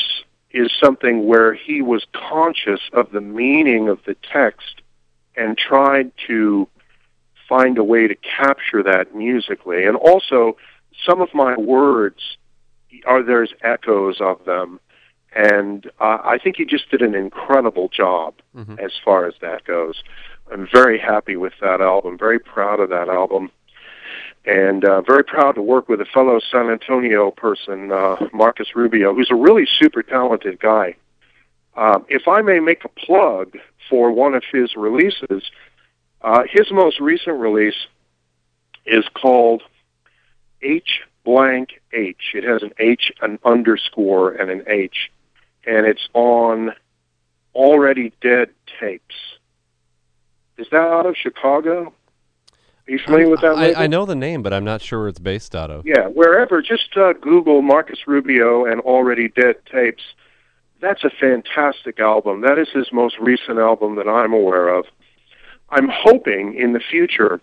is 0.51 0.71
something 0.79 1.25
where 1.25 1.53
he 1.53 1.81
was 1.81 2.05
conscious 2.13 2.79
of 2.93 3.11
the 3.11 3.21
meaning 3.21 3.89
of 3.89 3.99
the 4.05 4.15
text 4.31 4.81
and 5.35 5.57
tried 5.57 6.11
to 6.27 6.67
find 7.49 7.77
a 7.77 7.83
way 7.83 8.07
to 8.07 8.15
capture 8.15 8.83
that 8.83 9.15
musically. 9.15 9.85
And 9.85 9.97
also, 9.97 10.57
some 11.05 11.21
of 11.21 11.33
my 11.33 11.55
words 11.57 12.37
are 13.05 13.23
there's 13.23 13.53
echoes 13.63 14.21
of 14.21 14.43
them 14.45 14.79
and 15.35 15.89
uh, 15.99 16.19
I 16.23 16.37
think 16.37 16.57
he 16.57 16.65
just 16.65 16.89
did 16.91 17.01
an 17.01 17.15
incredible 17.15 17.89
job 17.89 18.35
mm-hmm. 18.55 18.77
as 18.79 18.91
far 19.03 19.25
as 19.25 19.33
that 19.41 19.65
goes. 19.65 20.03
I'm 20.51 20.67
very 20.71 20.99
happy 20.99 21.35
with 21.35 21.53
that 21.61 21.81
album, 21.81 22.17
very 22.17 22.39
proud 22.39 22.79
of 22.79 22.89
that 22.89 23.09
album, 23.09 23.51
and 24.45 24.85
uh, 24.85 25.01
very 25.01 25.23
proud 25.23 25.53
to 25.53 25.61
work 25.61 25.89
with 25.89 26.01
a 26.01 26.05
fellow 26.05 26.39
San 26.39 26.69
Antonio 26.69 27.31
person, 27.31 27.91
uh, 27.91 28.17
Marcus 28.33 28.75
Rubio, 28.75 29.13
who's 29.13 29.31
a 29.31 29.35
really 29.35 29.65
super 29.65 30.03
talented 30.03 30.59
guy. 30.59 30.95
Uh, 31.75 31.99
if 32.09 32.27
I 32.27 32.41
may 32.41 32.59
make 32.59 32.85
a 32.85 32.89
plug 32.89 33.57
for 33.89 34.11
one 34.11 34.35
of 34.35 34.43
his 34.51 34.75
releases, 34.75 35.49
uh, 36.21 36.43
his 36.47 36.71
most 36.71 36.99
recent 36.99 37.39
release 37.39 37.87
is 38.85 39.05
called 39.15 39.63
H 40.61 41.01
blank 41.23 41.81
H. 41.93 42.33
It 42.33 42.43
has 42.43 42.63
an 42.63 42.71
H, 42.79 43.11
an 43.21 43.39
underscore, 43.45 44.31
and 44.31 44.49
an 44.49 44.63
H 44.67 45.11
and 45.65 45.85
it's 45.85 46.07
on 46.13 46.73
Already 47.55 48.13
Dead 48.21 48.49
tapes. 48.79 49.15
Is 50.57 50.67
that 50.71 50.77
out 50.77 51.05
of 51.05 51.15
Chicago? 51.15 51.93
Are 52.87 52.91
you 52.91 52.99
familiar 52.99 53.29
with 53.29 53.41
that? 53.41 53.55
I, 53.55 53.83
I, 53.83 53.87
know 53.87 54.05
the 54.05 54.15
name, 54.15 54.43
but 54.43 54.53
I'm 54.53 54.65
not 54.65 54.81
sure 54.81 54.99
where 54.99 55.07
it's 55.07 55.19
based 55.19 55.55
out 55.55 55.71
of. 55.71 55.85
Yeah, 55.85 56.07
wherever. 56.07 56.61
Just 56.61 56.97
uh, 56.97 57.13
Google 57.13 57.61
Marcus 57.61 58.07
Rubio 58.07 58.65
and 58.65 58.81
Already 58.81 59.29
Dead 59.29 59.55
tapes. 59.71 60.03
That's 60.81 61.03
a 61.05 61.09
fantastic 61.09 61.99
album. 61.99 62.41
That 62.41 62.59
is 62.59 62.67
his 62.73 62.91
most 62.91 63.17
recent 63.19 63.57
album 63.57 63.95
that 63.95 64.07
I'm 64.07 64.33
aware 64.33 64.67
of. 64.67 64.85
I'm 65.69 65.89
hoping 65.89 66.55
in 66.55 66.73
the 66.73 66.81
future 66.81 67.39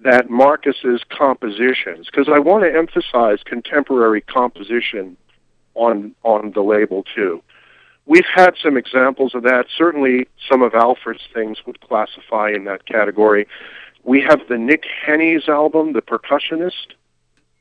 that 0.00 0.30
Marcus's 0.30 1.02
compositions, 1.08 2.06
because 2.06 2.28
I 2.32 2.38
want 2.38 2.64
to 2.64 2.76
emphasize 2.76 3.38
contemporary 3.44 4.20
composition 4.20 5.16
on 5.74 6.14
on 6.22 6.52
the 6.52 6.62
label 6.62 7.04
too. 7.14 7.42
We've 8.06 8.26
had 8.34 8.54
some 8.62 8.76
examples 8.76 9.34
of 9.34 9.42
that. 9.42 9.66
Certainly, 9.76 10.28
some 10.48 10.62
of 10.62 10.74
Alfred's 10.74 11.28
things 11.34 11.58
would 11.66 11.80
classify 11.80 12.50
in 12.50 12.64
that 12.64 12.86
category. 12.86 13.46
We 14.02 14.22
have 14.22 14.40
the 14.48 14.56
Nick 14.56 14.84
Hennies 15.06 15.46
album, 15.48 15.92
The 15.92 16.00
Percussionist. 16.00 16.94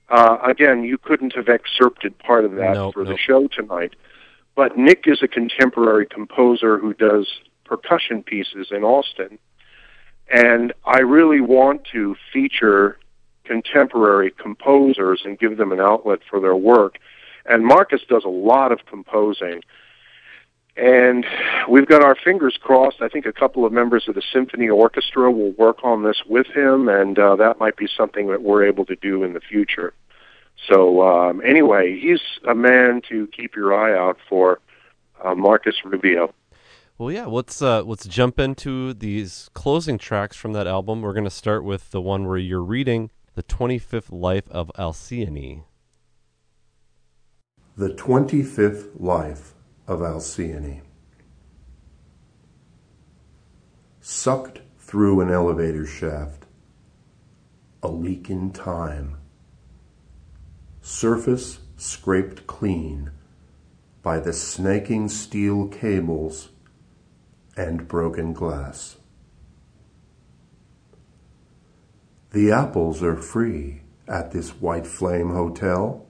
Uh, 0.09 0.38
again, 0.45 0.85
you 0.85 0.97
couldn't 0.97 1.35
have 1.35 1.49
excerpted 1.49 2.18
part 2.19 2.45
of 2.45 2.51
that 2.51 2.76
nope, 2.76 2.93
for 2.93 3.03
nope. 3.03 3.14
the 3.14 3.18
show 3.18 3.47
tonight. 3.49 3.95
But 4.55 4.77
Nick 4.77 5.03
is 5.05 5.22
a 5.22 5.27
contemporary 5.27 6.05
composer 6.05 6.77
who 6.77 6.93
does 6.93 7.27
percussion 7.65 8.23
pieces 8.23 8.68
in 8.72 8.85
Austin. 8.85 9.38
And 10.29 10.73
I 10.85 10.99
really 10.99 11.41
want 11.41 11.85
to 11.93 12.15
feature 12.33 12.99
contemporary 13.45 14.31
composers 14.31 15.21
and 15.23 15.39
give 15.39 15.57
them 15.57 15.71
an 15.71 15.79
outlet 15.79 16.19
for 16.29 16.39
their 16.39 16.55
work. 16.55 16.97
And 17.45 17.65
Marcus 17.65 18.01
does 18.09 18.25
a 18.25 18.29
lot 18.29 18.71
of 18.71 18.85
composing. 18.85 19.61
And 20.75 21.25
we've 21.67 21.87
got 21.87 22.03
our 22.03 22.15
fingers 22.15 22.57
crossed. 22.61 23.01
I 23.01 23.07
think 23.07 23.25
a 23.25 23.33
couple 23.33 23.65
of 23.65 23.71
members 23.71 24.07
of 24.07 24.15
the 24.15 24.21
symphony 24.33 24.69
orchestra 24.69 25.31
will 25.31 25.51
work 25.53 25.79
on 25.83 26.03
this 26.03 26.21
with 26.27 26.47
him, 26.47 26.87
and 26.87 27.17
uh, 27.17 27.35
that 27.37 27.59
might 27.59 27.77
be 27.77 27.87
something 27.97 28.27
that 28.27 28.43
we're 28.43 28.65
able 28.65 28.85
to 28.85 28.95
do 28.97 29.23
in 29.23 29.33
the 29.33 29.39
future. 29.39 29.93
So 30.69 31.01
um, 31.01 31.41
anyway, 31.43 31.97
he's 31.99 32.21
a 32.47 32.53
man 32.53 33.01
to 33.09 33.27
keep 33.27 33.55
your 33.55 33.73
eye 33.73 33.97
out 33.97 34.17
for, 34.29 34.59
uh, 35.23 35.33
Marcus 35.33 35.75
Rubio. 35.83 36.33
Well, 36.98 37.11
yeah. 37.11 37.26
Let's 37.26 37.61
uh, 37.61 37.84
let's 37.84 38.07
jump 38.07 38.40
into 38.40 38.94
these 38.94 39.49
closing 39.53 39.99
tracks 39.99 40.36
from 40.36 40.53
that 40.53 40.65
album. 40.65 41.02
We're 41.02 41.14
going 41.14 41.26
to 41.26 41.30
start 41.30 41.64
with 41.64 41.91
the 41.91 42.02
one 42.02 42.26
where 42.26 42.38
you're 42.38 42.64
reading 42.64 43.11
the 43.36 43.44
25th 43.44 44.11
Life 44.11 44.49
of 44.49 44.72
Alcyone. 44.80 45.64
The 47.76 47.90
25th 47.90 48.90
Life 48.99 49.53
of 49.88 49.99
Alcyone. 49.99 50.82
Sucked 54.02 54.61
through 54.80 55.22
an 55.22 55.30
elevator 55.30 55.86
shaft. 55.86 56.45
A 57.84 57.90
leak 57.90 58.32
in 58.32 58.52
time. 58.52 59.18
Surface 60.82 61.60
scraped 61.76 62.48
clean 62.48 63.11
by 64.02 64.19
the 64.19 64.34
snaking 64.34 65.10
steel 65.10 65.68
cables 65.68 66.49
and 67.57 67.88
broken 67.88 68.31
glass. 68.31 68.97
The 72.31 72.51
apples 72.51 73.01
are 73.01 73.15
free 73.15 73.81
at 74.07 74.31
this 74.31 74.61
White 74.61 74.85
Flame 74.85 75.31
Hotel. 75.31 76.05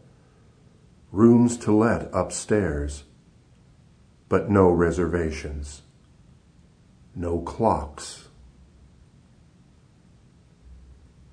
Rooms 1.11 1.57
to 1.60 1.72
let 1.72 2.10
upstairs, 2.14 3.06
but 4.28 4.52
no 4.52 4.69
reservations, 4.69 5.84
no 7.15 7.40
clocks. 7.40 8.28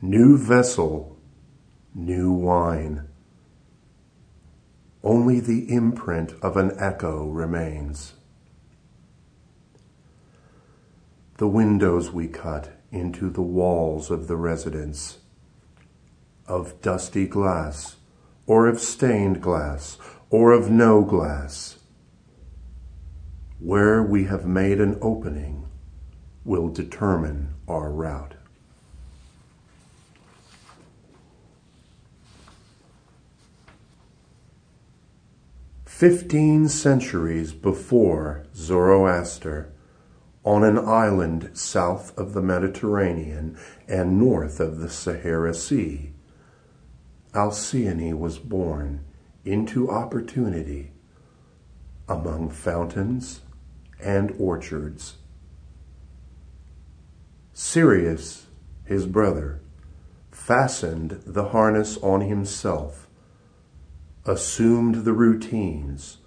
New 0.01 0.39
vessel, 0.39 1.19
new 1.95 2.31
wine. 2.31 3.09
Only 5.03 5.41
the 5.41 5.71
imprint 5.73 6.35
of 6.41 6.57
an 6.57 6.73
echo 6.79 7.27
remains. 7.27 8.15
The 11.37 11.49
windows 11.49 12.13
we 12.13 12.29
cut 12.29 12.81
into 12.93 13.29
the 13.29 13.43
walls 13.43 14.09
of 14.09 14.29
the 14.29 14.37
residence, 14.37 15.19
of 16.47 16.81
dusty 16.81 17.27
glass, 17.27 17.97
or 18.47 18.69
of 18.69 18.79
stained 18.79 19.43
glass, 19.43 19.99
or 20.31 20.53
of 20.53 20.71
no 20.71 21.03
glass. 21.03 21.79
Where 23.59 24.01
we 24.01 24.25
have 24.25 24.47
made 24.47 24.81
an 24.81 24.97
opening 25.03 25.67
will 26.45 26.69
determine 26.69 27.55
our 27.67 27.91
route. 27.91 28.35
Fifteen 35.85 36.69
centuries 36.69 37.53
before 37.53 38.47
Zoroaster, 38.55 39.74
on 40.45 40.63
an 40.63 40.79
island 40.79 41.51
south 41.55 42.17
of 42.19 42.35
the 42.35 42.43
Mediterranean 42.43 43.57
and 43.89 44.19
north 44.19 44.61
of 44.61 44.79
the 44.79 44.91
Sahara 44.91 45.55
Sea, 45.55 46.13
Alcyone 47.33 48.19
was 48.19 48.39
born 48.39 49.05
into 49.45 49.91
opportunity 49.91 50.93
among 52.09 52.51
fountains 52.51 53.41
and 54.01 54.35
orchards. 54.39 55.17
Sirius, 57.55 58.47
his 58.85 59.07
brother, 59.07 59.61
fastened 60.31 61.23
the 61.25 61.49
harness 61.49 61.97
on 61.99 62.21
himself, 62.21 63.09
assumed 64.27 65.05
the 65.05 65.13
routines, 65.13 66.19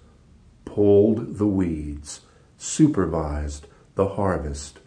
pulled 0.64 1.38
the 1.38 1.46
weeds, 1.46 2.22
supervised 2.56 3.66
the 3.98 4.10
harvest, 4.10 4.78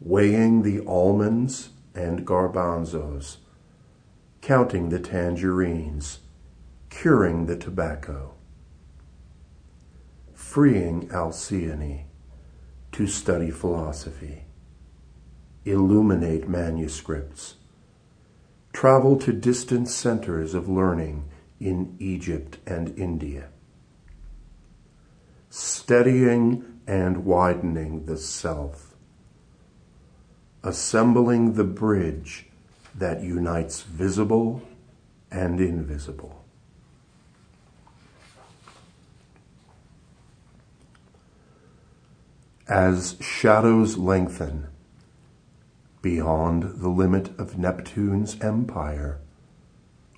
weighing 0.00 0.62
the 0.62 0.80
almonds 0.84 1.70
and 1.94 2.26
garbanzos, 2.26 3.36
counting 4.40 4.88
the 4.88 4.98
tangerines, 4.98 6.18
curing 6.90 7.46
the 7.46 7.56
tobacco, 7.56 8.34
freeing 10.34 11.08
Alcyone 11.10 12.06
to 12.90 13.06
study 13.06 13.52
philosophy, 13.52 14.42
illuminate 15.64 16.48
manuscripts, 16.48 17.54
travel 18.72 19.16
to 19.18 19.32
distant 19.32 19.86
centers 19.86 20.52
of 20.52 20.68
learning 20.68 21.28
in 21.60 21.94
Egypt 22.00 22.58
and 22.66 22.98
India, 22.98 23.50
studying 25.48 26.71
and 26.86 27.24
widening 27.24 28.06
the 28.06 28.16
self, 28.16 28.94
assembling 30.62 31.54
the 31.54 31.64
bridge 31.64 32.46
that 32.94 33.22
unites 33.22 33.82
visible 33.82 34.62
and 35.30 35.60
invisible. 35.60 36.44
As 42.68 43.16
shadows 43.20 43.96
lengthen 43.96 44.68
beyond 46.00 46.80
the 46.80 46.88
limit 46.88 47.30
of 47.38 47.56
Neptune's 47.56 48.38
empire, 48.40 49.20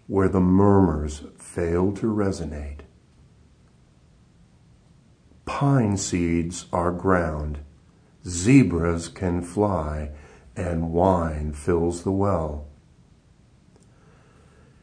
where 0.07 0.29
the 0.29 0.41
murmurs 0.41 1.23
fail 1.37 1.93
to 1.93 2.07
resonate, 2.07 2.74
pine 5.45 5.97
seeds 5.97 6.67
are 6.73 6.93
ground, 6.93 7.59
zebras 8.27 9.09
can 9.09 9.43
fly, 9.43 10.11
and 10.57 10.93
wine 10.93 11.53
fills 11.53 12.03
the 12.03 12.13
well. 12.13 12.67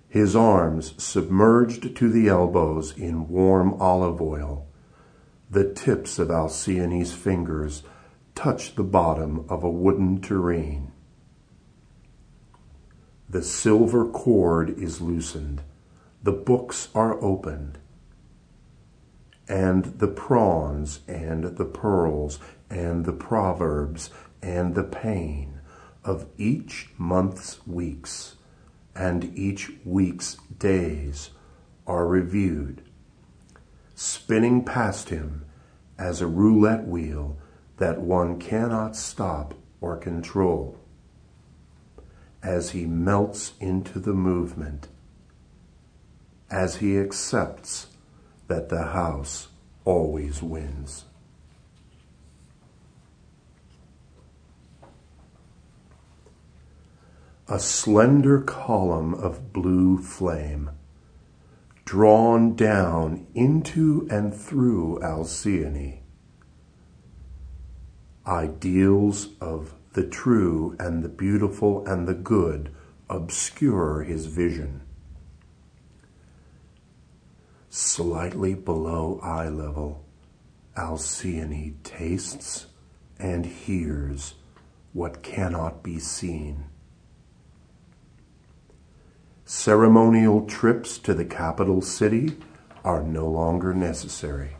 His 0.08 0.36
arms 0.36 0.94
submerged 1.02 1.96
to 1.96 2.10
the 2.10 2.28
elbows 2.28 2.96
in 2.98 3.30
warm 3.30 3.74
olive 3.82 4.22
oil, 4.22 4.68
the 5.50 5.74
tips 5.74 6.20
of 6.20 6.30
Alcyone's 6.30 7.14
fingers 7.14 7.84
touch 8.36 8.76
the 8.76 8.84
bottom 8.84 9.46
of 9.50 9.64
a 9.64 9.70
wooden 9.70 10.22
tureen. 10.22 10.92
The 13.30 13.42
silver 13.42 14.06
cord 14.06 14.70
is 14.78 15.00
loosened, 15.00 15.62
the 16.22 16.34
books 16.34 16.90
are 16.94 17.22
opened, 17.24 17.78
and 19.52 20.00
the 20.00 20.08
prawns 20.08 21.02
and 21.10 21.44
the 21.58 21.66
pearls 21.66 22.40
and 22.70 23.04
the 23.04 23.12
proverbs 23.12 24.10
and 24.42 24.76
the 24.76 24.84
pain 24.84 25.60
of 26.06 26.26
each 26.38 26.88
month's 26.98 27.68
weeks 27.68 28.38
and 28.96 29.38
each 29.38 29.70
week's 29.84 30.38
days 30.58 31.32
are 31.86 32.08
reviewed, 32.08 32.82
spinning 33.94 34.64
past 34.64 35.10
him 35.10 35.44
as 36.00 36.22
a 36.22 36.28
roulette 36.28 36.88
wheel 36.88 37.38
that 37.76 38.00
one 38.00 38.40
cannot 38.40 38.96
stop 38.96 39.54
or 39.82 39.98
control, 39.98 40.78
as 42.42 42.70
he 42.70 42.86
melts 42.86 43.52
into 43.60 44.00
the 44.00 44.14
movement, 44.14 44.88
as 46.50 46.78
he 46.78 46.98
accepts 46.98 47.91
that 48.52 48.68
the 48.68 48.84
house 48.88 49.48
always 49.86 50.44
wins. 50.44 51.06
A 57.48 57.58
slender 57.58 58.42
column 58.42 59.14
of 59.14 59.54
blue 59.54 59.98
flame, 59.98 60.72
drawn 61.86 62.54
down 62.58 63.26
into 63.34 64.06
and 64.12 64.36
through 64.36 65.00
Alcyone. 65.02 66.00
Ideals 68.28 69.30
of 69.40 69.76
the 69.94 70.06
true 70.06 70.76
and 70.78 71.04
the 71.06 71.10
beautiful 71.10 71.86
and 71.88 72.06
the 72.06 72.14
good 72.14 72.70
obscure 73.10 74.04
his 74.04 74.26
vision 74.26 74.82
slightly 77.72 78.54
below 78.54 79.18
eye 79.24 79.48
level, 79.48 80.06
Alcyone 80.76 81.78
tastes 81.84 82.68
and 83.18 83.46
hears 83.46 84.34
what 84.92 85.24
cannot 85.24 85.82
be 85.82 85.98
seen. 85.98 86.66
Ceremonial 89.46 90.46
trips 90.46 90.98
to 90.98 91.14
the 91.14 91.24
capital 91.24 91.82
city 91.82 92.38
are 92.84 93.02
no 93.02 93.26
longer 93.28 93.74
necessary. 93.74 94.58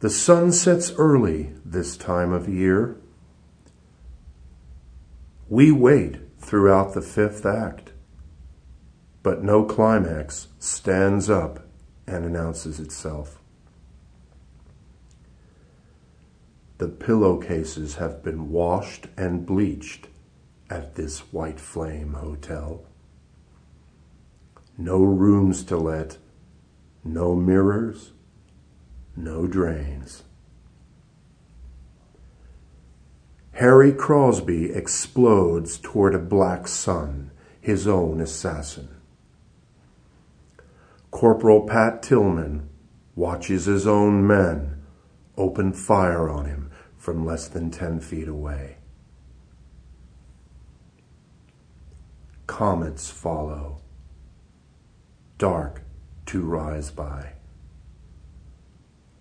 The 0.00 0.10
sun 0.10 0.50
sets 0.50 0.92
early 0.96 1.52
this 1.64 1.96
time 1.96 2.32
of 2.32 2.48
year. 2.48 2.96
We 5.48 5.70
wait 5.70 6.29
throughout 6.50 6.94
the 6.94 7.00
fifth 7.00 7.46
act. 7.46 7.92
But 9.22 9.44
no 9.44 9.62
climax 9.62 10.48
stands 10.58 11.30
up 11.30 11.60
and 12.08 12.24
announces 12.24 12.80
itself. 12.80 13.40
The 16.78 16.88
pillowcases 16.88 17.96
have 17.96 18.24
been 18.24 18.50
washed 18.50 19.06
and 19.16 19.46
bleached 19.46 20.08
at 20.68 20.96
this 20.96 21.20
White 21.32 21.60
Flame 21.60 22.14
Hotel. 22.14 22.84
No 24.76 25.04
rooms 25.04 25.62
to 25.66 25.76
let, 25.76 26.18
no 27.04 27.36
mirrors, 27.36 28.10
no 29.14 29.46
drains. 29.46 30.24
Harry 33.60 33.92
Crosby 33.92 34.72
explodes 34.72 35.76
toward 35.76 36.14
a 36.14 36.18
black 36.18 36.66
sun, 36.66 37.30
his 37.60 37.86
own 37.86 38.18
assassin. 38.18 38.88
Corporal 41.10 41.66
Pat 41.66 42.02
Tillman 42.02 42.70
watches 43.14 43.66
his 43.66 43.86
own 43.86 44.26
men 44.26 44.82
open 45.36 45.74
fire 45.74 46.30
on 46.30 46.46
him 46.46 46.70
from 46.96 47.26
less 47.26 47.48
than 47.48 47.70
10 47.70 48.00
feet 48.00 48.28
away. 48.28 48.78
Comets 52.46 53.10
follow, 53.10 53.82
dark 55.36 55.82
to 56.24 56.40
rise 56.40 56.90
by. 56.90 57.34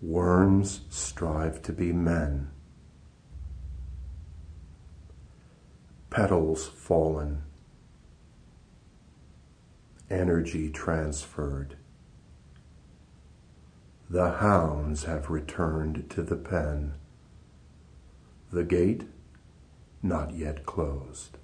Worms 0.02 0.80
strive 0.90 1.62
to 1.64 1.74
be 1.74 1.92
men 1.92 2.52
petals 6.10 6.68
fallen, 6.68 7.42
energy 10.10 10.70
transferred. 10.70 11.76
The 14.10 14.34
hounds 14.34 15.04
have 15.06 15.30
returned 15.30 16.10
to 16.12 16.24
the 16.24 16.36
pen, 16.36 16.94
the 18.52 18.64
gate 18.64 19.04
not 20.02 20.34
yet 20.34 20.66
closed. 20.66 21.39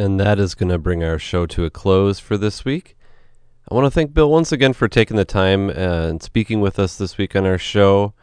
And 0.00 0.18
that 0.18 0.38
is 0.40 0.54
going 0.54 0.70
to 0.70 0.78
bring 0.78 1.04
our 1.04 1.18
show 1.18 1.44
to 1.44 1.66
a 1.66 1.70
close 1.70 2.18
for 2.18 2.38
this 2.38 2.64
week. 2.64 2.96
I 3.70 3.74
want 3.74 3.84
to 3.84 3.90
thank 3.90 4.14
Bill 4.14 4.30
once 4.30 4.50
again 4.50 4.72
for 4.72 4.88
taking 4.88 5.18
the 5.18 5.26
time 5.26 5.68
and 5.68 6.22
speaking 6.22 6.62
with 6.62 6.78
us 6.78 6.96
this 6.96 7.18
week 7.18 7.36
on 7.36 7.44
our 7.44 7.58
show. 7.58 8.14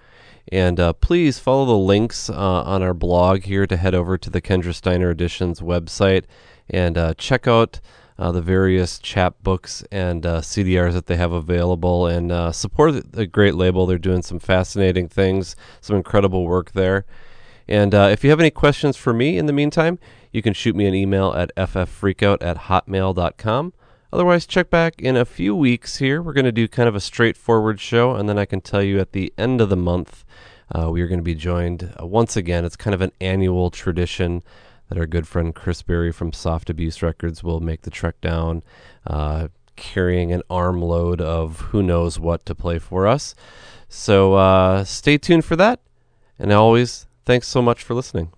And 0.51 0.79
uh, 0.79 0.93
please 0.93 1.37
follow 1.37 1.65
the 1.65 1.77
links 1.77 2.31
uh, 2.31 2.63
on 2.63 2.81
our 2.81 2.95
blog 2.95 3.43
here 3.43 3.67
to 3.67 3.77
head 3.77 3.93
over 3.93 4.17
to 4.17 4.29
the 4.31 4.41
Kendra 4.41 4.73
Steiner 4.73 5.11
Editions 5.11 5.59
website 5.59 6.23
and 6.67 6.97
uh, 6.97 7.13
check 7.13 7.47
out 7.47 7.79
uh, 8.17 8.31
the 8.31 8.41
various 8.41 8.97
chapbooks 8.97 9.85
and 9.91 10.25
uh, 10.25 10.41
CDRs 10.41 10.93
that 10.93 11.05
they 11.05 11.17
have 11.17 11.31
available 11.31 12.07
and 12.07 12.31
uh, 12.31 12.51
support 12.51 13.11
the 13.11 13.27
great 13.27 13.53
label. 13.53 13.85
They're 13.85 13.99
doing 13.99 14.23
some 14.23 14.39
fascinating 14.39 15.09
things, 15.09 15.55
some 15.81 15.95
incredible 15.95 16.47
work 16.47 16.71
there. 16.71 17.05
And 17.67 17.93
if 17.93 18.23
you 18.23 18.31
have 18.31 18.39
any 18.39 18.49
questions 18.49 18.97
for 18.97 19.13
me 19.13 19.37
in 19.37 19.45
the 19.45 19.53
meantime, 19.53 19.99
you 20.37 20.43
can 20.43 20.53
shoot 20.53 20.75
me 20.75 20.85
an 20.85 20.93
email 20.93 21.33
at 21.33 21.51
ffreakout 21.55 22.37
at 22.41 22.57
hotmail.com. 22.57 23.73
Otherwise, 24.13 24.45
check 24.45 24.69
back 24.69 25.01
in 25.01 25.17
a 25.17 25.25
few 25.25 25.55
weeks 25.55 25.97
here. 25.97 26.21
We're 26.21 26.33
going 26.33 26.45
to 26.45 26.51
do 26.51 26.67
kind 26.67 26.87
of 26.87 26.95
a 26.95 26.99
straightforward 26.99 27.79
show, 27.79 28.15
and 28.15 28.29
then 28.29 28.37
I 28.37 28.45
can 28.45 28.61
tell 28.61 28.83
you 28.83 28.99
at 28.99 29.13
the 29.13 29.33
end 29.35 29.61
of 29.61 29.69
the 29.69 29.75
month, 29.75 30.23
uh, 30.71 30.91
we 30.91 31.01
are 31.01 31.07
going 31.07 31.17
to 31.19 31.23
be 31.23 31.33
joined 31.33 31.91
uh, 31.99 32.05
once 32.05 32.37
again. 32.37 32.65
It's 32.65 32.75
kind 32.75 32.93
of 32.93 33.01
an 33.01 33.13
annual 33.19 33.71
tradition 33.71 34.43
that 34.89 34.99
our 34.99 35.07
good 35.07 35.27
friend 35.27 35.55
Chris 35.55 35.81
Berry 35.81 36.11
from 36.11 36.31
Soft 36.31 36.69
Abuse 36.69 37.01
Records 37.01 37.43
will 37.43 37.59
make 37.59 37.81
the 37.81 37.89
trek 37.89 38.21
down, 38.21 38.61
uh, 39.07 39.47
carrying 39.75 40.31
an 40.31 40.43
armload 40.51 41.19
of 41.19 41.61
who 41.61 41.81
knows 41.81 42.19
what 42.19 42.45
to 42.45 42.53
play 42.53 42.77
for 42.77 43.07
us. 43.07 43.33
So 43.89 44.35
uh, 44.35 44.83
stay 44.83 45.17
tuned 45.17 45.45
for 45.45 45.55
that. 45.55 45.79
And 46.37 46.51
always, 46.51 47.07
thanks 47.25 47.47
so 47.47 47.63
much 47.63 47.81
for 47.81 47.95
listening. 47.95 48.31